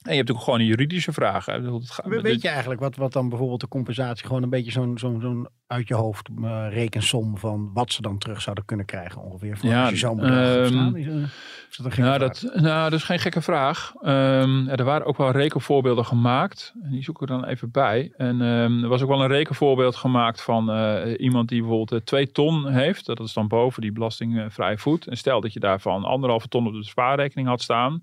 en 0.03 0.11
je 0.11 0.17
hebt 0.17 0.31
ook 0.31 0.41
gewoon 0.41 0.61
een 0.61 0.67
juridische 0.67 1.13
vragen. 1.13 1.81
Weet 2.05 2.43
je 2.43 2.49
eigenlijk 2.49 2.81
wat, 2.81 2.97
wat 2.97 3.13
dan 3.13 3.29
bijvoorbeeld 3.29 3.61
de 3.61 3.69
compensatie, 3.69 4.27
gewoon 4.27 4.43
een 4.43 4.51
beetje 4.51 4.71
zo'n 4.71 4.99
zo'n 4.99 5.21
zo'n 5.21 5.49
uit 5.67 5.89
je 5.89 5.95
hoofd 5.95 6.29
uh, 6.41 6.67
rekensom 6.71 7.39
van 7.39 7.71
wat 7.73 7.93
ze 7.93 8.03
dan 8.03 8.19
terug 8.19 8.41
zouden 8.41 8.65
kunnen 8.65 8.87
krijgen 8.87 9.23
ongeveer? 9.23 9.59
Voor 9.59 9.69
ja, 9.69 9.81
als 9.81 9.91
je 9.91 9.97
zo'n 9.97 10.17
bedrag 10.17 10.71
um, 10.71 10.97
is, 10.97 11.77
dat 11.77 11.97
een 11.97 12.05
nou, 12.05 12.19
dat, 12.19 12.51
nou, 12.55 12.91
dat 12.91 12.99
is 12.99 13.05
geen 13.05 13.19
gekke 13.19 13.41
vraag. 13.41 13.93
Um, 14.03 14.69
er 14.69 14.85
waren 14.85 15.07
ook 15.07 15.17
wel 15.17 15.31
rekenvoorbeelden 15.31 16.05
gemaakt. 16.05 16.73
En 16.83 16.91
die 16.91 17.03
zoeken 17.03 17.27
we 17.27 17.33
dan 17.33 17.45
even 17.45 17.71
bij. 17.71 18.13
En 18.17 18.41
um, 18.41 18.83
er 18.83 18.89
was 18.89 19.03
ook 19.03 19.09
wel 19.09 19.23
een 19.23 19.29
rekenvoorbeeld 19.29 19.97
gemaakt 19.97 20.43
van 20.43 20.71
uh, 20.71 21.21
iemand 21.21 21.49
die 21.49 21.61
bijvoorbeeld 21.61 21.93
uh, 21.93 22.07
twee 22.07 22.31
ton 22.31 22.73
heeft. 22.73 23.07
Dat 23.07 23.21
is 23.21 23.33
dan 23.33 23.49
boven 23.49 23.83
die 23.83 23.93
belastingvrije 23.93 24.79
voet. 24.79 25.07
En 25.07 25.17
stel 25.17 25.41
dat 25.41 25.53
je 25.53 25.61
daarvan 25.61 26.05
anderhalve 26.05 26.49
ton 26.49 26.67
op 26.67 26.73
de 26.73 26.85
spaarrekening 26.85 27.49
had 27.49 27.63
staan 27.63 28.03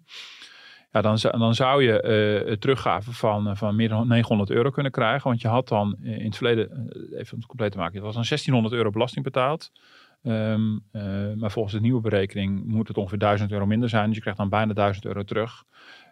ja, 0.95 1.01
dan, 1.01 1.17
dan 1.39 1.55
zou 1.55 1.83
je 1.83 2.45
uh, 2.47 2.53
teruggave 2.55 3.13
van, 3.13 3.47
eh, 3.47 3.55
van 3.55 3.75
meer 3.75 3.89
dan 3.89 4.07
900 4.07 4.49
euro 4.49 4.69
kunnen 4.69 4.91
krijgen. 4.91 5.29
Want 5.29 5.41
je 5.41 5.47
had 5.47 5.67
dan 5.67 5.95
in 6.01 6.25
het 6.25 6.35
verleden, 6.35 6.69
even 7.11 7.33
om 7.33 7.37
het 7.37 7.45
compleet 7.45 7.71
te 7.71 7.77
maken, 7.77 7.95
het 7.95 8.03
was 8.03 8.13
dan 8.13 8.25
1600 8.27 8.73
euro 8.73 8.89
belasting 8.89 9.23
betaald. 9.23 9.71
Um, 10.23 10.83
maar 11.39 11.51
volgens 11.51 11.73
de 11.73 11.81
nieuwe 11.81 12.01
berekening 12.01 12.65
moet 12.65 12.87
het 12.87 12.97
ongeveer 12.97 13.17
1000 13.17 13.51
euro 13.51 13.65
minder 13.65 13.89
zijn. 13.89 14.05
Dus 14.05 14.15
je 14.15 14.21
krijgt 14.21 14.39
dan 14.39 14.49
bijna 14.49 14.73
1000 14.73 15.05
euro 15.05 15.23
terug. 15.23 15.63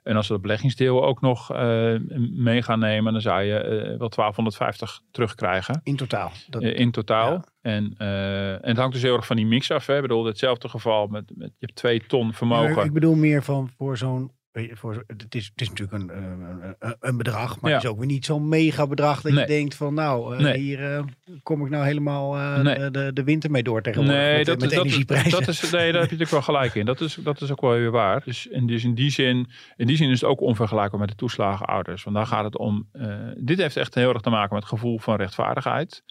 En 0.04 0.16
als 0.16 0.28
we 0.28 0.34
het 0.34 0.42
beleggingsdeel 0.42 1.06
ook 1.06 1.22
nog 1.22 1.54
uh, 1.54 1.96
mee 2.36 2.62
gaan 2.62 2.80
nemen, 2.80 3.14
dan 3.14 3.22
zou 3.22 3.42
je 3.42 3.54
wel 3.98 4.10
1250 4.10 5.02
terugkrijgen. 5.12 5.82
In 5.84 5.96
totaal? 5.96 6.32
Dat... 6.50 6.62
in 6.62 6.92
totaal. 6.92 7.44
En, 7.62 7.96
en 7.98 8.70
het 8.70 8.78
hangt 8.78 8.94
dus 8.94 9.02
heel 9.02 9.16
erg 9.16 9.26
van 9.26 9.36
die 9.36 9.46
mix 9.46 9.72
af. 9.72 9.86
Hè. 9.86 9.96
Ik 9.96 10.02
bedoel, 10.02 10.26
hetzelfde 10.26 10.70
geval 10.70 11.08
met, 11.08 11.32
met 11.36 11.48
je 11.48 11.66
hebt 11.66 11.76
twee 11.76 12.00
ton 12.08 12.34
vermogen. 12.34 12.86
ik 12.86 12.94
bedoel 12.94 13.16
meer 13.16 13.44
van 13.44 13.70
voor 13.78 13.98
zo'n 13.98 14.32
voor, 14.54 15.04
het, 15.08 15.36
is, 15.36 15.46
het 15.46 15.62
is 15.62 15.70
natuurlijk 15.70 16.04
een, 16.04 16.18
een, 16.18 16.96
een 17.00 17.18
bedrag, 17.18 17.62
maar 17.62 17.72
het 17.72 17.84
is 17.84 17.90
ook 17.90 17.98
weer 17.98 18.08
niet 18.08 18.26
zo'n 18.26 18.50
mega 18.50 18.88
bedrag 18.88 19.22
dat 19.22 19.34
je 19.34 19.46
denkt 19.46 19.76
van 19.76 19.94
nou, 19.94 20.38
uh, 20.38 20.52
hier 20.52 20.98
uh, 20.98 21.04
kom 21.44 21.64
ik 21.66 21.70
nou 21.70 21.86
helemaal 21.86 22.38
uh, 22.38 22.60
nee. 22.60 22.92
de, 22.92 23.14
de 23.14 23.24
winter 23.24 23.52
mee 23.52 23.64
door 23.64 23.82
tegenwoordig 23.82 24.22
nee, 24.22 24.38
met, 24.38 24.46
dat, 24.46 24.60
met 24.60 24.70
dat, 24.70 24.80
energieprijzen. 24.80 25.32
Dat 25.32 25.48
is, 25.48 25.62
nee, 25.62 25.72
daar 25.72 25.82
heb 25.82 25.94
je 25.94 26.00
natuurlijk 26.00 26.30
wel 26.30 26.42
gelijk 26.42 26.76
in. 26.76 26.86
Dat 26.86 27.02
is, 27.02 27.18
dat 27.24 27.42
is 27.42 27.52
ook 27.52 27.62
wel 27.62 27.72
weer 27.72 27.92
waar. 27.92 28.24
Dus 28.24 28.48
in, 28.48 28.68
dus 28.68 28.84
in, 28.84 28.94
die 28.94 29.10
zin, 29.10 29.50
in 29.76 29.88
die 29.88 29.98
zin 29.98 30.10
is 30.10 30.22
het 30.22 30.30
ook 30.30 30.42
onvergelijkbaar 30.42 31.00
met 31.00 31.10
de 31.10 31.16
toeslagenouders. 31.16 32.04
Want 32.04 32.16
daar 32.16 32.28
gaat 32.28 32.44
het 32.44 32.58
om, 32.58 32.90
dit 33.38 33.58
heeft 33.58 33.78
echt 33.78 33.96
heel 33.96 34.14
erg 34.14 34.22
te 34.22 34.30
maken 34.30 34.54
met 34.54 34.64
het 34.64 34.74
gevoel 34.74 35.00
van 35.00 35.16
rechtvaardigheid. 35.16 36.04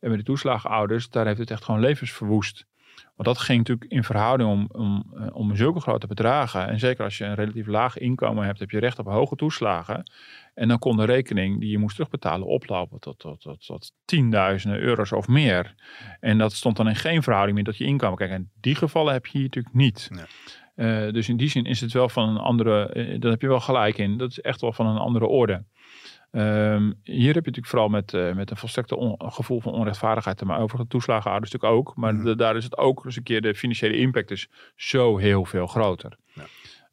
En 0.00 0.08
met 0.10 0.18
de 0.18 0.24
toeslagenouders, 0.24 1.08
daar 1.08 1.26
heeft 1.26 1.38
het 1.38 1.50
echt 1.50 1.64
gewoon 1.64 1.80
levens 1.80 2.12
verwoest. 2.12 2.66
Want 3.20 3.36
dat 3.36 3.44
ging 3.44 3.58
natuurlijk 3.58 3.92
in 3.92 4.04
verhouding 4.04 4.50
om, 4.50 4.68
om, 4.72 5.04
eh, 5.14 5.26
om 5.32 5.56
zulke 5.56 5.80
grote 5.80 6.06
bedragen. 6.06 6.68
En 6.68 6.78
zeker 6.78 7.04
als 7.04 7.18
je 7.18 7.24
een 7.24 7.34
relatief 7.34 7.66
laag 7.66 7.98
inkomen 7.98 8.44
hebt, 8.44 8.58
heb 8.58 8.70
je 8.70 8.78
recht 8.78 8.98
op 8.98 9.06
hoge 9.06 9.36
toeslagen. 9.36 10.10
En 10.54 10.68
dan 10.68 10.78
kon 10.78 10.96
de 10.96 11.04
rekening 11.04 11.60
die 11.60 11.70
je 11.70 11.78
moest 11.78 11.96
terugbetalen 11.96 12.46
oplopen 12.46 13.00
tot, 13.00 13.18
tot, 13.18 13.40
tot, 13.40 13.66
tot 13.66 13.92
tienduizenden 14.04 14.80
euro's 14.80 15.12
of 15.12 15.28
meer. 15.28 15.74
En 16.20 16.38
dat 16.38 16.52
stond 16.52 16.76
dan 16.76 16.88
in 16.88 16.96
geen 16.96 17.22
verhouding 17.22 17.56
meer 17.56 17.66
tot 17.66 17.76
je 17.76 17.84
inkomen. 17.84 18.18
Kijk, 18.18 18.30
in 18.30 18.50
die 18.60 18.74
gevallen 18.74 19.12
heb 19.12 19.26
je 19.26 19.32
hier 19.32 19.46
natuurlijk 19.46 19.74
niet. 19.74 20.10
Nee. 20.76 21.12
dus 21.12 21.28
in 21.28 21.36
die 21.36 21.48
zin 21.48 21.64
is 21.64 21.80
het 21.80 21.92
wel 21.92 22.08
van 22.08 22.28
een 22.28 22.38
andere, 22.38 22.94
uh, 22.94 23.20
daar 23.20 23.30
heb 23.30 23.40
je 23.40 23.48
wel 23.48 23.60
gelijk 23.60 23.98
in. 23.98 24.16
Dat 24.16 24.30
is 24.30 24.40
echt 24.40 24.60
wel 24.60 24.72
van 24.72 24.86
een 24.86 24.98
andere 24.98 25.26
orde. 25.26 25.64
Um, 26.32 27.00
hier 27.04 27.34
heb 27.34 27.44
je 27.44 27.50
natuurlijk 27.50 27.66
vooral 27.66 27.88
met, 27.88 28.12
uh, 28.12 28.34
met 28.34 28.50
een 28.50 28.56
volstrekte 28.56 29.16
gevoel 29.18 29.60
van 29.60 29.72
onrechtvaardigheid 29.72 30.36
te 30.36 30.44
maken. 30.44 30.62
Over 30.62 30.78
de 30.78 30.86
toeslagenouders 30.86 31.52
natuurlijk 31.52 31.80
ook. 31.80 31.96
Maar 31.96 32.14
mhm. 32.14 32.36
daar 32.36 32.56
is 32.56 32.64
het 32.64 32.76
ook 32.76 33.04
eens 33.04 33.16
een 33.16 33.22
keer 33.22 33.40
de 33.40 33.54
financiële 33.54 33.96
impact 33.96 34.30
is 34.30 34.48
zo 34.76 35.16
heel 35.16 35.44
veel 35.44 35.66
groter. 35.66 36.16
Ja. 36.32 36.44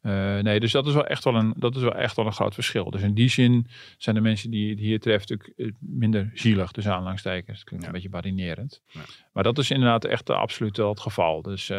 Uh, 0.02 0.42
nee, 0.42 0.60
dus 0.60 0.72
dat 0.72 0.86
is, 0.86 0.94
wel 0.94 1.06
echt 1.06 1.24
wel 1.24 1.34
een, 1.34 1.54
dat 1.56 1.76
is 1.76 1.82
wel 1.82 1.94
echt 1.94 2.16
wel 2.16 2.26
een 2.26 2.32
groot 2.32 2.54
verschil. 2.54 2.90
Dus 2.90 3.02
in 3.02 3.14
die 3.14 3.28
zin 3.28 3.66
zijn 3.98 4.14
de 4.14 4.20
mensen 4.20 4.50
die 4.50 4.70
het 4.70 4.78
hier 4.78 5.00
treft 5.00 5.28
natuurlijk 5.28 5.58
eh, 5.58 5.70
minder 5.78 6.30
zielig, 6.34 6.72
dus 6.72 6.88
aanlangstekens. 6.88 7.58
Dat 7.58 7.68
klinkt 7.68 7.86
een 7.86 7.92
beetje 7.92 8.08
badinerend. 8.08 8.82
Ja. 8.86 9.00
Maar 9.32 9.42
dat 9.42 9.58
is 9.58 9.70
inderdaad 9.70 10.04
echt 10.04 10.30
absoluut 10.30 10.76
wel 10.76 10.88
het 10.88 11.00
geval. 11.00 11.42
Dus 11.42 11.70
uh, 11.70 11.76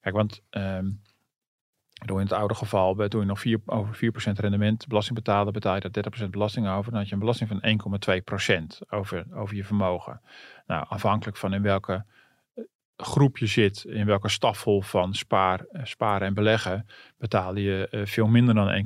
kijk, 0.00 0.14
want... 0.14 0.42
Um, 0.50 1.00
door 2.06 2.20
in 2.20 2.26
het 2.26 2.34
oude 2.34 2.54
geval, 2.54 3.08
toen 3.08 3.20
je 3.20 3.26
nog 3.26 3.40
4, 3.40 3.58
over 3.66 3.94
4% 3.96 3.98
rendement 4.32 4.86
belasting 4.86 5.16
betaalde, 5.16 5.50
betaal 5.50 5.74
je 5.74 5.90
daar 5.90 6.04
30% 6.26 6.30
belasting 6.30 6.68
over. 6.68 6.90
Dan 6.90 7.00
had 7.00 7.08
je 7.08 7.14
een 7.14 7.20
belasting 7.20 7.48
van 7.48 7.60
1,2% 8.82 8.88
over, 8.88 9.24
over 9.34 9.56
je 9.56 9.64
vermogen. 9.64 10.20
Nou, 10.66 10.86
afhankelijk 10.88 11.36
van 11.36 11.54
in 11.54 11.62
welke 11.62 12.04
eh, 12.54 12.64
groep 12.96 13.38
je 13.38 13.46
zit, 13.46 13.84
in 13.84 14.06
welke 14.06 14.28
stafel 14.28 14.82
van 14.82 15.14
spaar, 15.14 15.64
eh, 15.70 15.84
sparen 15.84 16.26
en 16.26 16.34
beleggen, 16.34 16.86
betaal 17.18 17.56
je 17.56 17.88
uh, 17.90 18.06
veel 18.06 18.26
minder 18.26 18.54
dan 18.54 18.84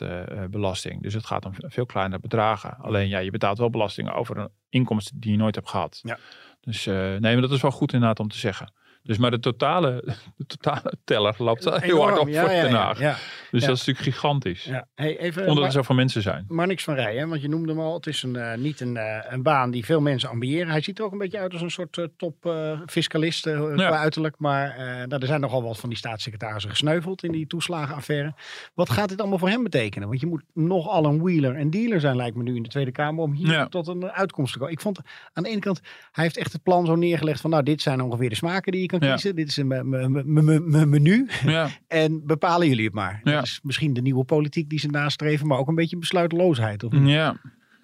1,2% 0.00 0.02
uh, 0.02 0.22
belasting. 0.50 1.02
Dus 1.02 1.14
het 1.14 1.26
gaat 1.26 1.44
om 1.44 1.52
veel 1.56 1.86
kleinere 1.86 2.20
bedragen. 2.20 2.76
Alleen 2.76 3.08
ja, 3.08 3.18
je 3.18 3.30
betaalt 3.30 3.58
wel 3.58 3.70
belasting 3.70 4.12
over 4.12 4.36
een 4.36 4.50
inkomsten 4.68 5.20
die 5.20 5.30
je 5.30 5.38
nooit 5.38 5.54
hebt 5.54 5.68
gehad. 5.68 6.00
Ja. 6.02 6.18
Dus 6.60 6.84
nee, 6.86 7.20
maar 7.20 7.40
dat 7.40 7.50
is 7.50 7.62
wel 7.62 7.70
goed 7.70 7.92
inderdaad 7.92 8.20
om 8.20 8.28
te 8.28 8.38
zeggen. 8.38 8.72
Dus 9.02 9.18
maar 9.18 9.30
de 9.30 9.40
totale, 9.40 10.16
de 10.36 10.46
totale 10.46 10.94
teller 11.04 11.34
loopt 11.38 11.64
heel 11.64 11.80
Enorm, 11.80 12.08
hard 12.08 12.18
op 12.18 12.28
ja, 12.28 12.40
voor 12.40 12.48
Den 12.48 12.72
Haag. 12.72 12.98
Ja, 12.98 13.16
dus 13.50 13.64
dat 13.64 13.76
is 13.76 13.84
natuurlijk 13.84 14.16
gigantisch. 14.16 14.64
Ja. 14.64 14.86
Hey, 14.94 15.18
even, 15.18 15.48
Omdat 15.48 15.64
er 15.64 15.72
zoveel 15.72 15.94
mensen 15.94 16.22
zijn. 16.22 16.44
Maar 16.48 16.66
niks 16.66 16.84
van 16.84 16.94
rijden, 16.94 17.28
want 17.28 17.42
je 17.42 17.48
noemde 17.48 17.72
hem 17.72 17.80
al. 17.80 17.94
Het 17.94 18.06
is 18.06 18.22
een, 18.22 18.34
uh, 18.34 18.54
niet 18.54 18.80
een, 18.80 18.96
uh, 18.96 19.18
een 19.28 19.42
baan 19.42 19.70
die 19.70 19.84
veel 19.84 20.00
mensen 20.00 20.28
ambiëren. 20.28 20.68
Hij 20.68 20.80
ziet 20.80 20.98
er 20.98 21.04
ook 21.04 21.12
een 21.12 21.18
beetje 21.18 21.38
uit 21.38 21.52
als 21.52 21.62
een 21.62 21.70
soort 21.70 21.96
uh, 21.96 22.06
top 22.16 22.54
fiscalist 22.86 23.40
qua 23.42 23.98
uiterlijk. 23.98 24.34
Maar 24.38 24.74
nou, 25.08 25.20
er 25.20 25.26
zijn 25.26 25.40
nogal 25.40 25.62
wat 25.62 25.78
van 25.78 25.88
die 25.88 25.98
staatssecretarissen 25.98 26.70
gesneuveld 26.70 27.24
in 27.24 27.32
die 27.32 27.46
toeslagenaffaire. 27.46 28.34
Wat 28.74 28.90
gaat 28.90 29.08
dit 29.08 29.20
allemaal 29.20 29.38
voor 29.38 29.48
hem 29.48 29.62
betekenen? 29.62 30.08
Want 30.08 30.20
je 30.20 30.26
moet 30.26 30.42
nogal 30.52 31.04
een 31.04 31.22
wheeler 31.22 31.54
en 31.54 31.70
dealer 31.70 32.00
zijn, 32.00 32.16
lijkt 32.16 32.36
me 32.36 32.42
nu 32.42 32.56
in 32.56 32.62
de 32.62 32.68
Tweede 32.68 32.92
Kamer, 32.92 33.22
om 33.22 33.32
hier 33.32 33.66
tot 33.68 33.86
een 33.86 34.10
uitkomst 34.10 34.52
te 34.52 34.58
komen. 34.58 34.74
Ik 34.74 34.80
vond 34.80 35.00
aan 35.32 35.42
de 35.42 35.48
ene 35.48 35.60
kant, 35.60 35.80
hij 36.12 36.24
heeft 36.24 36.36
echt 36.36 36.52
het 36.52 36.62
plan 36.62 36.86
zo 36.86 36.94
neergelegd 36.94 37.40
van 37.40 37.50
nou, 37.50 37.62
dit 37.62 37.82
zijn 37.82 38.00
ongeveer 38.00 38.28
de 38.28 38.34
smaken 38.34 38.72
die 38.72 38.80
je 38.80 38.86
kan 38.98 39.08
kiezen. 39.08 39.36
Dit 39.36 39.48
is 39.48 39.56
een 39.56 40.88
menu. 40.90 41.28
Ja. 41.44 41.68
en 41.88 42.26
bepalen 42.26 42.68
jullie 42.68 42.84
het 42.84 42.94
maar. 42.94 43.20
Ja. 43.24 43.32
Dat 43.32 43.44
is 43.44 43.60
misschien 43.62 43.92
de 43.92 44.02
nieuwe 44.02 44.24
politiek 44.24 44.68
die 44.68 44.78
ze 44.78 44.88
nastreven, 44.88 45.46
maar 45.46 45.58
ook 45.58 45.68
een 45.68 45.74
beetje 45.74 45.98
besluiteloosheid. 45.98 46.84
Of 46.84 46.92
ja. 46.92 47.36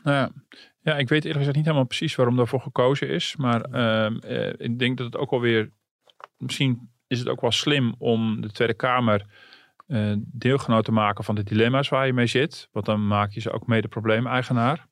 ja. 0.04 0.30
Ja, 0.82 0.96
ik 0.96 1.08
weet 1.08 1.24
eerlijk 1.24 1.38
gezegd 1.38 1.56
niet 1.56 1.64
helemaal 1.64 1.86
precies 1.86 2.14
waarom 2.14 2.36
daarvoor 2.36 2.60
gekozen 2.60 3.08
is. 3.08 3.36
Maar 3.36 3.60
ehm, 3.60 4.16
eh, 4.16 4.52
ik 4.56 4.78
denk 4.78 4.96
dat 4.96 5.06
het 5.06 5.16
ook 5.16 5.30
alweer. 5.30 5.70
Misschien 6.36 6.90
is 7.06 7.18
het 7.18 7.28
ook 7.28 7.40
wel 7.40 7.50
slim 7.50 7.94
om 7.98 8.40
de 8.40 8.50
Tweede 8.50 8.74
Kamer 8.74 9.26
uh, 9.88 10.12
deelgenoot 10.18 10.84
te 10.84 10.92
maken 10.92 11.24
van 11.24 11.34
de 11.34 11.42
dilemma's 11.42 11.88
waar 11.88 12.06
je 12.06 12.12
mee 12.12 12.26
zit. 12.26 12.68
Want 12.72 12.86
dan 12.86 13.06
maak 13.06 13.32
je 13.32 13.40
ze 13.40 13.50
ook 13.50 13.66
mede 13.66 13.88
probleemeigenaar. 13.88 14.87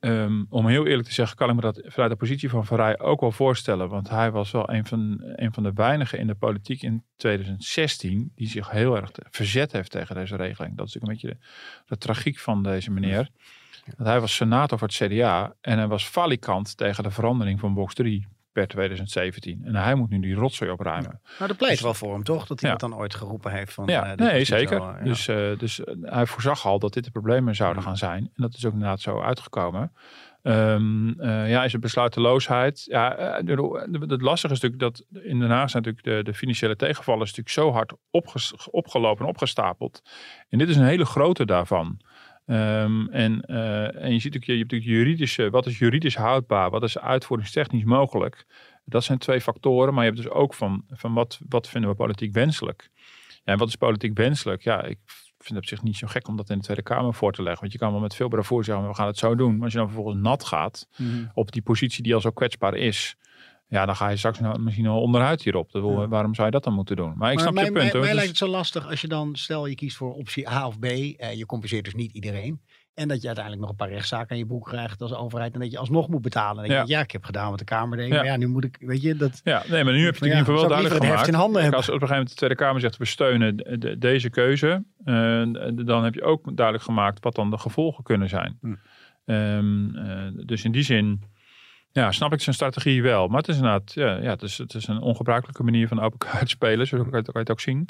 Ehm, 0.00 0.44
om 0.48 0.66
heel 0.66 0.86
eerlijk 0.86 1.08
te 1.08 1.14
zeggen, 1.14 1.36
kan 1.36 1.48
ik 1.48 1.54
me 1.54 1.60
dat 1.60 1.82
vanuit 1.84 2.10
de 2.10 2.16
positie 2.16 2.48
van 2.48 2.66
Verrij 2.66 2.98
ook 2.98 3.20
wel 3.20 3.32
voorstellen. 3.32 3.88
Want 3.88 4.08
hij 4.08 4.30
was 4.30 4.50
wel 4.50 4.70
een 4.70 4.86
van, 4.86 5.18
een 5.20 5.52
van 5.52 5.62
de 5.62 5.72
weinigen 5.72 6.18
in 6.18 6.26
de 6.26 6.34
politiek 6.34 6.82
in 6.82 7.04
2016 7.16 8.32
die 8.34 8.48
zich 8.48 8.70
heel 8.70 8.96
erg 8.96 9.10
verzet 9.30 9.72
heeft 9.72 9.90
tegen 9.90 10.14
deze 10.14 10.36
regeling. 10.36 10.76
Dat 10.76 10.86
is 10.86 10.94
natuurlijk 10.94 11.22
een 11.22 11.30
beetje 11.30 11.46
de, 11.84 11.94
de 11.94 11.98
tragiek 11.98 12.38
van 12.38 12.62
deze 12.62 12.90
meneer. 12.90 13.28
Dat 13.96 14.06
hij 14.06 14.20
was 14.20 14.34
senator 14.34 14.78
voor 14.78 14.88
het 14.88 14.96
CDA 14.96 15.54
en 15.60 15.78
hij 15.78 15.86
was 15.86 16.04
falikant 16.04 16.76
tegen 16.76 17.02
de 17.02 17.10
verandering 17.10 17.60
van 17.60 17.74
box 17.74 17.94
3 17.94 18.26
per 18.56 18.66
2017. 18.68 19.60
En 19.64 19.74
hij 19.74 19.94
moet 19.94 20.10
nu 20.10 20.20
die 20.20 20.34
rotzooi 20.34 20.70
opruimen. 20.70 21.20
Maar 21.38 21.48
dat 21.48 21.56
pleit 21.56 21.72
dus, 21.72 21.82
wel 21.82 21.94
voor 21.94 22.12
hem, 22.12 22.24
toch? 22.24 22.46
Dat 22.46 22.60
hij 22.60 22.70
dat 22.70 22.80
dan 22.80 22.96
ooit 22.96 23.14
geroepen 23.14 23.52
heeft. 23.52 23.72
Van, 23.72 23.86
ja, 23.86 24.10
uh, 24.10 24.16
nee, 24.16 24.44
zeker. 24.44 24.76
Uh, 24.76 25.04
dus, 25.04 25.28
uh, 25.28 25.58
dus 25.58 25.80
hij 26.02 26.26
voorzag 26.26 26.66
al 26.66 26.78
dat 26.78 26.92
dit 26.92 27.04
de 27.04 27.10
problemen 27.10 27.54
zouden 27.54 27.82
gaan 27.82 27.96
zijn. 27.96 28.22
En 28.22 28.42
dat 28.42 28.54
is 28.54 28.64
ook 28.64 28.72
inderdaad 28.72 29.00
zo 29.00 29.20
uitgekomen. 29.20 29.92
Um, 30.42 31.22
ja, 31.22 31.64
is 31.64 31.72
het 31.72 31.80
besluiteloosheid. 31.80 32.84
Ja, 32.84 33.16
het 34.06 34.22
lastige 34.22 34.54
is 34.54 34.60
natuurlijk 34.60 34.78
dat 34.78 35.22
in 35.22 35.38
Den 35.38 35.50
Haag 35.50 35.70
zijn 35.70 35.82
natuurlijk 35.82 36.16
de, 36.16 36.30
de 36.30 36.38
financiële 36.38 36.76
tegenvallers 36.76 37.30
natuurlijk 37.34 37.54
zo 37.54 37.72
hard 37.72 37.92
opgelopen 38.70 39.24
en 39.24 39.30
opgestapeld. 39.30 40.02
En 40.48 40.58
dit 40.58 40.68
is 40.68 40.76
een 40.76 40.84
hele 40.84 41.04
grote 41.04 41.44
daarvan. 41.44 42.00
Um, 42.46 43.08
en, 43.08 43.40
en 43.40 44.12
je 44.12 44.20
ziet 44.20 44.34
natuurlijk, 44.34 44.44
je 44.44 44.56
hebt 44.56 44.70
natuurlijk 44.70 44.90
juridische, 44.90 45.50
wat 45.50 45.66
is 45.66 45.78
juridisch 45.78 46.16
houdbaar, 46.16 46.70
wat 46.70 46.82
is 46.82 46.98
uitvoeringstechnisch 46.98 47.84
mogelijk. 47.84 48.46
Dat 48.84 49.04
zijn 49.04 49.18
twee 49.18 49.40
factoren, 49.40 49.94
maar 49.94 50.04
je 50.04 50.10
hebt 50.10 50.22
dus 50.22 50.32
ook 50.32 50.54
van, 50.54 50.84
van 50.90 51.14
wat, 51.14 51.40
wat 51.48 51.68
vinden 51.68 51.90
we 51.90 51.96
politiek 51.96 52.32
wenselijk. 52.32 52.90
Ja, 53.44 53.52
en 53.52 53.58
wat 53.58 53.68
is 53.68 53.76
politiek 53.76 54.16
wenselijk? 54.16 54.62
Ja, 54.62 54.82
ik 54.82 54.98
vind 55.38 55.48
het 55.48 55.58
op 55.58 55.66
zich 55.66 55.82
niet 55.82 55.96
zo 55.96 56.06
gek 56.06 56.28
om 56.28 56.36
dat 56.36 56.50
in 56.50 56.58
de 56.58 56.64
Tweede 56.64 56.82
Kamer 56.82 57.14
voor 57.14 57.32
te 57.32 57.42
leggen. 57.42 57.60
Want 57.60 57.72
je 57.72 57.78
kan 57.78 57.90
wel 57.90 58.00
met 58.00 58.14
veel 58.14 58.28
bravoure 58.28 58.64
zeggen, 58.64 58.88
we 58.88 58.94
gaan 58.94 59.06
het 59.06 59.18
zo 59.18 59.34
doen. 59.34 59.54
Maar 59.54 59.64
als 59.64 59.72
je 59.72 59.78
dan 59.78 59.88
vervolgens 59.88 60.22
nat 60.22 60.44
gaat 60.44 60.88
mhm. 60.96 61.24
op 61.34 61.52
die 61.52 61.62
positie 61.62 62.02
die 62.02 62.14
al 62.14 62.20
zo 62.20 62.30
kwetsbaar 62.30 62.74
is. 62.74 63.16
Ja, 63.68 63.86
dan 63.86 63.96
ga 63.96 64.08
je 64.08 64.16
straks 64.16 64.40
nou 64.40 64.60
misschien 64.60 64.86
al 64.86 65.00
onderuit 65.00 65.42
hierop. 65.42 65.70
Waarom 66.08 66.34
zou 66.34 66.46
je 66.46 66.52
dat 66.52 66.64
dan 66.64 66.74
moeten 66.74 66.96
doen? 66.96 67.12
Maar 67.16 67.32
ik 67.32 67.38
snap 67.38 67.56
je 67.56 67.72
punt. 67.72 67.92
Mij, 67.92 68.00
mij 68.00 68.14
lijkt 68.14 68.28
het 68.28 68.36
zo 68.36 68.46
lastig 68.46 68.88
als 68.88 69.00
je 69.00 69.08
dan, 69.08 69.36
stel 69.36 69.66
je 69.66 69.74
kiest 69.74 69.96
voor 69.96 70.14
optie 70.14 70.48
A 70.48 70.66
of 70.66 70.78
B. 70.78 70.84
Eh, 70.84 71.32
je 71.32 71.46
compenseert 71.46 71.84
dus 71.84 71.94
niet 71.94 72.12
iedereen. 72.12 72.60
En 72.94 73.08
dat 73.08 73.20
je 73.20 73.26
uiteindelijk 73.26 73.64
nog 73.64 73.70
een 73.70 73.86
paar 73.86 73.94
rechtszaken 73.94 74.30
aan 74.30 74.38
je 74.38 74.46
boek 74.46 74.64
krijgt 74.64 75.02
als 75.02 75.14
overheid. 75.14 75.54
En 75.54 75.60
dat 75.60 75.70
je 75.70 75.78
alsnog 75.78 76.08
moet 76.08 76.22
betalen. 76.22 76.64
En 76.64 76.70
ja. 76.70 76.80
Je, 76.80 76.88
ja, 76.88 77.00
ik 77.00 77.10
heb 77.10 77.24
gedaan 77.24 77.50
wat 77.50 77.58
de 77.58 77.64
Kamer 77.64 77.98
deed. 77.98 78.08
Ja. 78.08 78.14
Maar 78.14 78.24
ja, 78.24 78.36
nu 78.36 78.46
moet 78.46 78.64
ik, 78.64 78.76
weet 78.80 79.02
je, 79.02 79.16
dat... 79.16 79.40
Ja, 79.44 79.62
nee, 79.68 79.84
maar 79.84 79.92
nu 79.92 80.04
heb 80.04 80.16
je 80.16 80.24
het 80.24 80.32
in 80.32 80.38
ieder 80.38 80.44
geval 80.44 80.60
wel 80.60 80.68
duidelijk 80.68 81.04
gemaakt. 81.04 81.28
In 81.28 81.34
handen 81.34 81.62
Als 81.62 81.70
op 81.70 81.76
een 81.78 81.84
gegeven 81.86 82.08
moment 82.08 82.28
de 82.28 82.34
Tweede 82.34 82.54
Kamer 82.54 82.80
zegt, 82.80 82.96
we 82.96 83.04
steunen 83.04 83.56
de, 83.56 83.98
deze 83.98 84.30
keuze. 84.30 84.84
Uh, 85.04 85.42
dan 85.86 86.04
heb 86.04 86.14
je 86.14 86.22
ook 86.22 86.56
duidelijk 86.56 86.84
gemaakt 86.86 87.24
wat 87.24 87.34
dan 87.34 87.50
de 87.50 87.58
gevolgen 87.58 88.04
kunnen 88.04 88.28
zijn. 88.28 88.58
Hm. 88.60 88.74
Um, 89.24 89.96
uh, 89.96 90.44
dus 90.46 90.64
in 90.64 90.72
die 90.72 90.82
zin... 90.82 91.22
Ja, 91.96 92.12
snap 92.12 92.32
ik 92.32 92.40
zijn 92.40 92.54
strategie 92.54 93.02
wel. 93.02 93.28
Maar 93.28 93.38
het 93.38 93.48
is 93.48 93.56
inderdaad, 93.56 93.92
ja, 93.92 94.16
ja 94.16 94.30
het, 94.30 94.42
is, 94.42 94.58
het 94.58 94.74
is 94.74 94.86
een 94.86 95.00
ongebruikelijke 95.00 95.62
manier 95.62 95.88
van 95.88 96.00
open 96.00 96.18
kaart 96.18 96.48
spelen. 96.58 96.86
Zo 96.86 97.04
kan 97.04 97.22
je 97.22 97.38
het 97.38 97.50
ook 97.50 97.60
zien. 97.60 97.88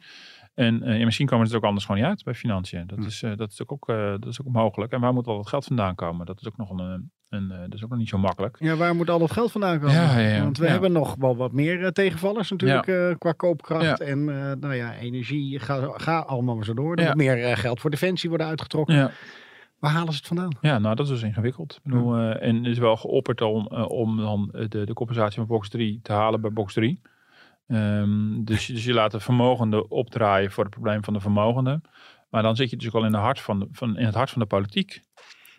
En 0.55 0.88
uh, 0.88 1.05
misschien 1.05 1.27
komen 1.27 1.47
ze 1.47 1.53
er 1.53 1.59
ook 1.59 1.64
anders 1.64 1.85
gewoon 1.85 2.01
niet 2.01 2.11
uit 2.11 2.25
bij 2.25 2.35
financiën. 2.35 2.87
Dat, 2.87 2.99
hm. 2.99 3.05
is, 3.05 3.23
uh, 3.23 3.37
dat, 3.37 3.51
is 3.51 3.69
ook, 3.69 3.88
uh, 3.88 3.97
dat 3.97 4.27
is 4.27 4.40
ook 4.40 4.53
mogelijk. 4.53 4.92
En 4.92 5.01
waar 5.01 5.12
moet 5.12 5.27
al 5.27 5.37
dat 5.37 5.49
geld 5.49 5.64
vandaan 5.64 5.95
komen? 5.95 6.27
Dat 6.27 6.40
is 6.40 6.47
ook 6.47 6.57
nog, 6.57 6.71
een, 6.71 7.11
een, 7.29 7.49
dat 7.49 7.75
is 7.75 7.85
ook 7.85 7.90
nog 7.90 7.99
niet 7.99 8.09
zo 8.09 8.19
makkelijk. 8.19 8.57
Ja, 8.59 8.77
waar 8.77 8.95
moet 8.95 9.11
al 9.11 9.19
dat 9.19 9.31
geld 9.31 9.53
vandaan 9.53 9.79
komen? 9.79 9.95
Ja, 9.95 10.19
ja, 10.19 10.29
ja. 10.29 10.42
Want 10.42 10.59
we 10.59 10.69
hebben 10.69 10.92
nog 10.92 11.14
wel 11.19 11.37
wat 11.37 11.53
meer 11.53 11.92
tegenvallers 11.92 12.51
natuurlijk 12.51 13.19
qua 13.19 13.33
koopkracht. 13.33 14.01
En 14.01 14.25
nou 14.61 14.75
ja, 14.75 14.95
energie, 14.95 15.59
ga, 15.59 15.92
ga 15.97 16.19
allemaal 16.19 16.55
maar 16.55 16.64
zo 16.64 16.75
door. 16.75 16.97
Er 16.97 17.07
moet 17.07 17.16
meer 17.16 17.57
geld 17.57 17.81
voor 17.81 17.90
defensie 17.90 18.29
worden 18.29 18.47
uitgetrokken. 18.47 19.11
Waar 19.78 19.90
halen 19.90 20.12
ze 20.12 20.18
het 20.18 20.26
vandaan? 20.26 20.56
Ja, 20.60 20.78
nou 20.78 20.94
dat 20.94 21.06
is 21.06 21.12
dus 21.12 21.22
ingewikkeld. 21.22 21.74
Ik 21.74 21.82
bedoel, 21.82 22.16
en 22.16 22.64
er 22.64 22.70
is 22.70 22.78
wel 22.78 22.96
geopperd 22.96 23.40
om, 23.40 23.66
om 23.66 24.16
dan 24.16 24.48
de, 24.68 24.84
de 24.84 24.92
compensatie 24.92 25.38
van 25.38 25.46
box 25.46 25.68
3 25.68 26.00
te 26.02 26.12
halen 26.12 26.40
bij 26.40 26.52
box 26.52 26.74
3. 26.74 27.00
Um, 27.68 28.44
dus, 28.44 28.66
dus 28.66 28.84
je 28.84 28.92
laat 28.92 29.10
de 29.10 29.20
vermogende 29.20 29.88
opdraaien 29.88 30.50
voor 30.50 30.64
het 30.64 30.72
probleem 30.72 31.04
van 31.04 31.12
de 31.12 31.20
vermogende. 31.20 31.80
Maar 32.30 32.42
dan 32.42 32.56
zit 32.56 32.70
je 32.70 32.76
dus 32.76 32.86
ook 32.86 32.94
al 32.94 33.04
in, 33.04 33.12
de 33.12 33.18
hart 33.18 33.40
van 33.40 33.58
de, 33.58 33.68
van, 33.72 33.96
in 33.98 34.04
het 34.04 34.14
hart 34.14 34.30
van 34.30 34.40
de 34.40 34.48
politiek. 34.48 35.02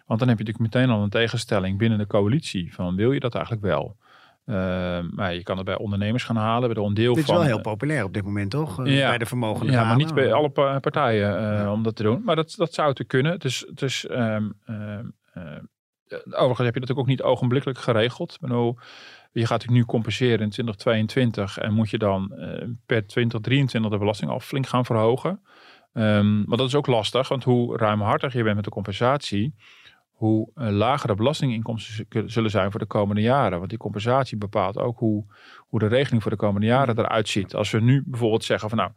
Want 0.05 0.19
dan 0.19 0.27
heb 0.27 0.37
je 0.37 0.43
natuurlijk 0.43 0.73
meteen 0.73 0.89
al 0.89 1.03
een 1.03 1.09
tegenstelling 1.09 1.77
binnen 1.77 1.97
de 1.97 2.07
coalitie. 2.07 2.73
Van 2.73 2.95
wil 2.95 3.11
je 3.11 3.19
dat 3.19 3.35
eigenlijk 3.35 3.65
wel? 3.65 3.97
Uh, 4.49 4.99
maar 5.09 5.33
je 5.33 5.43
kan 5.43 5.57
het 5.57 5.65
bij 5.65 5.77
ondernemers 5.77 6.23
gaan 6.23 6.35
halen. 6.35 6.65
Bij 6.65 6.73
de 6.73 6.81
ondeel 6.81 7.13
dit 7.13 7.23
is 7.23 7.29
wel 7.29 7.41
heel 7.41 7.61
populair 7.61 8.03
op 8.03 8.13
dit 8.13 8.23
moment, 8.23 8.51
toch? 8.51 8.85
Ja, 8.85 9.07
bij 9.07 9.17
de 9.17 9.25
vermogende 9.25 9.71
Ja, 9.71 9.83
maar 9.83 9.95
niet 9.95 10.13
bij 10.13 10.33
alle 10.33 10.49
partijen 10.79 11.61
uh, 11.61 11.71
om 11.71 11.83
dat 11.83 11.95
te 11.95 12.03
doen. 12.03 12.21
Maar 12.23 12.35
dat, 12.35 12.53
dat 12.57 12.73
zou 12.73 12.93
te 12.93 13.03
kunnen. 13.03 13.31
Het 13.31 13.43
is, 13.43 13.65
het 13.69 13.81
is, 13.81 14.07
um, 14.09 14.53
overigens 16.25 16.65
heb 16.65 16.73
je 16.73 16.79
natuurlijk 16.79 16.99
ook 16.99 17.07
niet 17.07 17.21
ogenblikkelijk 17.21 17.79
geregeld. 17.79 18.33
Ik 18.33 18.39
bedoel, 18.39 18.77
je 19.31 19.45
gaat 19.45 19.61
het 19.61 19.71
nu 19.71 19.85
compenseren 19.85 20.39
in 20.39 20.49
2022 20.49 21.57
en 21.57 21.73
moet 21.73 21.89
je 21.89 21.97
dan 21.97 22.31
uh, 22.31 22.47
per 22.85 23.07
2023 23.07 23.91
de 23.91 23.97
belasting 23.97 24.31
al 24.31 24.39
flink 24.39 24.67
gaan 24.67 24.85
verhogen. 24.85 25.41
Um, 25.93 26.43
maar 26.45 26.57
dat 26.57 26.67
is 26.67 26.75
ook 26.75 26.87
lastig, 26.87 27.27
want 27.27 27.43
hoe 27.43 27.77
ruimhartig 27.77 28.33
je 28.33 28.43
bent 28.43 28.55
met 28.55 28.63
de 28.63 28.71
compensatie, 28.71 29.55
hoe 30.17 30.49
lager 30.55 31.07
de 31.07 31.15
belastinginkomsten 31.15 32.07
zullen 32.25 32.49
zijn 32.49 32.71
voor 32.71 32.79
de 32.79 32.85
komende 32.85 33.21
jaren. 33.21 33.57
Want 33.57 33.69
die 33.69 33.79
compensatie 33.79 34.37
bepaalt 34.37 34.77
ook 34.77 34.99
hoe, 34.99 35.25
hoe 35.57 35.79
de 35.79 35.87
regeling 35.87 36.21
voor 36.21 36.31
de 36.31 36.37
komende 36.37 36.67
jaren 36.67 36.99
eruit 36.99 37.29
ziet. 37.29 37.55
Als 37.55 37.71
we 37.71 37.79
nu 37.79 38.03
bijvoorbeeld 38.05 38.43
zeggen 38.43 38.69
van 38.69 38.77
nou, 38.77 38.91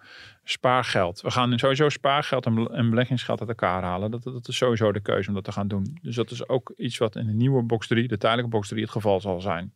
spaargeld. 0.44 1.20
We 1.20 1.30
gaan 1.30 1.58
sowieso 1.58 1.88
spaargeld 1.88 2.46
en, 2.46 2.70
en 2.72 2.90
beleggingsgeld 2.90 3.40
uit 3.40 3.48
elkaar 3.48 3.82
halen. 3.82 4.10
Dat, 4.10 4.22
dat 4.22 4.48
is 4.48 4.56
sowieso 4.56 4.92
de 4.92 5.00
keuze 5.00 5.28
om 5.28 5.34
dat 5.34 5.44
te 5.44 5.52
gaan 5.52 5.68
doen. 5.68 5.98
Dus 6.02 6.14
dat 6.14 6.30
is 6.30 6.48
ook 6.48 6.72
iets 6.76 6.98
wat 6.98 7.16
in 7.16 7.26
de 7.26 7.32
nieuwe 7.32 7.62
box 7.62 7.86
3, 7.86 8.08
de 8.08 8.18
tijdelijke 8.18 8.50
box 8.50 8.68
3, 8.68 8.82
het 8.82 8.90
geval 8.90 9.20
zal 9.20 9.40
zijn. 9.40 9.74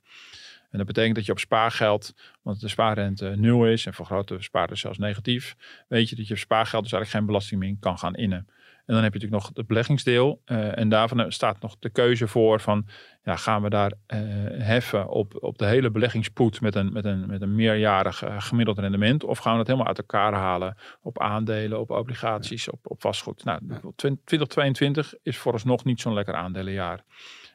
En 0.71 0.79
dat 0.79 0.87
betekent 0.87 1.15
dat 1.15 1.27
je 1.27 1.33
op 1.33 1.39
spaargeld, 1.39 2.15
want 2.43 2.61
de 2.61 2.69
spaarrente 2.69 3.35
nul 3.37 3.67
is 3.67 3.87
en 3.87 3.95
voor 3.95 4.07
grote 4.07 4.37
spaarders 4.39 4.81
zelfs 4.81 4.99
negatief, 4.99 5.57
weet 5.89 6.09
je 6.09 6.17
dat 6.17 6.27
je 6.27 6.35
op 6.35 6.41
spaargeld 6.41 6.83
dus 6.83 6.93
eigenlijk 6.93 7.11
geen 7.11 7.27
belasting 7.27 7.61
meer 7.61 7.77
kan 7.81 7.99
gaan 7.99 8.15
innen. 8.15 8.49
En 8.87 8.95
dan 8.95 9.03
heb 9.03 9.13
je 9.13 9.19
natuurlijk 9.19 9.47
nog 9.47 9.57
het 9.57 9.67
beleggingsdeel. 9.67 10.43
Uh, 10.47 10.79
en 10.79 10.89
daarvan 10.89 11.33
staat 11.33 11.61
nog 11.61 11.77
de 11.79 11.91
keuze 11.91 12.29
voor 12.29 12.61
van 12.61 12.87
ja, 13.23 13.37
gaan 13.37 13.63
we 13.63 13.69
daar 13.69 13.93
uh, 13.93 14.19
heffen 14.65 15.09
op, 15.09 15.37
op 15.41 15.59
de 15.59 15.67
hele 15.67 15.91
beleggingspoet 15.91 16.61
met 16.61 16.75
een, 16.75 16.93
met 16.93 17.05
een, 17.05 17.27
met 17.27 17.43
een 17.43 17.55
meerjarig 17.55 18.25
uh, 18.25 18.41
gemiddeld 18.41 18.79
rendement. 18.79 19.25
Of 19.25 19.39
gaan 19.39 19.53
we 19.53 19.59
dat 19.59 19.67
helemaal 19.67 19.89
uit 19.89 19.99
elkaar 19.99 20.33
halen 20.33 20.77
op 21.03 21.21
aandelen, 21.21 21.81
op 21.81 21.91
obligaties, 21.91 22.71
op, 22.71 22.79
op 22.83 23.01
vastgoed. 23.01 23.45
Nou, 23.45 23.61
2022 23.97 25.15
is 25.23 25.37
vooralsnog 25.37 25.85
niet 25.85 26.01
zo'n 26.01 26.15
lekker 26.15 26.35
aandelenjaar. 26.35 27.05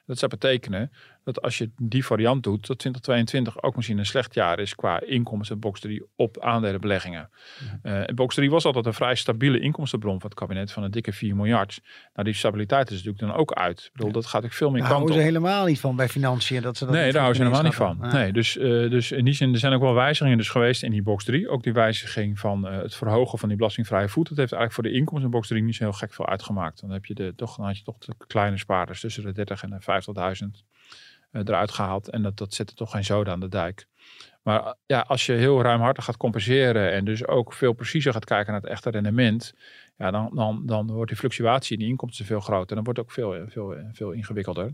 Dat 0.05 0.17
zou 0.17 0.31
betekenen 0.31 0.91
dat 1.33 1.43
als 1.43 1.57
je 1.57 1.69
die 1.77 2.05
variant 2.05 2.43
doet, 2.43 2.67
dat 2.67 2.79
2022 2.79 3.63
ook 3.63 3.75
misschien 3.75 3.97
een 3.97 4.05
slecht 4.05 4.33
jaar 4.33 4.59
is 4.59 4.75
qua 4.75 5.01
inkomsten 5.01 5.59
box 5.59 5.79
3 5.79 6.03
op 6.15 6.39
aandelenbeleggingen. 6.39 7.29
Uh, 7.83 8.03
box 8.05 8.35
3 8.35 8.49
was 8.49 8.65
altijd 8.65 8.85
een 8.85 8.93
vrij 8.93 9.15
stabiele 9.15 9.59
inkomstenbron 9.59 10.19
van 10.19 10.29
het 10.29 10.39
kabinet 10.39 10.71
van 10.71 10.83
een 10.83 10.91
dikke 10.91 11.13
4 11.13 11.35
miljard. 11.35 11.81
Nou, 12.13 12.25
die 12.25 12.33
stabiliteit 12.33 12.89
is 12.89 12.95
natuurlijk 12.95 13.19
dan 13.19 13.33
ook 13.33 13.53
uit. 13.53 13.79
Ik 13.79 13.89
bedoel, 13.93 14.11
dat 14.11 14.25
gaat 14.25 14.45
ook 14.45 14.53
veel 14.53 14.71
meer 14.71 14.81
kant 14.81 15.01
op. 15.01 15.07
Daar 15.07 15.07
houden 15.07 15.15
ze 15.15 15.31
helemaal 15.31 15.65
niet 15.65 15.79
van 15.79 15.95
bij 15.95 16.09
financiën. 16.09 16.61
Dat 16.61 16.77
ze 16.77 16.85
dat 16.85 16.93
nee, 16.93 17.11
daar 17.11 17.21
houden 17.21 17.35
ze 17.35 17.41
helemaal 17.41 17.63
niet 17.63 17.75
van. 17.75 18.19
Nee, 18.19 18.31
dus, 18.31 18.57
uh, 18.57 18.89
dus 18.89 19.11
in 19.11 19.25
die 19.25 19.33
zin, 19.33 19.53
er 19.53 19.59
zijn 19.59 19.73
ook 19.73 19.81
wel 19.81 19.93
wijzigingen 19.93 20.37
dus 20.37 20.49
geweest 20.49 20.83
in 20.83 20.91
die 20.91 21.03
box 21.03 21.23
3. 21.23 21.49
Ook 21.49 21.63
die 21.63 21.73
wijziging 21.73 22.39
van 22.39 22.67
uh, 22.67 22.81
het 22.81 22.95
verhogen 22.95 23.39
van 23.39 23.47
die 23.47 23.57
belastingvrije 23.57 24.09
voet. 24.09 24.29
Dat 24.29 24.37
heeft 24.37 24.51
eigenlijk 24.51 24.73
voor 24.73 24.83
de 24.83 24.99
inkomsten 24.99 25.31
box 25.31 25.47
3 25.47 25.63
niet 25.63 25.75
zo 25.75 25.83
heel 25.83 25.93
gek 25.93 26.13
veel 26.13 26.27
uitgemaakt. 26.27 26.81
Dan 26.81 26.89
heb 26.89 27.05
je 27.05 27.13
de, 27.13 27.33
toch, 27.35 27.55
dan 27.55 27.65
had 27.65 27.77
je 27.77 27.83
toch 27.83 27.97
de 27.97 28.13
kleine 28.27 28.57
spaarders 28.57 28.99
tussen 28.99 29.23
de 29.23 29.31
30 29.31 29.63
en 29.63 29.69
de 29.69 29.81
50.000 29.81 29.81
uh, 30.17 30.47
eruit 31.31 31.71
gehaald. 31.71 32.09
En 32.09 32.21
dat, 32.21 32.37
dat 32.37 32.53
zette 32.53 32.73
toch 32.73 32.91
geen 32.91 33.03
zoden 33.03 33.33
aan 33.33 33.39
de 33.39 33.49
dijk. 33.49 33.87
Maar 34.43 34.63
eh, 34.63 34.71
ja, 34.85 34.99
als 35.07 35.25
je 35.25 35.33
heel 35.33 35.61
ruimhartig 35.61 36.03
gaat 36.03 36.17
compenseren 36.17 36.91
en 36.91 37.05
dus 37.05 37.27
ook 37.27 37.53
veel 37.53 37.73
preciezer 37.73 38.13
gaat 38.13 38.25
kijken 38.25 38.53
naar 38.53 38.61
het 38.61 38.71
echte 38.71 38.89
rendement, 38.89 39.53
ja, 39.97 40.11
dan, 40.11 40.31
dan, 40.33 40.65
dan 40.65 40.91
wordt 40.91 41.09
die 41.09 41.19
fluctuatie 41.19 41.73
in 41.73 41.79
die 41.79 41.89
inkomsten 41.89 42.25
veel 42.25 42.39
groter. 42.39 42.69
En 42.69 42.75
dan 42.75 42.83
wordt 42.83 42.99
het 42.99 43.07
ook 43.07 43.13
veel, 43.13 43.47
veel, 43.47 43.75
veel 43.93 44.11
ingewikkelder. 44.11 44.73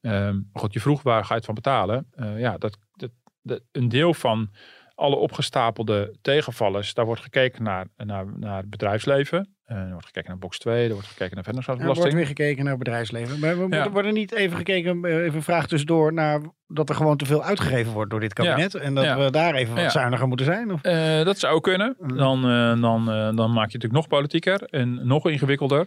Um, 0.00 0.50
goed, 0.52 0.72
je 0.72 0.80
vroeg 0.80 1.02
waar 1.02 1.22
ga 1.22 1.28
je 1.28 1.34
het 1.34 1.44
van 1.44 1.54
betalen? 1.54 2.06
Ja, 2.36 2.58
dat, 2.58 2.78
dat, 2.92 3.10
dat, 3.42 3.62
een 3.72 3.88
deel 3.88 4.14
van 4.14 4.50
alle 4.94 5.16
opgestapelde 5.16 6.14
tegenvallers, 6.20 6.94
daar 6.94 7.04
wordt 7.04 7.22
gekeken 7.22 7.62
naar, 7.62 7.86
naar, 7.96 8.26
naar 8.38 8.56
het 8.56 8.70
bedrijfsleven. 8.70 9.56
Uh, 9.68 9.78
er 9.78 9.90
wordt 9.90 10.06
gekeken 10.06 10.28
naar 10.28 10.38
box 10.38 10.58
2, 10.58 10.86
er 10.86 10.92
wordt 10.92 11.08
gekeken 11.08 11.34
naar 11.34 11.44
vennootschapsbelasting. 11.44 12.06
er 12.06 12.12
wordt 12.12 12.28
weer 12.28 12.44
gekeken 12.44 12.64
naar 12.64 12.78
bedrijfsleven. 12.78 13.40
Maar 13.40 13.68
we 13.68 13.76
ja. 13.76 13.90
worden 13.90 14.14
niet 14.14 14.32
even 14.32 14.56
gekeken, 14.56 15.04
eh, 15.04 15.16
even 15.16 15.34
een 15.34 15.42
vraag 15.42 15.66
tussendoor, 15.66 16.12
naar 16.12 16.40
dat 16.66 16.88
er 16.88 16.94
gewoon 16.94 17.16
te 17.16 17.26
veel 17.26 17.42
uitgegeven 17.42 17.92
wordt 17.92 18.10
door 18.10 18.20
dit 18.20 18.32
kabinet. 18.32 18.74
En 18.74 18.94
dat 18.94 19.16
we 19.16 19.30
daar 19.30 19.54
even 19.54 19.74
wat 19.74 19.92
zuiniger 19.92 20.28
moeten 20.28 20.46
zijn? 20.46 20.72
Of? 20.72 20.86
Uh, 20.86 21.24
dat 21.24 21.38
zou 21.38 21.60
kunnen. 21.60 21.96
Dan, 21.98 22.50
uh, 22.50 22.80
dan, 22.80 23.04
dan 23.04 23.34
maak 23.34 23.36
je 23.36 23.50
het 23.50 23.54
natuurlijk 23.54 23.92
nog 23.92 24.08
politieker 24.08 24.62
en 24.62 25.06
nog 25.06 25.28
ingewikkelder. 25.28 25.86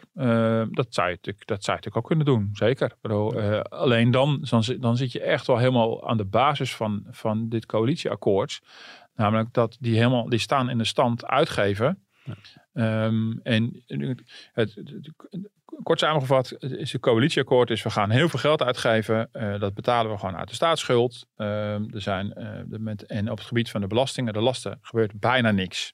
dat, 0.72 0.88
zou 0.90 1.08
je 1.08 1.16
natuurlijk, 1.16 1.48
dat 1.48 1.64
zou 1.64 1.78
je 1.78 1.84
natuurlijk 1.84 1.98
ook 1.98 2.08
kunnen 2.08 2.26
doen, 2.26 2.50
zeker. 2.54 2.92
Bedoel, 3.02 3.40
alleen 3.62 4.12
dan, 4.12 4.46
dan, 4.50 4.64
dan 4.80 4.98
zit 4.98 5.12
je 5.12 5.22
echt 5.22 5.48
wel 5.48 5.58
helemaal 5.58 6.10
aan 6.10 6.18
de 6.18 6.26
basis 6.26 6.76
van, 6.76 7.06
van 7.10 7.50
dit 7.50 7.66
coalitieakkoord. 7.66 8.62
Namelijk 9.16 9.54
dat 9.54 9.78
die 9.80 9.96
helemaal, 9.96 10.30
die 10.30 10.40
staan 10.40 10.70
in 10.70 10.78
de 10.78 10.86
stand 10.86 11.26
uitgeven. 11.26 12.06
Um, 12.78 13.40
en 13.44 13.84
het, 14.54 14.82
kort 15.84 16.00
samengevat, 16.00 16.56
is 16.60 16.92
het 16.92 17.02
coalitieakkoord 17.02 17.70
is 17.70 17.84
we 17.84 17.90
gaan 17.90 18.10
heel 18.10 18.30
veel 18.30 18.40
geld 18.40 18.64
uitgeven. 18.64 19.30
Uh, 19.34 19.60
dat 19.60 19.74
betalen 19.74 20.12
we 20.12 20.18
gewoon 20.18 20.38
uit 20.38 20.50
de 20.50 20.56
staatsschuld. 20.56 21.28
Uh, 21.38 21.74
er 21.74 22.02
zijn, 22.02 22.30
de 22.68 22.80
met, 22.80 23.06
en 23.06 23.32
op 23.32 23.38
het 23.38 23.48
gebied 23.48 23.70
van 23.70 23.82
de 23.82 23.88
belastingen, 23.88 24.34
de 24.34 24.42
lasten, 24.42 24.80
gebeurt 24.82 25.20
bijna 25.20 25.52
niks. 25.52 25.94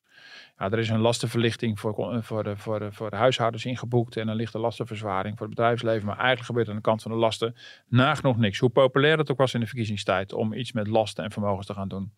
Ja, 0.57 0.71
er 0.71 0.79
is 0.79 0.89
een 0.89 0.99
lastenverlichting 0.99 1.79
voor, 1.79 2.23
voor, 2.23 2.43
de, 2.43 2.57
voor, 2.57 2.79
de, 2.79 2.91
voor 2.91 3.09
de 3.09 3.15
huishoudens 3.15 3.65
ingeboekt 3.65 4.17
en 4.17 4.27
de 4.27 4.59
lastenverzwaring 4.59 5.37
voor 5.37 5.45
het 5.45 5.55
bedrijfsleven. 5.55 6.05
Maar 6.05 6.17
eigenlijk 6.17 6.45
gebeurt 6.45 6.69
aan 6.69 6.75
de 6.75 6.81
kant 6.81 7.01
van 7.01 7.11
de 7.11 7.17
lasten 7.17 7.55
nagenoeg 7.87 8.37
niks. 8.37 8.59
Hoe 8.59 8.69
populair 8.69 9.17
het 9.17 9.31
ook 9.31 9.37
was 9.37 9.53
in 9.53 9.59
de 9.59 9.65
verkiezingstijd 9.65 10.33
om 10.33 10.53
iets 10.53 10.71
met 10.71 10.87
lasten 10.87 11.23
en 11.23 11.31
vermogens 11.31 11.67
te 11.67 11.73
gaan 11.73 11.87
doen. 11.87 12.13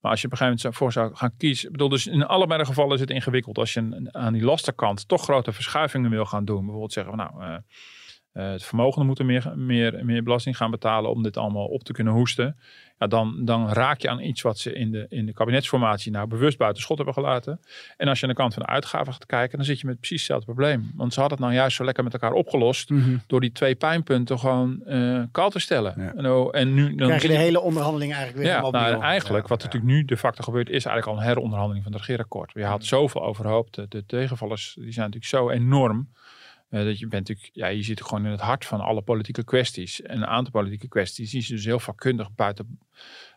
Maar 0.00 0.10
als 0.10 0.20
je 0.20 0.26
op 0.26 0.32
een 0.32 0.38
gegeven 0.38 0.60
moment 0.62 0.76
voor 0.76 0.92
zou 0.92 1.14
gaan 1.14 1.36
kiezen. 1.36 1.66
Ik 1.66 1.72
bedoel, 1.72 1.88
dus 1.88 2.06
in 2.06 2.26
allebei 2.26 2.60
de 2.60 2.66
gevallen 2.66 2.94
is 2.94 3.00
het 3.00 3.10
ingewikkeld. 3.10 3.58
Als 3.58 3.72
je 3.72 4.08
aan 4.10 4.32
die 4.32 4.42
lasterkant 4.42 5.08
toch 5.08 5.22
grote 5.22 5.52
verschuivingen 5.52 6.10
wil 6.10 6.24
gaan 6.24 6.44
doen. 6.44 6.60
Bijvoorbeeld 6.60 6.92
zeggen 6.92 7.16
van 7.16 7.26
nou. 7.32 7.60
Uh, 8.34 8.50
het 8.50 8.64
vermogenden 8.64 9.06
moeten 9.06 9.26
meer, 9.26 9.52
meer, 9.56 10.04
meer 10.04 10.22
belasting 10.22 10.56
gaan 10.56 10.70
betalen 10.70 11.10
om 11.10 11.22
dit 11.22 11.36
allemaal 11.36 11.66
op 11.66 11.82
te 11.82 11.92
kunnen 11.92 12.12
hoesten. 12.12 12.56
Ja, 12.98 13.06
dan, 13.06 13.44
dan 13.44 13.68
raak 13.68 14.00
je 14.00 14.08
aan 14.08 14.20
iets 14.20 14.42
wat 14.42 14.58
ze 14.58 14.72
in 14.72 14.90
de, 14.90 15.06
in 15.08 15.26
de 15.26 15.32
kabinetsformatie 15.32 16.12
nou 16.12 16.26
bewust 16.26 16.58
buiten 16.58 16.82
schot 16.82 16.96
hebben 16.96 17.14
gelaten. 17.14 17.60
En 17.96 18.08
als 18.08 18.20
je 18.20 18.26
aan 18.26 18.32
de 18.32 18.38
kant 18.38 18.54
van 18.54 18.62
de 18.62 18.68
uitgaven 18.68 19.12
gaat 19.12 19.26
kijken, 19.26 19.56
dan 19.56 19.66
zit 19.66 19.80
je 19.80 19.86
met 19.86 19.98
precies 19.98 20.16
hetzelfde 20.16 20.46
probleem. 20.46 20.92
Want 20.94 21.12
ze 21.12 21.20
hadden 21.20 21.38
het 21.38 21.46
nou 21.46 21.58
juist 21.58 21.76
zo 21.76 21.84
lekker 21.84 22.04
met 22.04 22.12
elkaar 22.12 22.32
opgelost 22.32 22.90
Mhm. 22.90 23.16
door 23.26 23.40
die 23.40 23.52
twee 23.52 23.74
pijnpunten 23.74 24.38
gewoon 24.38 24.82
uh, 24.86 25.22
kal 25.32 25.50
te 25.50 25.58
stellen. 25.58 25.94
Ja. 25.96 26.14
En, 26.14 26.30
oh, 26.30 26.48
en 26.56 26.74
nu 26.74 26.94
dan 26.94 27.06
Krijg 27.06 27.22
je 27.22 27.28
de 27.28 27.34
hele 27.34 27.60
onderhandeling 27.60 28.12
eigenlijk 28.12 28.42
weer 28.42 28.52
ja, 28.52 28.58
helemaal 28.58 28.80
nou, 28.80 28.92
opnieuw. 28.94 29.08
eigenlijk 29.08 29.42
Ja, 29.44 29.48
wat 29.50 29.62
ja. 29.62 29.66
natuurlijk 29.66 29.92
nu 29.92 30.04
de 30.04 30.16
facto 30.16 30.44
gebeurt, 30.44 30.68
is 30.68 30.84
eigenlijk 30.84 31.06
al 31.06 31.22
een 31.22 31.28
heronderhandeling 31.28 31.84
van 31.84 31.92
het 31.92 32.00
regeerakkoord. 32.00 32.52
Je 32.54 32.64
haalt 32.64 32.84
zoveel 32.84 33.22
overhoop. 33.24 33.72
De, 33.72 33.86
de 33.88 34.06
tegenvallers 34.06 34.74
die 34.74 34.92
zijn 34.92 35.10
natuurlijk 35.10 35.24
zo 35.34 35.50
enorm. 35.50 36.08
Eh, 36.70 36.84
dat 36.84 36.98
je 36.98 37.06
bent 37.06 37.28
natuurlijk, 37.28 37.56
ja, 37.56 37.66
je 37.66 37.82
zit 37.82 38.02
gewoon 38.02 38.24
in 38.24 38.30
het 38.30 38.40
hart 38.40 38.64
van 38.64 38.80
alle 38.80 39.02
politieke 39.02 39.44
kwesties. 39.44 40.02
En 40.02 40.16
een 40.16 40.26
aantal 40.26 40.52
politieke 40.52 40.88
kwesties 40.88 41.30
die 41.30 41.42
ze 41.42 41.52
dus 41.52 41.64
heel 41.64 41.78
vakkundig 41.78 42.34
buiten, 42.34 42.78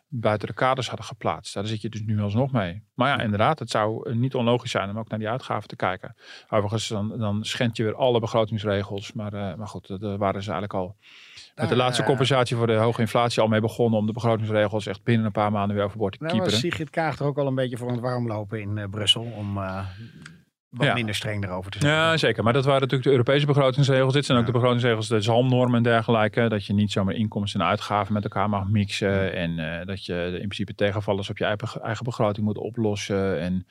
buiten 0.08 0.48
de 0.48 0.54
kaders 0.54 0.88
hadden 0.88 1.06
geplaatst. 1.06 1.54
Daar 1.54 1.66
zit 1.66 1.80
je 1.80 1.88
dus 1.88 2.02
nu 2.02 2.20
alsnog 2.20 2.52
mee. 2.52 2.82
Maar 2.94 3.08
ja, 3.08 3.24
inderdaad, 3.24 3.58
het 3.58 3.70
zou 3.70 4.10
eh, 4.10 4.16
niet 4.16 4.34
onlogisch 4.34 4.70
zijn 4.70 4.90
om 4.90 4.98
ook 4.98 5.08
naar 5.08 5.18
die 5.18 5.28
uitgaven 5.28 5.68
te 5.68 5.76
kijken. 5.76 6.14
Overigens, 6.48 6.88
dan, 6.88 7.18
dan 7.18 7.44
schendt 7.44 7.76
je 7.76 7.82
weer 7.82 7.96
alle 7.96 8.20
begrotingsregels. 8.20 9.12
Maar, 9.12 9.32
eh, 9.32 9.54
maar 9.54 9.68
goed, 9.68 10.00
daar 10.00 10.18
waren 10.18 10.42
ze 10.42 10.50
eigenlijk 10.50 10.74
al 10.74 10.96
met 11.54 11.68
de 11.68 11.74
Daar, 11.74 11.76
laatste 11.76 12.04
compensatie 12.04 12.56
voor 12.56 12.66
de 12.66 12.74
hoge 12.74 13.00
inflatie 13.00 13.42
al 13.42 13.48
mee 13.48 13.60
begonnen 13.60 13.98
om 13.98 14.06
de 14.06 14.12
begrotingsregels 14.12 14.86
echt 14.86 15.02
binnen 15.02 15.26
een 15.26 15.32
paar 15.32 15.52
maanden 15.52 15.76
weer 15.76 15.84
overboord 15.84 16.12
te 16.12 16.18
Nou, 16.22 16.34
kieperen. 16.34 16.58
Sigrid 16.58 16.90
Kaag 16.90 17.18
er 17.18 17.26
ook 17.26 17.38
al 17.38 17.46
een 17.46 17.54
beetje 17.54 17.76
voor 17.76 17.88
aan 17.88 17.94
het 17.94 18.02
warm 18.02 18.26
lopen 18.26 18.60
in 18.60 18.90
Brussel. 18.90 19.22
Om 19.22 19.58
wat 20.74 20.86
Ja. 20.86 20.94
minder 20.94 21.14
streng 21.14 21.44
erover 21.44 21.70
te 21.70 21.78
zijn. 21.78 21.92
Ja, 21.92 22.16
zeker. 22.16 22.44
Maar 22.44 22.52
dat 22.52 22.64
waren 22.64 22.80
natuurlijk 22.80 23.08
de 23.08 23.16
Europese 23.16 23.46
begrotingsregels. 23.46 24.12
Dit 24.12 24.24
zijn 24.24 24.38
ook 24.38 24.46
de 24.46 24.52
begrotingsregels, 24.52 25.08
de 25.08 25.20
zalmnormen 25.20 25.76
en 25.76 25.82
dergelijke. 25.82 26.48
Dat 26.48 26.66
je 26.66 26.72
niet 26.72 26.92
zomaar 26.92 27.14
inkomsten 27.14 27.60
en 27.60 27.66
uitgaven 27.66 28.12
met 28.12 28.24
elkaar 28.24 28.48
mag 28.48 28.68
mixen. 28.68 29.32
En 29.34 29.58
eh, 29.58 29.86
dat 29.86 30.04
je 30.04 30.24
in 30.32 30.38
principe 30.38 30.74
tegenvallers 30.74 31.30
op 31.30 31.38
je 31.38 31.44
eigen, 31.44 31.82
eigen 31.82 32.04
begroting 32.04 32.46
moet 32.46 32.58
oplossen. 32.58 33.40
En, 33.40 33.66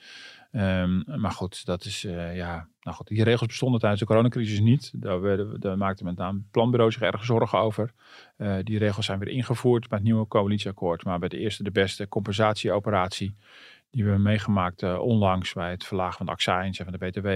ehm, 0.52 1.20
maar 1.20 1.32
goed, 1.32 1.64
dat 1.64 1.84
is, 1.84 2.04
eh, 2.04 2.36
ja... 2.36 2.66
Nou 2.82 2.96
goed, 2.96 3.06
die 3.06 3.24
regels 3.24 3.46
bestonden 3.48 3.80
tijdens 3.80 4.00
de 4.00 4.06
coronacrisis 4.06 4.60
niet. 4.60 4.90
Daar, 4.94 5.20
werden, 5.20 5.60
daar 5.60 5.76
maakte 5.78 6.04
met 6.04 6.16
name 6.16 6.38
het 6.38 6.50
planbureau 6.50 6.92
zich 6.92 7.02
erg 7.02 7.24
zorgen 7.24 7.58
over. 7.58 7.90
Eh, 8.36 8.54
die 8.62 8.78
regels 8.78 9.06
zijn 9.06 9.18
weer 9.18 9.28
ingevoerd 9.28 9.88
bij 9.88 9.98
het 9.98 10.06
nieuwe 10.06 10.26
coalitieakkoord. 10.28 11.04
Maar 11.04 11.18
bij 11.18 11.28
de 11.28 11.38
eerste 11.38 11.62
de 11.62 11.70
beste 11.70 12.08
compensatieoperatie 12.08 13.34
die 13.94 14.04
we 14.04 14.10
hebben 14.10 14.28
meegemaakt 14.30 14.82
eh, 14.82 14.98
onlangs 14.98 15.52
bij 15.52 15.70
het 15.70 15.84
verlagen 15.84 16.16
van 16.16 16.26
de 16.26 16.32
accijns 16.32 16.78
en 16.78 16.84
van 16.84 16.94
de 16.98 17.06
BTW. 17.06 17.26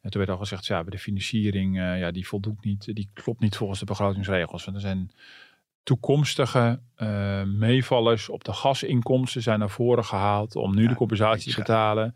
En 0.00 0.10
toen 0.10 0.20
werd 0.20 0.30
al 0.30 0.38
gezegd, 0.38 0.66
ja, 0.66 0.82
bij 0.82 0.90
de 0.90 0.98
financiering, 0.98 1.78
eh, 1.78 1.98
ja, 1.98 2.10
die 2.10 2.26
voldoet 2.26 2.64
niet, 2.64 2.94
die 2.94 3.10
klopt 3.14 3.40
niet 3.40 3.56
volgens 3.56 3.78
de 3.78 3.84
begrotingsregels. 3.84 4.64
Want 4.64 4.76
er 4.76 4.82
zijn 4.82 5.10
toekomstige 5.82 6.80
eh, 6.94 7.42
meevallers 7.42 8.28
op 8.28 8.44
de 8.44 8.52
gasinkomsten 8.52 9.42
zijn 9.42 9.58
naar 9.58 9.70
voren 9.70 10.04
gehaald 10.04 10.56
om 10.56 10.74
nu 10.74 10.82
Ja, 10.82 10.88
de 10.88 10.94
compensatie 10.94 11.52
te 11.52 11.58
betalen. 11.58 12.14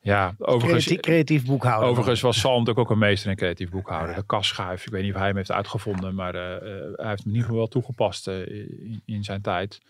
Ja, 0.00 0.34
overigens, 0.38 0.84
Creatief, 0.84 1.00
creatief 1.00 1.44
boekhouden. 1.44 1.88
Overigens 1.88 2.20
was 2.20 2.40
Salm 2.40 2.58
natuurlijk 2.58 2.86
ook 2.86 2.90
een 2.90 2.98
meester 2.98 3.30
in 3.30 3.36
creatief 3.36 3.70
boekhouden. 3.70 4.14
De 4.14 4.26
kasschuif, 4.26 4.86
ik 4.86 4.92
weet 4.92 5.02
niet 5.02 5.12
of 5.12 5.18
hij 5.18 5.26
hem 5.26 5.36
heeft 5.36 5.52
uitgevonden, 5.52 6.14
maar 6.14 6.34
hij 6.34 6.60
heeft 6.96 6.98
hem 6.98 7.18
in 7.18 7.26
ieder 7.26 7.40
geval 7.40 7.56
wel 7.56 7.68
toegepast 7.68 8.26
in, 8.26 9.02
in 9.04 9.24
zijn 9.24 9.40
tijd. 9.40 9.80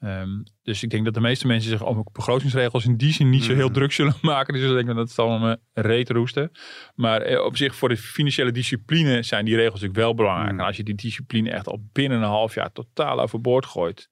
Ehm, 0.00 0.28
dus 0.62 0.82
ik 0.82 0.90
denk 0.90 1.04
dat 1.04 1.14
de 1.14 1.20
meeste 1.20 1.46
mensen 1.46 1.70
zich 1.70 1.84
over 1.84 2.04
begrotingsregels 2.12 2.84
in 2.84 2.96
die 2.96 3.12
zin 3.12 3.30
niet 3.30 3.44
zo 3.44 3.54
heel 3.54 3.64
Mhm. 3.64 3.74
druk 3.74 3.92
zullen 3.92 4.14
maken. 4.22 4.54
Dus 4.54 4.62
ik 4.70 4.74
denk 4.74 4.86
dat 4.86 5.08
het 5.08 5.18
allemaal 5.18 5.48
me 5.48 5.58
reet 5.72 6.10
roesten. 6.10 6.50
Maar 6.94 7.22
eh, 7.22 7.44
op 7.44 7.56
zich 7.56 7.74
voor 7.74 7.88
de 7.88 7.96
financiële 7.96 8.52
discipline 8.52 9.22
zijn 9.22 9.44
die 9.44 9.54
regels 9.56 9.72
natuurlijk 9.80 10.00
wel 10.00 10.14
belangrijk. 10.14 10.50
Mhm. 10.50 10.60
En 10.60 10.66
als 10.66 10.76
je 10.76 10.82
die 10.82 10.94
discipline 10.94 11.50
echt 11.50 11.66
al 11.66 11.82
binnen 11.92 12.18
een 12.18 12.28
half 12.28 12.54
jaar 12.54 12.72
totaal 12.72 13.20
overboord 13.20 13.66
gooit. 13.66 14.08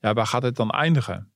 Ja, 0.00 0.12
waar 0.12 0.26
gaat 0.26 0.42
het 0.42 0.56
dan 0.56 0.70
eindigen? 0.70 1.32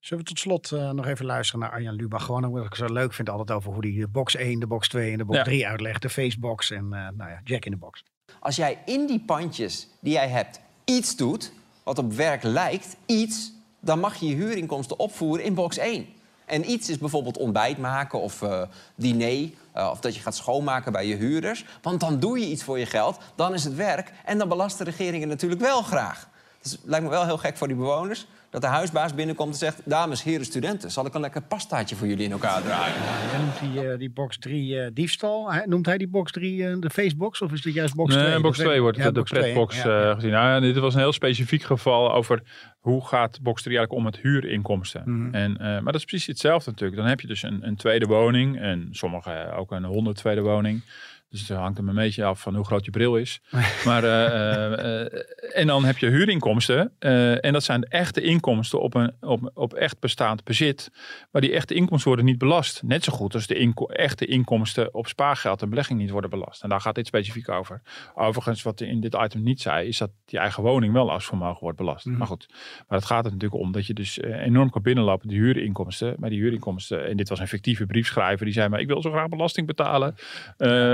Zullen 0.00 0.24
we 0.24 0.28
tot 0.30 0.38
slot 0.38 0.72
eh, 0.72 0.90
nog 0.90 1.06
even 1.06 1.24
luisteren 1.26 1.60
naar 1.60 1.70
Arjan 1.70 1.94
Lubach? 1.94 2.24
Gewoon 2.24 2.44
omdat 2.44 2.64
ik 2.64 2.74
zo 2.74 2.92
leuk 2.92 3.12
vind 3.12 3.28
altijd 3.30 3.50
over 3.50 3.72
hoe 3.72 3.86
hij 3.86 4.00
de 4.00 4.08
box 4.08 4.36
1, 4.36 4.60
de 4.60 4.66
box 4.66 4.88
2 4.88 5.12
en 5.12 5.18
de 5.18 5.24
box 5.24 5.38
Ja. 5.38 5.44
3 5.44 5.66
uitlegt. 5.66 6.02
De 6.02 6.08
facebox 6.08 6.70
en 6.70 6.84
eh, 6.92 7.08
nou 7.16 7.30
ja, 7.30 7.40
Jack 7.44 7.64
in 7.64 7.70
de 7.70 7.76
box. 7.76 8.04
Als 8.40 8.56
jij 8.56 8.78
in 8.86 9.06
die 9.06 9.22
pandjes 9.26 9.88
die 10.00 10.12
jij 10.12 10.28
hebt 10.28 10.60
iets 10.84 11.16
doet, 11.16 11.52
wat 11.82 11.98
op 11.98 12.12
werk 12.12 12.42
lijkt, 12.42 12.96
iets, 13.06 13.52
dan 13.80 14.00
mag 14.00 14.16
je 14.16 14.28
je 14.28 14.34
huurinkomsten 14.34 14.98
opvoeren 14.98 15.44
in 15.44 15.54
box 15.54 15.76
1. 15.76 16.06
En 16.44 16.70
iets 16.70 16.88
is 16.88 16.98
bijvoorbeeld 16.98 17.38
ontbijt 17.38 17.78
maken 17.78 18.20
of 18.20 18.42
eh, 18.42 18.62
diner, 18.94 19.50
eh, 19.72 19.88
of 19.90 20.00
dat 20.00 20.14
je 20.14 20.20
gaat 20.20 20.36
schoonmaken 20.36 20.92
bij 20.92 21.06
je 21.06 21.16
huurders. 21.16 21.64
Want 21.82 22.00
dan 22.00 22.20
doe 22.20 22.38
je 22.38 22.46
iets 22.46 22.62
voor 22.62 22.78
je 22.78 22.86
geld, 22.86 23.18
dan 23.34 23.54
is 23.54 23.64
het 23.64 23.74
werk 23.74 24.12
en 24.24 24.38
dan 24.38 24.48
belast 24.48 24.78
de 24.78 24.84
regering 24.84 25.20
het 25.20 25.30
natuurlijk 25.30 25.60
wel 25.60 25.82
graag. 25.82 26.28
Dus 26.62 26.78
lijkt 26.84 27.04
me 27.04 27.10
wel 27.10 27.24
heel 27.24 27.38
gek 27.38 27.56
voor 27.56 27.68
die 27.68 27.76
bewoners 27.76 28.26
dat 28.52 28.60
de 28.60 28.66
huisbaas 28.66 29.14
binnenkomt 29.14 29.52
en 29.52 29.58
zegt... 29.58 29.80
dames, 29.84 30.22
heren 30.22 30.46
studenten, 30.46 30.90
zal 30.90 31.06
ik 31.06 31.14
een 31.14 31.20
lekker 31.20 31.42
pastaatje 31.42 31.96
voor 31.96 32.06
jullie 32.06 32.24
in 32.24 32.32
elkaar 32.32 32.62
draaien? 32.62 32.94
Hij 32.96 33.40
noemt 33.40 33.74
die, 33.74 33.90
eh, 33.90 33.98
die 33.98 34.10
box 34.10 34.38
3 34.38 34.80
eh, 34.80 34.90
diefstal. 34.94 35.52
Noemt 35.64 35.86
hij 35.86 35.98
die 35.98 36.08
box 36.08 36.32
3 36.32 36.66
eh, 36.66 36.76
de 36.78 36.90
facebox 36.90 37.42
of 37.42 37.52
is 37.52 37.62
dit 37.62 37.74
juist 37.74 37.94
box 37.94 38.14
2? 38.14 38.28
Nee, 38.28 38.40
box 38.40 38.58
2 38.58 38.80
wordt 38.80 38.96
Ja, 38.96 39.10
de 39.10 39.22
2, 39.22 39.40
pretbox 39.42 39.82
ja, 39.82 39.88
ja. 39.88 40.08
eh, 40.08 40.14
gezien. 40.14 40.30
Nou, 40.30 40.46
ja, 40.46 40.60
dit 40.60 40.78
was 40.78 40.94
een 40.94 41.00
heel 41.00 41.12
specifiek 41.12 41.62
geval 41.62 42.12
over 42.12 42.42
hoe 42.80 43.06
gaat 43.06 43.40
box 43.42 43.62
3 43.62 43.76
eigenlijk 43.76 44.06
om 44.06 44.12
met 44.12 44.22
huurinkomsten. 44.22 45.02
Mhm. 45.04 45.34
En, 45.34 45.56
eh, 45.56 45.66
maar 45.66 45.92
dat 45.92 45.94
is 45.94 46.04
precies 46.04 46.26
hetzelfde 46.26 46.70
natuurlijk. 46.70 47.00
Dan 47.00 47.08
heb 47.08 47.20
je 47.20 47.26
dus 47.26 47.42
een, 47.42 47.66
een 47.66 47.76
tweede 47.76 48.06
woning 48.06 48.60
en 48.60 48.88
sommigen 48.90 49.56
ook 49.56 49.70
een 49.70 49.84
honderd 49.84 50.16
tweede 50.16 50.40
woning. 50.40 50.82
Dus 51.32 51.48
het 51.48 51.58
hangt 51.58 51.78
er 51.78 51.88
een 51.88 51.94
beetje 51.94 52.24
af 52.24 52.40
van 52.40 52.54
hoe 52.54 52.64
groot 52.64 52.84
je 52.84 52.90
bril 52.90 53.16
is. 53.16 53.40
maar, 53.84 54.04
eh, 54.04 54.26
eh, 54.26 55.00
eh, 55.00 55.22
en 55.52 55.66
dan 55.66 55.84
heb 55.84 55.98
je 55.98 56.06
huurinkomsten. 56.06 56.92
en 57.40 57.52
dat 57.52 57.62
zijn 57.62 57.80
de 57.80 57.86
echte 57.88 58.20
inkomsten 58.20 58.80
op, 58.80 58.94
een, 58.94 59.12
op, 59.20 59.50
op 59.54 59.74
echt 59.74 60.00
bestaand 60.00 60.44
bezit. 60.44 60.90
Maar 61.30 61.40
die 61.40 61.52
echte 61.52 61.74
inkomsten 61.74 62.08
worden 62.08 62.26
niet 62.26 62.38
belast. 62.38 62.82
Net 62.82 63.04
zo 63.04 63.12
goed 63.12 63.34
als 63.34 63.46
de 63.46 63.54
inko- 63.54 63.86
echte 63.86 64.26
inkomsten 64.26 64.94
op 64.94 65.06
spaargeld 65.06 65.62
en 65.62 65.68
belegging 65.68 65.98
niet 65.98 66.10
worden 66.10 66.30
belast. 66.30 66.62
En 66.62 66.68
daar 66.68 66.80
gaat 66.80 66.94
dit 66.94 67.06
specifiek 67.06 67.48
over. 67.48 67.82
Overigens, 68.14 68.62
wat 68.62 68.80
in 68.80 69.00
dit 69.00 69.14
item 69.14 69.42
niet 69.42 69.60
zei, 69.60 69.88
is 69.88 69.98
dat 69.98 70.10
die 70.24 70.38
eigen 70.38 70.62
woning 70.62 70.92
wel 70.92 71.10
als 71.10 71.26
vermogen 71.26 71.60
wordt 71.60 71.78
belast. 71.78 72.06
Mhm. 72.06 72.18
Maar 72.18 72.26
goed, 72.26 72.46
maar 72.88 72.98
het 72.98 73.06
gaat 73.06 73.24
er 73.24 73.32
natuurlijk 73.32 73.62
om 73.62 73.72
dat 73.72 73.86
je 73.86 73.94
dus 73.94 74.20
enorm 74.20 74.70
kan 74.70 74.82
binnenlopen, 74.82 75.28
die 75.28 75.38
huurinkomsten. 75.38 76.14
Maar 76.18 76.30
die 76.30 76.40
huurinkomsten, 76.40 77.08
en 77.08 77.16
dit 77.16 77.28
was 77.28 77.38
een 77.38 77.48
fictieve 77.48 77.86
briefschrijver, 77.86 78.44
die 78.44 78.54
zei 78.54 78.68
maar 78.68 78.80
ik 78.80 78.86
wil 78.86 79.02
zo 79.02 79.10
graag 79.10 79.28
belasting 79.28 79.66
betalen 79.66 80.14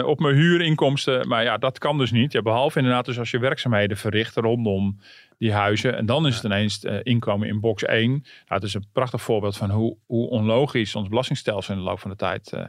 op 0.05 0.19
mijn 0.19 0.28
huurinkomsten. 0.33 1.29
Maar 1.29 1.43
ja, 1.43 1.57
dat 1.57 1.79
kan 1.79 1.99
dus 1.99 2.11
niet. 2.11 2.33
Ja, 2.33 2.43
behalve 2.43 2.79
inderdaad 2.79 3.05
dus 3.05 3.19
als 3.19 3.31
je 3.31 3.39
werkzaamheden 3.39 3.97
verricht 3.97 4.37
rondom 4.37 4.99
die 5.39 5.53
huizen. 5.53 5.97
En 5.97 6.07
dan 6.07 6.27
is 6.27 6.35
het 6.35 6.45
ineens 6.45 6.85
eh, 6.85 6.99
inkomen 7.03 7.49
in 7.49 7.61
box 7.61 7.83
1. 7.83 8.11
Nou, 8.11 8.25
het 8.47 8.63
is 8.63 8.75
een 8.75 8.87
prachtig 8.93 9.23
voorbeeld 9.23 9.57
van 9.57 9.71
hoe, 9.71 9.97
hoe 10.07 10.29
onlogisch 10.29 10.95
ons 10.95 11.09
belastingstelsel 11.09 11.75
in 11.75 11.81
de 11.81 11.87
loop 11.87 12.01
van 12.01 12.11
de 12.11 12.17
tijd 12.17 12.53
eh, 12.53 12.65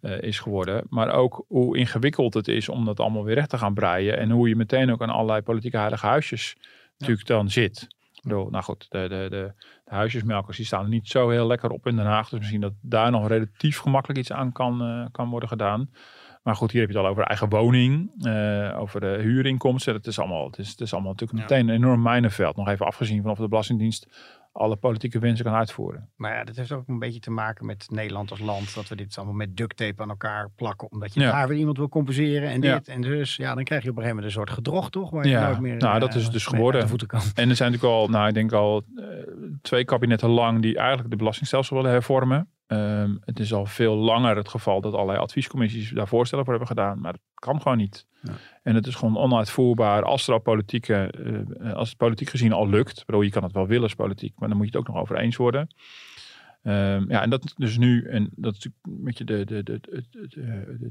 eh, 0.00 0.22
is 0.22 0.38
geworden. 0.38 0.86
Maar 0.88 1.12
ook 1.12 1.44
hoe 1.48 1.76
ingewikkeld 1.76 2.34
het 2.34 2.48
is 2.48 2.68
om 2.68 2.84
dat 2.84 3.00
allemaal 3.00 3.24
weer 3.24 3.34
recht 3.34 3.50
te 3.50 3.58
gaan 3.58 3.74
breien. 3.74 4.18
En 4.18 4.30
hoe 4.30 4.48
je 4.48 4.56
meteen 4.56 4.92
ook 4.92 5.02
aan 5.02 5.10
allerlei 5.10 5.40
politieke 5.40 5.76
heilige 5.76 6.06
huisjes 6.06 6.56
natuurlijk 6.98 7.26
dan 7.26 7.50
zit. 7.50 7.82
Ik 8.14 8.22
bedoel, 8.22 8.50
nou 8.50 8.64
goed, 8.64 8.86
de, 8.90 8.98
de, 8.98 9.08
de, 9.08 9.52
de 9.84 9.94
huisjesmelkers 9.94 10.56
die 10.56 10.66
staan 10.66 10.82
er 10.82 10.88
niet 10.88 11.08
zo 11.08 11.28
heel 11.28 11.46
lekker 11.46 11.70
op 11.70 11.86
in 11.86 11.96
Den 11.96 12.06
Haag. 12.06 12.28
Dus 12.28 12.38
misschien 12.38 12.60
dat 12.60 12.72
daar 12.80 13.10
nog 13.10 13.28
relatief 13.28 13.78
gemakkelijk 13.78 14.18
iets 14.18 14.32
aan 14.32 14.52
kan, 14.52 15.08
kan 15.12 15.30
worden 15.30 15.48
gedaan. 15.48 15.90
Maar 16.42 16.56
goed, 16.56 16.70
hier 16.70 16.80
heb 16.80 16.90
je 16.90 16.96
het 16.96 17.06
al 17.06 17.10
over 17.10 17.24
eigen 17.24 17.48
woning, 17.48 18.24
eh, 18.24 18.80
over 18.80 19.00
de 19.00 19.18
huurinkomsten. 19.20 19.92
Dat 19.92 20.06
is 20.06 20.18
allemaal, 20.18 20.46
het 20.46 20.58
is, 20.58 20.70
het 20.70 20.80
is 20.80 20.92
allemaal 20.92 21.12
natuurlijk 21.12 21.40
meteen 21.40 21.68
een 21.68 21.74
enorm 21.74 22.02
mijnenveld. 22.02 22.56
Nog 22.56 22.68
even 22.68 22.86
afgezien 22.86 23.22
van 23.22 23.30
of 23.30 23.38
de 23.38 23.48
Belastingdienst 23.48 24.06
alle 24.52 24.76
politieke 24.76 25.18
wensen 25.18 25.44
kan 25.44 25.54
uitvoeren. 25.54 26.10
Maar 26.16 26.34
ja, 26.34 26.44
dat 26.44 26.56
heeft 26.56 26.72
ook 26.72 26.88
een 26.88 26.98
beetje 26.98 27.20
te 27.20 27.30
maken 27.30 27.66
met 27.66 27.86
Nederland 27.90 28.30
als 28.30 28.40
land. 28.40 28.74
Dat 28.74 28.88
we 28.88 28.96
dit 28.96 29.16
allemaal 29.16 29.34
met 29.34 29.56
duct 29.56 29.76
tape 29.76 30.02
aan 30.02 30.08
elkaar 30.08 30.50
plakken. 30.56 30.90
Omdat 30.90 31.14
je 31.14 31.20
Ja. 31.20 31.30
daar 31.30 31.48
weer 31.48 31.58
iemand 31.58 31.76
wil 31.76 31.88
compenseren 31.88 32.48
en 32.50 32.62
Ja. 32.62 32.74
dit 32.78 32.88
en 32.88 33.00
dus. 33.00 33.36
Ja, 33.36 33.54
dan 33.54 33.64
krijg 33.64 33.82
je 33.82 33.90
op 33.90 33.96
een 33.96 34.02
gegeven 34.02 34.22
moment 34.22 34.24
een 34.24 34.30
soort 34.46 34.50
gedrocht 34.50 34.92
toch? 34.92 35.10
Waar 35.10 35.24
je 35.24 35.30
Ja, 35.30 35.46
nooit 35.46 35.60
meer, 35.60 35.76
nou, 35.76 35.94
eh, 35.94 36.00
dat 36.00 36.14
is 36.14 36.30
dus 36.30 36.46
geworden. 36.46 36.80
En 37.34 37.48
er 37.48 37.56
zijn 37.56 37.70
natuurlijk 37.72 37.82
al, 37.84 38.08
nou 38.08 38.28
ik 38.28 38.34
denk 38.34 38.52
al 38.52 38.82
eh, 38.96 39.04
twee 39.62 39.84
kabinetten 39.84 40.28
lang 40.28 40.62
die 40.62 40.76
eigenlijk 40.76 41.10
de 41.10 41.16
belastingstelsel 41.16 41.76
willen 41.76 41.90
hervormen. 41.90 42.48
Ehm, 42.66 43.16
het 43.20 43.38
is 43.40 43.52
al 43.52 43.66
veel 43.66 43.94
langer 43.96 44.36
het 44.36 44.48
geval 44.48 44.80
dat 44.80 44.94
allerlei 44.94 45.18
adviescommissies 45.18 45.90
daar 45.90 46.08
voorstellen 46.08 46.44
voor 46.44 46.54
hebben 46.54 46.76
gedaan. 46.76 47.00
Maar 47.00 47.12
dat 47.12 47.20
kan 47.34 47.60
gewoon 47.62 47.76
niet. 47.76 48.06
Ja. 48.22 48.32
En 48.70 48.76
het 48.76 48.86
is 48.86 48.94
gewoon 48.94 49.16
onuitvoerbaar 49.16 50.02
als 50.04 50.26
er 50.26 50.32
al 50.32 50.38
politieke, 50.40 50.94
eh, 51.60 51.72
als 51.72 51.88
het 51.88 51.98
politiek 51.98 52.28
gezien 52.28 52.52
al 52.52 52.68
lukt. 52.68 53.06
Bedoel, 53.06 53.22
je 53.22 53.30
kan 53.30 53.42
het 53.42 53.52
wel 53.52 53.66
willen 53.66 53.82
als 53.82 53.94
politiek, 53.94 54.32
maar 54.38 54.48
dan 54.48 54.56
moet 54.56 54.66
je 54.66 54.72
het 54.78 54.80
ook 54.88 54.94
nog 54.94 55.02
over 55.02 55.16
eens 55.18 55.36
worden. 55.36 55.68
Ehm, 56.62 57.10
ja, 57.10 57.22
en 57.22 57.30
dat 57.30 57.54
dus 57.56 57.78
nu, 57.78 58.04
en 58.06 58.30
dat 58.34 58.56
is 58.56 58.64
een 58.64 59.04
beetje 59.04 59.24
de, 59.24 59.44
de, 59.44 59.62
de, 59.62 59.72
het- 59.90 60.08
het, 60.20 60.34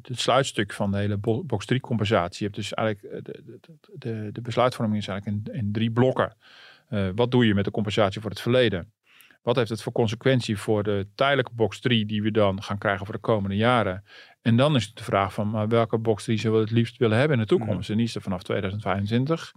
eh, 0.09 0.15
sluitstuk 0.17 0.73
van 0.73 0.91
de 0.91 0.97
hele 0.97 1.17
bo- 1.17 1.43
box 1.43 1.65
3 1.65 1.79
compensatie. 1.79 2.37
Je 2.37 2.43
hebt 2.43 2.55
dus 2.55 2.73
eigenlijk, 2.73 3.13
eh, 3.13 3.21
de, 3.23 3.59
de, 3.61 3.77
de, 3.97 4.29
de 4.31 4.41
besluitvorming 4.41 4.97
is 5.01 5.07
eigenlijk 5.07 5.47
in, 5.47 5.53
in 5.53 5.71
drie 5.71 5.91
blokken. 5.91 6.35
Wat 7.15 7.31
doe 7.31 7.45
je 7.45 7.53
met 7.53 7.65
de 7.65 7.71
compensatie 7.71 8.21
voor 8.21 8.29
het 8.29 8.41
verleden? 8.41 8.91
Wat 9.41 9.55
heeft 9.55 9.69
het 9.69 9.81
voor 9.81 9.91
consequentie 9.91 10.57
voor 10.57 10.83
de 10.83 11.07
tijdelijke 11.15 11.51
box 11.53 11.79
3 11.79 12.05
die 12.05 12.21
we 12.21 12.31
dan 12.31 12.63
gaan 12.63 12.77
krijgen 12.77 13.05
voor 13.05 13.15
de 13.15 13.21
komende 13.21 13.55
jaren? 13.55 14.03
En 14.41 14.57
dan 14.57 14.75
is 14.75 14.85
het 14.85 14.97
de 14.97 15.03
vraag 15.03 15.33
van 15.33 15.49
maar 15.49 15.67
welke 15.67 15.97
box 15.97 16.23
3 16.23 16.37
zullen 16.37 16.57
we 16.57 16.63
het 16.63 16.71
liefst 16.71 16.97
willen 16.97 17.17
hebben 17.17 17.37
in 17.37 17.43
de 17.43 17.49
toekomst? 17.49 17.89
En 17.89 17.97
die 17.97 18.05
is 18.05 18.15
er 18.15 18.21
vanaf 18.21 18.43
2025. 18.43 19.51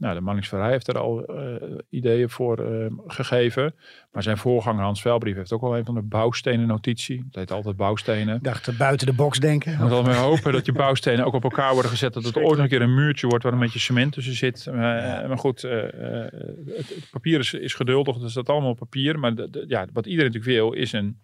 Nou, 0.00 0.14
de 0.14 0.20
Manningsverrij 0.20 0.70
heeft 0.70 0.88
er 0.88 0.98
al 0.98 1.24
eh, 1.24 1.54
ideeën 1.88 2.30
voor 2.30 2.58
eh, 2.58 2.86
gegeven. 3.06 3.74
Maar 4.12 4.22
zijn 4.22 4.38
voorganger 4.38 4.82
Hans 4.82 5.00
Velbrief 5.00 5.36
heeft 5.36 5.52
ook 5.52 5.62
al 5.62 5.76
een 5.76 5.84
van 5.84 5.94
de 5.94 6.02
bouwstenen 6.02 6.66
notitie. 6.66 7.24
Het 7.26 7.34
heet 7.34 7.50
altijd 7.50 7.76
bouwstenen. 7.76 8.36
Ik 8.36 8.44
dacht, 8.44 8.68
eh, 8.68 8.78
buiten 8.78 9.06
de 9.06 9.12
box 9.12 9.38
denken. 9.38 9.72
Je 9.72 9.78
moet 9.78 9.88
wel 9.88 10.02
maar 10.02 10.14
hopen 10.14 10.52
dat 10.52 10.66
je 10.66 10.72
bouwstenen 10.72 11.24
ook 11.24 11.34
op 11.34 11.42
elkaar 11.42 11.72
worden 11.72 11.90
gezet. 11.90 12.12
Dat 12.12 12.24
het 12.24 12.36
ooit 12.36 12.46
nog 12.46 12.58
een 12.58 12.68
keer 12.68 12.82
een 12.82 12.94
muurtje 12.94 13.26
wordt 13.26 13.44
waar 13.44 13.52
een 13.52 13.58
beetje 13.58 13.78
cement 13.78 14.12
tussen 14.12 14.34
zit. 14.34 14.66
Uh, 14.68 14.74
Maar 14.74 15.38
goed, 15.38 15.62
het, 15.62 16.32
het, 16.76 17.08
papier 17.10 17.38
is, 17.38 17.54
is 17.54 17.74
geduldig. 17.74 18.18
Dus 18.18 18.32
dat 18.32 18.48
allemaal 18.48 18.70
op 18.70 18.78
papier. 18.78 19.18
Maar 19.18 19.34
de, 19.34 19.50
de, 19.50 19.64
ja, 19.68 19.86
wat 19.92 20.06
iedereen 20.06 20.32
natuurlijk 20.32 20.60
wil 20.60 20.72
is 20.72 20.92
een, 20.92 21.18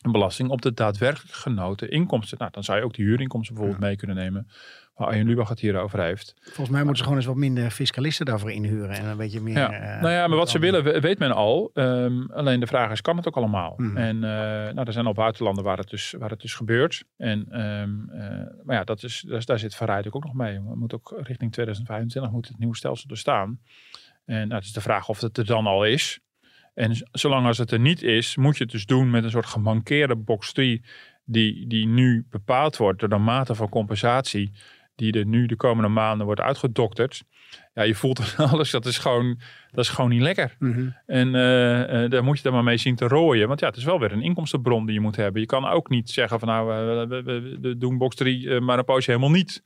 een 0.00 0.12
belasting 0.12 0.50
op 0.50 0.62
de 0.62 0.74
daadwerkelijk 0.74 1.32
genoten 1.32 1.90
inkomsten. 1.90 2.38
Nou, 2.38 2.50
dan 2.50 2.64
zou 2.64 2.78
je 2.78 2.84
ook 2.84 2.94
de 2.94 3.02
huurinkomsten 3.02 3.54
bijvoorbeeld 3.54 3.84
ja. 3.84 3.88
mee 3.88 3.98
kunnen 3.98 4.16
nemen. 4.16 4.48
Waar 4.96 5.08
Arjen 5.08 5.26
Lubach 5.26 5.48
het 5.48 5.60
hier 5.60 5.80
over 5.80 6.00
heeft. 6.00 6.34
Volgens 6.40 6.68
mij 6.68 6.78
moeten 6.78 6.96
ze 6.96 7.02
gewoon 7.02 7.18
eens 7.18 7.26
wat 7.26 7.36
minder 7.36 7.70
fiscalisten 7.70 8.26
daarvoor 8.26 8.50
inhuren. 8.50 8.90
En 8.90 9.04
een 9.04 9.16
beetje 9.16 9.40
meer... 9.40 9.56
Ja. 9.56 9.72
Uh, 9.72 10.02
nou 10.02 10.14
ja, 10.14 10.26
maar 10.26 10.36
wat 10.36 10.50
ze 10.50 10.58
willen 10.58 11.00
weet 11.00 11.18
men 11.18 11.32
al. 11.32 11.70
Um, 11.74 12.30
alleen 12.30 12.60
de 12.60 12.66
vraag 12.66 12.90
is, 12.90 13.00
kan 13.00 13.16
het 13.16 13.28
ook 13.28 13.36
allemaal? 13.36 13.74
Mm. 13.76 13.96
En 13.96 14.16
uh, 14.16 14.22
nou, 14.22 14.82
er 14.84 14.92
zijn 14.92 15.06
al 15.06 15.12
buitenlanden 15.12 15.64
waar 15.64 15.78
het 15.78 15.90
dus, 15.90 16.14
waar 16.18 16.30
het 16.30 16.40
dus 16.40 16.54
gebeurt. 16.54 17.04
En, 17.16 17.60
um, 17.60 18.10
uh, 18.12 18.20
maar 18.64 18.76
ja, 18.76 18.84
dat 18.84 19.02
is, 19.02 19.24
dat 19.28 19.46
daar 19.46 19.58
zit 19.58 19.74
Van 19.74 20.04
ook 20.10 20.24
nog 20.24 20.34
mee. 20.34 20.60
We 20.60 20.76
moeten 20.76 20.98
ook 20.98 21.26
richting 21.26 21.52
2025 21.52 22.32
moet 22.32 22.48
het 22.48 22.58
nieuwe 22.58 22.76
stelsel 22.76 23.10
er 23.10 23.18
staan. 23.18 23.60
En 24.24 24.48
nou, 24.48 24.54
het 24.54 24.64
is 24.64 24.72
de 24.72 24.80
vraag 24.80 25.08
of 25.08 25.20
het 25.20 25.38
er 25.38 25.46
dan 25.46 25.66
al 25.66 25.84
is. 25.84 26.20
En 26.74 27.08
zolang 27.12 27.46
als 27.46 27.58
het 27.58 27.70
er 27.70 27.80
niet 27.80 28.02
is, 28.02 28.36
moet 28.36 28.56
je 28.56 28.62
het 28.62 28.72
dus 28.72 28.86
doen 28.86 29.10
met 29.10 29.24
een 29.24 29.30
soort 29.30 29.46
gemankeerde 29.46 30.16
box 30.16 30.52
3 30.52 30.84
die, 31.24 31.66
die 31.66 31.86
nu 31.86 32.26
bepaald 32.30 32.76
wordt 32.76 33.00
door 33.00 33.08
de 33.08 33.18
mate 33.18 33.54
van 33.54 33.68
compensatie 33.68 34.52
die 34.96 35.12
er 35.12 35.26
nu 35.26 35.46
de 35.46 35.56
komende 35.56 35.88
maanden 35.88 36.26
wordt 36.26 36.40
uitgedokterd. 36.40 37.22
Ja, 37.74 37.82
je 37.82 37.94
voelt 37.94 38.34
alles, 38.50 38.70
dat 38.70 38.86
is 38.86 38.98
gewoon, 38.98 39.40
dat 39.70 39.84
is 39.84 39.90
gewoon 39.90 40.10
niet 40.10 40.20
lekker. 40.20 40.56
Mhm. 40.58 40.70
Mm 40.70 40.76
-hmm. 40.76 40.96
En 41.06 41.34
uh, 41.34 42.02
uh, 42.02 42.10
daar 42.10 42.24
moet 42.24 42.36
je 42.36 42.42
dan 42.42 42.52
maar 42.52 42.64
mee 42.64 42.76
zien 42.76 42.96
te 42.96 43.08
rooien. 43.08 43.48
Want 43.48 43.60
ja, 43.60 43.66
het 43.66 43.76
is 43.76 43.84
wel 43.84 44.00
weer 44.00 44.12
een 44.12 44.22
inkomstenbron 44.22 44.86
die 44.86 44.94
je 44.94 45.00
moet 45.00 45.16
hebben. 45.16 45.40
Je 45.40 45.46
kan 45.46 45.66
ook 45.66 45.88
niet 45.88 46.10
zeggen 46.10 46.38
van 46.38 46.48
nou, 46.48 46.72
uh, 46.72 47.08
we, 47.08 47.22
we, 47.22 47.58
we, 47.60 47.76
doen 47.76 47.98
box 47.98 48.16
3, 48.16 48.60
maar 48.60 48.78
een 48.78 48.84
poosje 48.84 49.10
helemaal 49.10 49.30
niet. 49.30 49.62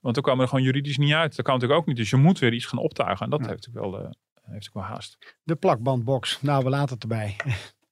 Want 0.00 0.14
dan 0.14 0.24
komen 0.24 0.42
er 0.42 0.48
gewoon 0.48 0.64
juridisch 0.64 0.98
niet 0.98 1.12
uit. 1.12 1.36
Dat 1.36 1.44
kan 1.44 1.54
natuurlijk 1.54 1.80
ook 1.80 1.86
niet. 1.86 1.96
Dus 1.96 2.10
je 2.10 2.16
moet 2.16 2.38
weer 2.38 2.52
iets 2.52 2.66
gaan 2.66 2.78
optuigen. 2.78 3.24
En 3.24 3.30
dat 3.30 3.40
ja. 3.40 3.48
heeft 3.48 3.66
natuurlijk 3.66 3.92
wel, 3.92 4.12
heeft 4.42 4.68
ook 4.68 4.74
wel 4.74 4.82
haast. 4.82 5.36
De 5.42 5.54
plakbandbox. 5.54 6.42
Nou, 6.42 6.64
we 6.64 6.70
laten 6.70 6.94
het 6.94 7.02
erbij. 7.02 7.36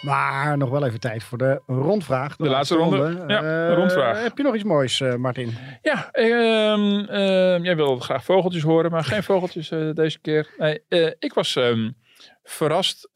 Maar 0.00 0.56
nog 0.56 0.70
wel 0.70 0.86
even 0.86 1.00
tijd 1.00 1.24
voor 1.24 1.38
de 1.38 1.60
rondvraag. 1.66 2.36
De, 2.36 2.42
de 2.42 2.48
laatste, 2.48 2.76
laatste 2.76 2.96
ronde. 2.96 3.18
ronde. 3.18 3.32
Ja, 3.32 3.68
uh, 3.68 3.74
rondvraag. 3.74 4.22
Heb 4.22 4.36
je 4.36 4.42
nog 4.42 4.54
iets 4.54 4.64
moois, 4.64 5.00
uh, 5.00 5.14
Martin? 5.14 5.56
Ja, 5.82 6.08
uh, 6.12 7.64
jij 7.64 7.76
wilde 7.76 8.00
graag 8.00 8.24
vogeltjes 8.24 8.62
horen, 8.62 8.90
maar 8.90 9.04
geen 9.04 9.22
vogeltjes 9.22 9.70
eh, 9.70 9.90
deze 9.92 10.18
keer. 10.20 10.54
Nee, 10.58 11.14
ik 11.18 11.32
was 11.34 11.54
um, 11.54 11.96
verrast 12.42 13.08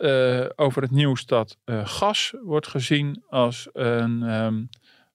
over 0.57 0.83
het 0.83 0.91
nieuws 0.91 1.27
dat 1.27 1.59
gas 1.85 2.35
wordt 2.43 2.67
gezien 2.67 3.23
als 3.29 3.69
een 3.73 4.23
um, 4.23 4.69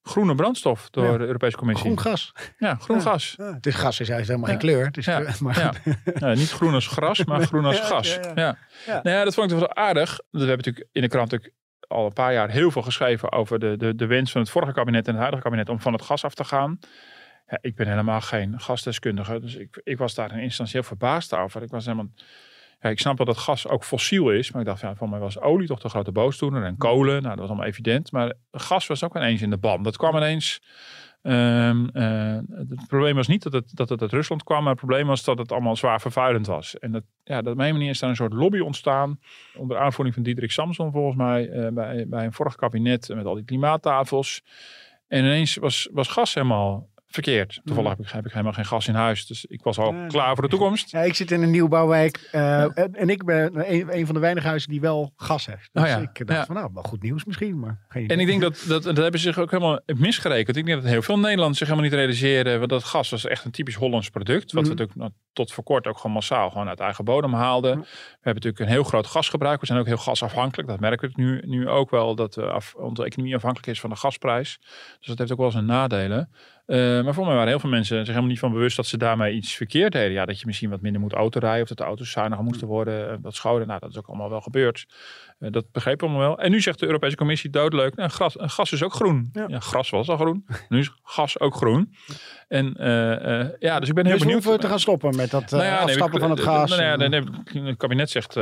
groene 0.08 0.36
brandstof 0.36 0.90
door 0.90 1.06
ja. 1.12 1.18
de 1.18 1.26
Europese 1.26 1.58
Commissie. 1.58 1.86
Groen 1.86 2.00
gas. 2.00 2.34
Ja, 2.58 2.76
groen 2.76 2.98
ja. 2.98 3.04
gas. 3.04 3.34
Ja. 3.38 3.54
Het 3.54 3.66
is 3.66 3.76
gas 3.76 4.00
is 4.00 4.08
juist 4.08 4.28
helemaal 4.28 4.50
geen 4.50 4.58
kleur. 4.58 4.86
Het 4.86 4.98
is 4.98 5.40
maar... 5.40 5.82
niet 6.36 6.52
groen 6.52 6.74
als 6.74 6.88
gras, 6.88 7.26
maar 7.26 7.42
groen 7.42 7.66
als 7.66 7.80
gas. 7.80 8.20
Ja, 8.36 8.58
Nou 8.86 9.10
ja, 9.10 9.24
dat 9.24 9.34
vond 9.34 9.52
ik 9.52 9.58
wel 9.58 9.76
aardig. 9.76 10.20
We 10.30 10.38
hebben 10.38 10.58
natuurlijk 10.58 10.88
in 10.92 11.02
de 11.02 11.08
krant 11.08 11.32
natuurlijk 11.32 11.58
al 11.88 12.06
een 12.06 12.14
paar 12.14 12.34
jaar 12.34 12.50
heel 12.50 12.72
veel 12.72 12.82
geschreven 12.82 13.32
over 13.32 13.60
de, 13.60 13.78
de, 13.78 13.96
de 13.96 14.06
wens 14.06 14.32
van 14.32 14.42
het 14.42 14.50
vorige 14.50 14.74
kabinet 14.74 15.06
en 15.06 15.12
het 15.12 15.20
huidige 15.20 15.44
kabinet 15.44 15.70
om 15.70 15.80
van 15.80 15.94
het 15.94 16.02
gas 16.02 16.24
af 16.24 16.34
te 16.34 16.44
gaan. 16.44 16.80
Ja, 17.48 17.58
ik 17.62 17.76
ben 17.76 17.88
helemaal 17.88 18.22
geen 18.22 18.60
gasdeskundige, 18.60 19.40
dus 19.40 19.56
ik, 19.56 19.82
ik 19.84 19.98
was 19.98 20.16
daar 20.16 20.32
in 20.32 20.40
instantie 20.40 20.76
heel 20.76 20.88
verbaasd 20.88 21.34
over. 21.34 21.62
Ik 21.62 21.70
was 21.70 21.86
helemaal... 21.86 22.10
Ja, 22.80 22.90
ik 22.90 23.00
snap 23.00 23.26
dat 23.26 23.38
gas 23.38 23.68
ook 23.68 23.84
fossiel 23.84 24.32
is, 24.32 24.52
maar 24.52 24.62
ik 24.62 24.68
dacht, 24.68 24.82
ja, 24.82 24.96
voor 24.96 25.10
mij 25.10 25.20
was 25.20 25.40
olie 25.40 25.68
toch 25.68 25.80
de 25.80 25.90
grote 25.90 26.12
boosdoener 26.12 26.64
en 26.64 26.78
kolen, 26.78 27.22
nou, 27.22 27.30
dat 27.30 27.40
was 27.40 27.48
allemaal 27.48 27.66
evident. 27.66 28.12
Maar 28.12 28.34
gas 28.52 28.88
was 28.88 29.04
ook 29.04 29.16
ineens 29.16 29.42
in 29.42 29.50
de 29.50 29.58
ban. 29.58 29.84
Dat 29.84 29.98
kwam 29.98 30.16
ineens. 30.16 30.62
Um, 31.22 31.90
uh, 31.94 32.38
het 32.50 32.88
probleem 32.88 33.16
was 33.16 33.28
niet 33.28 33.44
dat 33.44 33.54
het, 33.54 33.76
dat 33.76 33.90
het 33.90 34.02
uit 34.02 34.12
Rusland 34.12 34.44
kwam, 34.44 34.60
maar 34.60 34.72
het 34.72 34.80
probleem 34.80 35.08
was 35.08 35.24
dat 35.24 35.38
het 35.38 35.52
allemaal 35.52 35.76
zwaar 35.76 36.02
vervuilend 36.02 36.48
was. 36.48 36.80
En 36.80 36.92
dat, 36.92 37.04
ja, 37.24 37.42
dat 37.42 37.54
op 37.54 37.60
een 37.60 37.74
manier 37.74 37.90
is 37.90 38.00
daar 38.00 38.10
een 38.10 38.16
soort 38.16 38.34
lobby 38.34 38.60
ontstaan, 38.60 39.20
onder 39.56 39.78
aanvoering 39.78 40.16
van 40.16 40.24
Diederik 40.24 40.52
Samson 40.52 40.92
volgens 40.92 41.16
mij, 41.16 41.50
uh, 41.50 41.68
bij, 41.72 42.06
bij 42.08 42.26
een 42.26 42.34
vorig 42.34 42.56
kabinet 42.56 43.10
met 43.16 43.26
al 43.26 43.36
die 43.36 43.46
klimaattafels. 43.46 44.44
En 45.08 45.24
ineens 45.24 45.56
was, 45.56 45.90
was 45.92 46.08
gas 46.08 46.34
helemaal 46.34 46.90
verkeerd. 47.08 47.62
Toevallig 47.64 47.90
heb 47.90 48.00
ik, 48.00 48.10
heb 48.10 48.26
ik 48.26 48.32
helemaal 48.32 48.54
geen 48.54 48.66
gas 48.66 48.88
in 48.88 48.94
huis. 48.94 49.28
Dus 49.28 49.46
ik 49.46 49.64
was 49.64 49.78
al 49.78 49.96
klaar 50.08 50.34
voor 50.34 50.44
de 50.44 50.50
toekomst. 50.50 50.92
Ja, 50.92 51.02
ik 51.02 51.16
zit 51.16 51.32
in 51.32 51.42
een 51.42 51.52
nieuwbouwwijk. 51.52 52.18
Uh, 52.26 52.42
ja. 52.42 52.70
en, 52.74 52.94
en, 52.94 53.10
ik 53.10 53.26
ben 53.26 53.72
een, 53.74 53.98
een, 53.98 54.06
van 54.06 54.16
de 54.16 54.22
weinige 54.22 54.48
huizen 54.48 54.70
die 54.70 54.82
wel 54.82 55.14
gas 55.16 55.46
heeft. 55.46 55.70
Dus 55.72 55.84
oh 55.84 55.90
ja. 55.90 55.98
ik 55.98 56.28
dacht 56.28 56.46
van 56.46 56.56
nou, 56.56 56.70
wel 56.74 56.84
goed 56.84 57.02
nieuws 57.02 57.26
misschien. 57.26 57.60
Maar 57.60 57.86
geen 57.88 58.08
en 58.08 58.20
ik 58.20 58.28
denk 58.28 58.42
dat, 58.42 58.66
dat, 58.68 58.84
dat 58.84 58.98
hebben 58.98 59.20
ze 59.20 59.28
zich 59.28 59.40
ook 59.40 59.52
helemaal 59.52 59.80
misgerekend. 59.86 60.58
Ik 60.58 60.66
denk 60.66 60.82
dat 60.82 60.92
heel 60.92 61.02
veel 61.02 61.20
Nederlanders 61.20 61.58
zich 61.58 61.68
helemaal 61.68 61.90
niet 61.90 62.00
realiseren. 62.00 62.58
Want 62.58 62.70
dat 62.70 62.84
gas 62.84 63.10
was 63.10 63.26
echt 63.26 63.46
een 63.46 63.52
typisch 63.52 63.76
Hollands 63.76 64.10
product. 64.10 64.52
Wat 64.52 64.64
mm. 64.64 64.70
we 64.70 64.76
natuurlijk 64.76 64.98
nou, 64.98 65.12
tot 65.34 65.52
voor 65.52 65.64
kort 65.64 65.88
ook 65.88 65.98
gewoon 65.98 66.12
massaal 66.12 66.50
gewoon 66.50 66.68
uit 66.68 66.80
eigen 66.80 67.06
bodem 67.06 67.34
haalden. 67.34 67.76
Mm. 67.76 67.82
We 67.82 67.88
hebben 68.12 68.34
natuurlijk 68.34 68.60
een 68.60 68.68
heel 68.68 68.84
groot 68.84 69.08
gasgebruik. 69.08 69.60
We 69.60 69.66
zijn 69.66 69.80
ook 69.80 69.86
heel 69.86 69.98
gasafhankelijk. 69.98 70.70
Dat 70.70 70.80
merken 70.80 71.10
we 71.10 71.22
nu, 71.22 71.42
nu 71.46 71.70
ook 71.70 71.90
wel. 71.90 72.16
Dat 72.16 72.36
we 72.36 72.46
af, 72.50 72.76
onze 72.76 73.04
economie 73.04 73.36
afhankelijk 73.36 73.68
is 73.68 73.80
van 73.80 73.90
de 73.90 73.96
gasprijs. 73.96 74.58
Dus 75.00 75.08
dat 75.08 75.18
heeft 75.18 75.32
ook 75.32 75.38
wel 75.38 75.52
zijn 75.52 75.66
nadelen. 75.66 76.30
Uh, 76.68 77.04
maar 77.04 77.14
voor 77.14 77.26
mij 77.26 77.34
waren 77.34 77.50
heel 77.50 77.60
veel 77.60 77.70
mensen 77.70 77.98
zich 77.98 78.08
helemaal 78.08 78.30
niet 78.30 78.40
van 78.40 78.52
bewust 78.52 78.76
dat 78.76 78.86
ze 78.86 78.98
daarmee 78.98 79.34
iets 79.34 79.56
verkeerd 79.56 79.92
deden. 79.92 80.12
Ja, 80.12 80.26
dat 80.26 80.40
je 80.40 80.46
misschien 80.46 80.70
wat 80.70 80.82
minder 80.82 81.02
moet 81.02 81.14
autorijden 81.14 81.62
of 81.62 81.68
dat 81.68 81.78
de 81.78 81.84
auto's 81.84 82.12
zuiniger 82.12 82.44
moesten 82.44 82.68
worden. 82.68 83.12
Uh, 83.12 83.16
dat 83.22 83.36
scholen, 83.36 83.68
nou 83.68 83.80
dat 83.80 83.90
is 83.90 83.98
ook 83.98 84.08
allemaal 84.08 84.30
wel 84.30 84.42
gebeurd. 84.42 84.86
Uh, 85.40 85.52
dat 85.52 85.72
begrepen 85.72 86.08
we 86.08 86.14
allemaal 86.14 86.36
wel. 86.36 86.46
En 86.46 86.52
nu 86.52 86.62
zegt 86.62 86.80
de 86.80 86.86
Europese 86.86 87.16
Commissie 87.16 87.50
doodleuk, 87.50 87.96
nou, 87.96 88.10
gras, 88.10 88.36
gas 88.40 88.72
is 88.72 88.84
ook 88.84 88.94
groen. 88.94 89.30
Ja. 89.34 89.46
ja. 89.48 89.60
gras 89.60 89.90
was 89.90 90.10
al 90.10 90.18
groen. 90.18 90.46
nu 90.70 90.80
is 90.80 90.92
gas 91.04 91.40
ook 91.40 91.56
groen. 91.56 91.94
En 92.48 92.74
ja, 93.60 93.80
dus 93.80 93.90
ik 93.90 93.96
ben 93.96 94.06
heel 94.06 94.14
dus 94.14 94.24
benieuwd. 94.24 94.44
we 94.44 94.58
te 94.58 94.68
gaan 94.68 94.80
stoppen 94.80 95.16
met 95.16 95.32
dat 95.32 95.52
nou 95.52 95.64
ja, 95.64 95.78
afstappen 95.78 96.20
nee, 96.20 96.28
van 96.28 96.38
het 96.38 96.46
gas? 96.46 96.70
Nou 96.70 96.82
ja, 96.82 96.96
nee, 96.96 97.10
nee, 97.10 97.24
het 97.64 97.78
kabinet 97.78 98.10
zegt, 98.10 98.34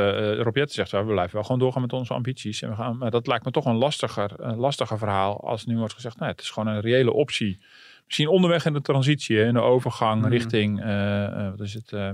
Robiette 0.42 0.74
zegt, 0.74 0.90
we 0.90 1.04
blijven 1.04 1.34
wel 1.34 1.42
gewoon 1.42 1.58
doorgaan 1.58 1.82
met 1.82 1.92
onze 1.92 2.14
ambities. 2.14 2.62
En 2.62 2.68
we 2.68 2.74
gaan, 2.74 2.98
maar 2.98 3.10
dat 3.10 3.26
lijkt 3.26 3.44
me 3.44 3.50
toch 3.50 3.64
een 3.64 3.76
lastiger, 3.76 4.30
een 4.36 4.56
lastiger 4.56 4.98
verhaal 4.98 5.40
als 5.40 5.64
nu 5.64 5.78
wordt 5.78 5.94
gezegd, 5.94 6.18
nou, 6.18 6.30
het 6.30 6.40
is 6.40 6.50
gewoon 6.50 6.74
een 6.74 6.80
reële 6.80 7.12
optie 7.12 7.58
misschien 8.06 8.28
onderweg 8.28 8.64
in 8.66 8.72
de 8.72 8.80
transitie, 8.80 9.38
in 9.38 9.54
de 9.54 9.60
overgang 9.60 10.22
mm. 10.22 10.28
richting, 10.28 10.84
uh, 10.84 11.50
wat 11.50 11.60
is 11.60 11.74
het, 11.74 11.92
uh, 11.92 12.10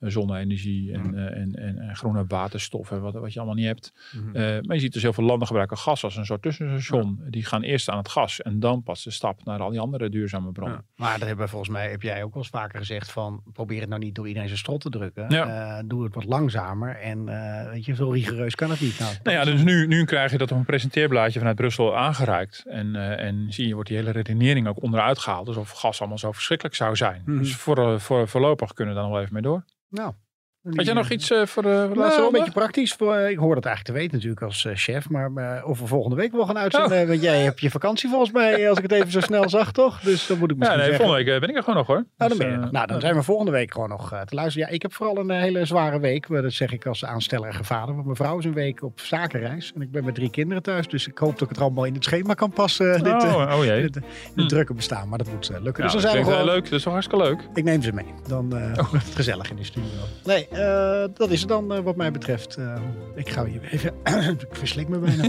zonne-energie 0.00 0.92
en, 0.92 1.00
mm. 1.00 1.14
en, 1.14 1.54
en, 1.54 1.78
en, 1.78 1.96
groene 1.96 2.24
waterstoffen, 2.26 3.00
wat, 3.00 3.14
wat 3.14 3.32
je 3.32 3.38
allemaal 3.38 3.56
niet 3.56 3.66
hebt. 3.66 3.92
Mm. 4.12 4.32
maar 4.32 4.74
je 4.74 4.78
ziet 4.78 4.92
dus 4.92 5.02
heel 5.02 5.12
veel 5.12 5.24
landen 5.24 5.46
gebruiken 5.46 5.76
gas 5.76 6.04
als 6.04 6.16
een 6.16 6.26
soort 6.26 6.42
tussenstation. 6.42 7.20
Ja. 7.24 7.30
Die 7.30 7.44
gaan 7.44 7.62
eerst 7.62 7.90
aan 7.90 7.98
het 7.98 8.08
gas 8.08 8.42
en 8.42 8.60
dan 8.60 8.82
pas 8.82 9.04
de 9.04 9.10
stap 9.10 9.44
naar 9.44 9.60
al 9.60 9.70
die 9.70 9.80
andere 9.80 10.08
duurzame 10.08 10.52
bronnen. 10.52 10.84
Ja. 10.96 11.04
Maar 11.04 11.18
dat 11.18 11.28
hebben 11.28 11.48
volgens 11.48 11.70
mij, 11.70 11.90
heb 11.90 12.02
jij 12.02 12.22
ook 12.22 12.34
wel 12.34 12.42
eens 12.42 12.52
vaker 12.52 12.78
gezegd 12.78 13.12
van, 13.12 13.42
probeer 13.52 13.80
het 13.80 13.88
nou 13.88 14.00
niet 14.00 14.14
door 14.14 14.26
iedereen 14.26 14.48
zijn 14.48 14.60
strot 14.60 14.80
te 14.80 14.90
drukken. 14.90 15.24
Ja. 15.28 15.82
doe 15.82 16.04
het 16.04 16.14
wat 16.14 16.24
langzamer 16.24 16.96
en 16.96 17.24
weet 17.70 17.84
je, 17.84 17.94
zo 17.94 18.10
rigoureus 18.10 18.54
kan 18.54 18.70
het 18.70 18.80
niet. 18.80 18.98
Nou, 18.98 19.14
nou 19.22 19.36
ja, 19.36 19.44
dus 19.44 19.62
nu, 19.62 19.86
nu 19.86 20.04
krijg 20.04 20.30
je 20.30 20.38
dat 20.38 20.52
op 20.52 20.58
een 20.58 20.64
presenteerblaadje 20.64 21.38
vanuit 21.38 21.56
Brussel 21.56 21.96
aangereikt. 21.96 22.64
En, 22.66 22.96
en 23.18 23.52
zie 23.52 23.66
je, 23.66 23.74
wordt 23.74 23.88
die 23.88 23.98
hele 23.98 24.10
redenering 24.10 24.68
ook 24.68 24.82
onderuit 24.82 25.18
gehaald. 25.18 25.48
Alsof 25.48 25.70
gas 25.70 25.98
allemaal 25.98 26.18
zo 26.18 26.32
verschrikkelijk 26.32 26.76
zou 26.76 26.96
zijn. 26.96 27.22
Mhm. 27.24 27.38
Dus 27.38 27.56
voor, 27.56 28.00
voor, 28.00 28.28
voorlopig 28.28 28.72
kunnen 28.72 28.94
we 28.94 29.00
daar 29.00 29.08
nog 29.08 29.18
wel 29.18 29.26
even 29.26 29.34
mee 29.34 29.42
door. 29.42 29.64
Nou. 29.90 30.27
Had 30.74 30.84
jij 30.84 30.94
nog 30.94 31.10
iets 31.10 31.30
uh, 31.30 31.46
voor 31.46 31.62
de, 31.62 31.84
voor 31.86 31.94
de 31.94 32.00
nou, 32.00 32.22
een 32.22 32.32
beetje 32.32 32.52
praktisch. 32.52 32.92
Voor, 32.92 33.16
ik 33.16 33.38
hoor 33.38 33.54
dat 33.54 33.64
eigenlijk 33.64 33.84
te 33.84 33.92
weten 34.02 34.16
natuurlijk 34.16 34.42
als 34.42 34.64
uh, 34.64 34.72
chef. 34.74 35.08
Maar 35.08 35.30
uh, 35.34 35.68
of 35.68 35.80
we 35.80 35.86
volgende 35.86 36.16
week 36.16 36.32
wel 36.32 36.46
gaan 36.46 36.58
uitzenden. 36.58 37.02
Oh. 37.02 37.08
Want 37.08 37.22
jij 37.22 37.40
hebt 37.42 37.60
je 37.60 37.70
vakantie 37.70 38.08
volgens 38.08 38.30
mij, 38.30 38.68
als 38.68 38.78
ik 38.78 38.82
het 38.82 38.92
even 38.92 39.10
zo 39.10 39.20
snel 39.20 39.48
zag, 39.48 39.72
toch? 39.72 40.00
Dus 40.00 40.26
dan 40.26 40.38
moet 40.38 40.50
ik 40.50 40.56
misschien 40.56 40.78
Ja, 40.78 40.84
nee, 40.84 40.90
zeggen. 40.90 41.06
volgende 41.06 41.30
week 41.30 41.40
ben 41.40 41.50
ik 41.50 41.56
er 41.56 41.62
gewoon 41.62 41.78
nog 41.78 41.86
hoor. 41.86 42.04
Nou, 42.16 42.38
dan, 42.38 42.60
dus, 42.60 42.70
nou, 42.70 42.86
dan 42.86 43.00
zijn 43.00 43.14
we 43.14 43.22
volgende 43.22 43.52
week 43.52 43.72
gewoon 43.72 43.88
nog 43.88 44.08
te 44.24 44.34
luisteren. 44.34 44.68
Ja, 44.68 44.74
ik 44.74 44.82
heb 44.82 44.94
vooral 44.94 45.18
een 45.18 45.30
hele 45.30 45.64
zware 45.64 46.00
week. 46.00 46.26
Dat 46.28 46.52
zeg 46.52 46.72
ik 46.72 46.86
als 46.86 47.04
aanstellerige 47.04 47.64
vader. 47.64 47.94
Want 47.94 48.04
mijn 48.04 48.16
vrouw 48.16 48.38
is 48.38 48.44
een 48.44 48.54
week 48.54 48.82
op 48.82 49.00
zakenreis. 49.00 49.72
En 49.74 49.80
ik 49.82 49.90
ben 49.90 50.04
met 50.04 50.14
drie 50.14 50.30
kinderen 50.30 50.62
thuis. 50.62 50.88
Dus 50.88 51.06
ik 51.06 51.18
hoop 51.18 51.32
dat 51.32 51.42
ik 51.42 51.48
het 51.48 51.60
allemaal 51.60 51.84
in 51.84 51.94
het 51.94 52.04
schema 52.04 52.34
kan 52.34 52.50
passen. 52.50 53.02
Dit, 53.02 53.12
oh, 53.12 53.54
oh 53.58 53.64
jee. 53.64 53.80
dit, 53.80 53.92
dit 53.94 54.04
hm. 54.34 54.46
drukke 54.46 54.74
bestaan. 54.74 55.08
Maar 55.08 55.18
dat 55.18 55.32
moet 55.32 55.50
lukken. 55.62 55.84
Ja, 55.84 55.92
dus 55.92 56.02
dan 56.02 56.10
zijn 56.10 56.24
we 56.24 56.30
wel 56.30 56.38
gewoon... 56.38 56.54
leuk. 56.54 56.64
Dat 56.64 56.72
is 56.72 56.82
toch 56.82 56.92
hartstikke 56.92 57.24
leuk. 57.24 57.48
Ik 57.54 57.64
neem 57.64 57.82
ze 57.82 57.92
mee. 57.92 58.06
Dan 58.26 58.56
uh, 58.56 58.72
oh. 58.78 58.92
het 58.92 59.14
gezellig 59.14 59.50
in 59.50 59.56
de 59.56 59.64
studio. 59.64 59.88
Nee, 60.24 60.48
uh, 60.58 61.04
dat 61.14 61.30
is 61.30 61.40
het 61.40 61.48
dan 61.48 61.72
uh, 61.72 61.78
wat 61.78 61.96
mij 61.96 62.10
betreft. 62.10 62.56
Uh, 62.58 62.74
ik 63.14 63.28
ga 63.28 63.44
hier 63.44 63.60
even. 63.70 63.92
ik 64.48 64.48
verslik 64.50 64.88
me 64.88 64.98
bijna. 64.98 65.24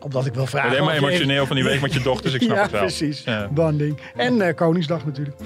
Omdat 0.00 0.26
ik 0.26 0.34
wil 0.34 0.46
vragen. 0.46 0.70
Alleen 0.70 0.84
maar 0.84 0.96
emotioneel 0.96 1.46
van 1.46 1.56
die 1.56 1.64
week 1.64 1.80
met 1.80 1.92
je 1.92 2.00
dochters. 2.00 2.34
Ik 2.34 2.42
snap 2.42 2.56
ja, 2.56 2.62
het 2.62 2.70
wel. 2.70 2.80
Precies. 2.80 3.24
Ja, 3.24 3.36
precies. 3.36 3.54
Banding. 3.54 3.98
En 4.16 4.54
Koningsdag 4.54 5.04
natuurlijk. 5.04 5.36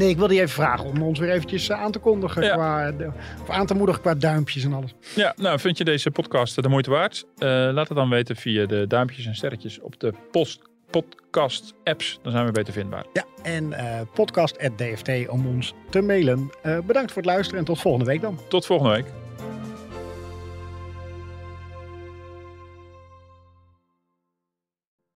Nee, 0.00 0.08
ik 0.08 0.16
wilde 0.16 0.34
je 0.34 0.40
even 0.40 0.54
vragen 0.54 0.86
om 0.86 1.02
ons 1.02 1.18
weer 1.18 1.30
eventjes 1.30 1.68
eh, 1.68 1.82
aan 1.82 1.92
te 1.92 1.98
kondigen. 1.98 2.42
Ja. 2.42 2.54
Qua, 2.54 2.92
of 3.40 3.50
aan 3.50 3.66
te 3.66 3.74
moedigen 3.74 4.00
qua 4.02 4.14
duimpjes 4.14 4.64
en 4.64 4.72
alles. 4.72 4.94
Ja, 5.14 5.34
nou 5.36 5.58
vind 5.58 5.78
je 5.78 5.84
deze 5.84 6.10
podcast 6.10 6.62
de 6.62 6.68
moeite 6.68 6.90
waard? 6.90 7.24
Eh, 7.38 7.48
laat 7.48 7.88
het 7.88 7.96
dan 7.96 8.08
weten 8.08 8.36
via 8.36 8.66
de 8.66 8.86
duimpjes 8.86 9.26
en 9.26 9.34
sterretjes 9.34 9.80
op 9.80 10.00
de 10.00 10.12
post 10.30 10.69
podcast 10.90 11.74
apps. 11.84 12.18
Dan 12.22 12.32
zijn 12.32 12.46
we 12.46 12.52
beter 12.52 12.72
vindbaar. 12.72 13.04
Ja, 13.12 13.24
en 13.42 13.72
eh 13.72 14.00
podcast.dft 14.14 15.28
om 15.28 15.46
ons 15.46 15.74
te 15.90 16.00
mailen. 16.00 16.50
Eh, 16.62 16.78
bedankt 16.78 17.12
voor 17.12 17.22
het 17.22 17.30
luisteren 17.30 17.58
en 17.60 17.66
tot 17.66 17.80
volgende 17.80 18.06
week 18.06 18.20
dan. 18.20 18.38
Tot 18.48 18.66
volgende 18.66 18.94
week. 18.94 19.29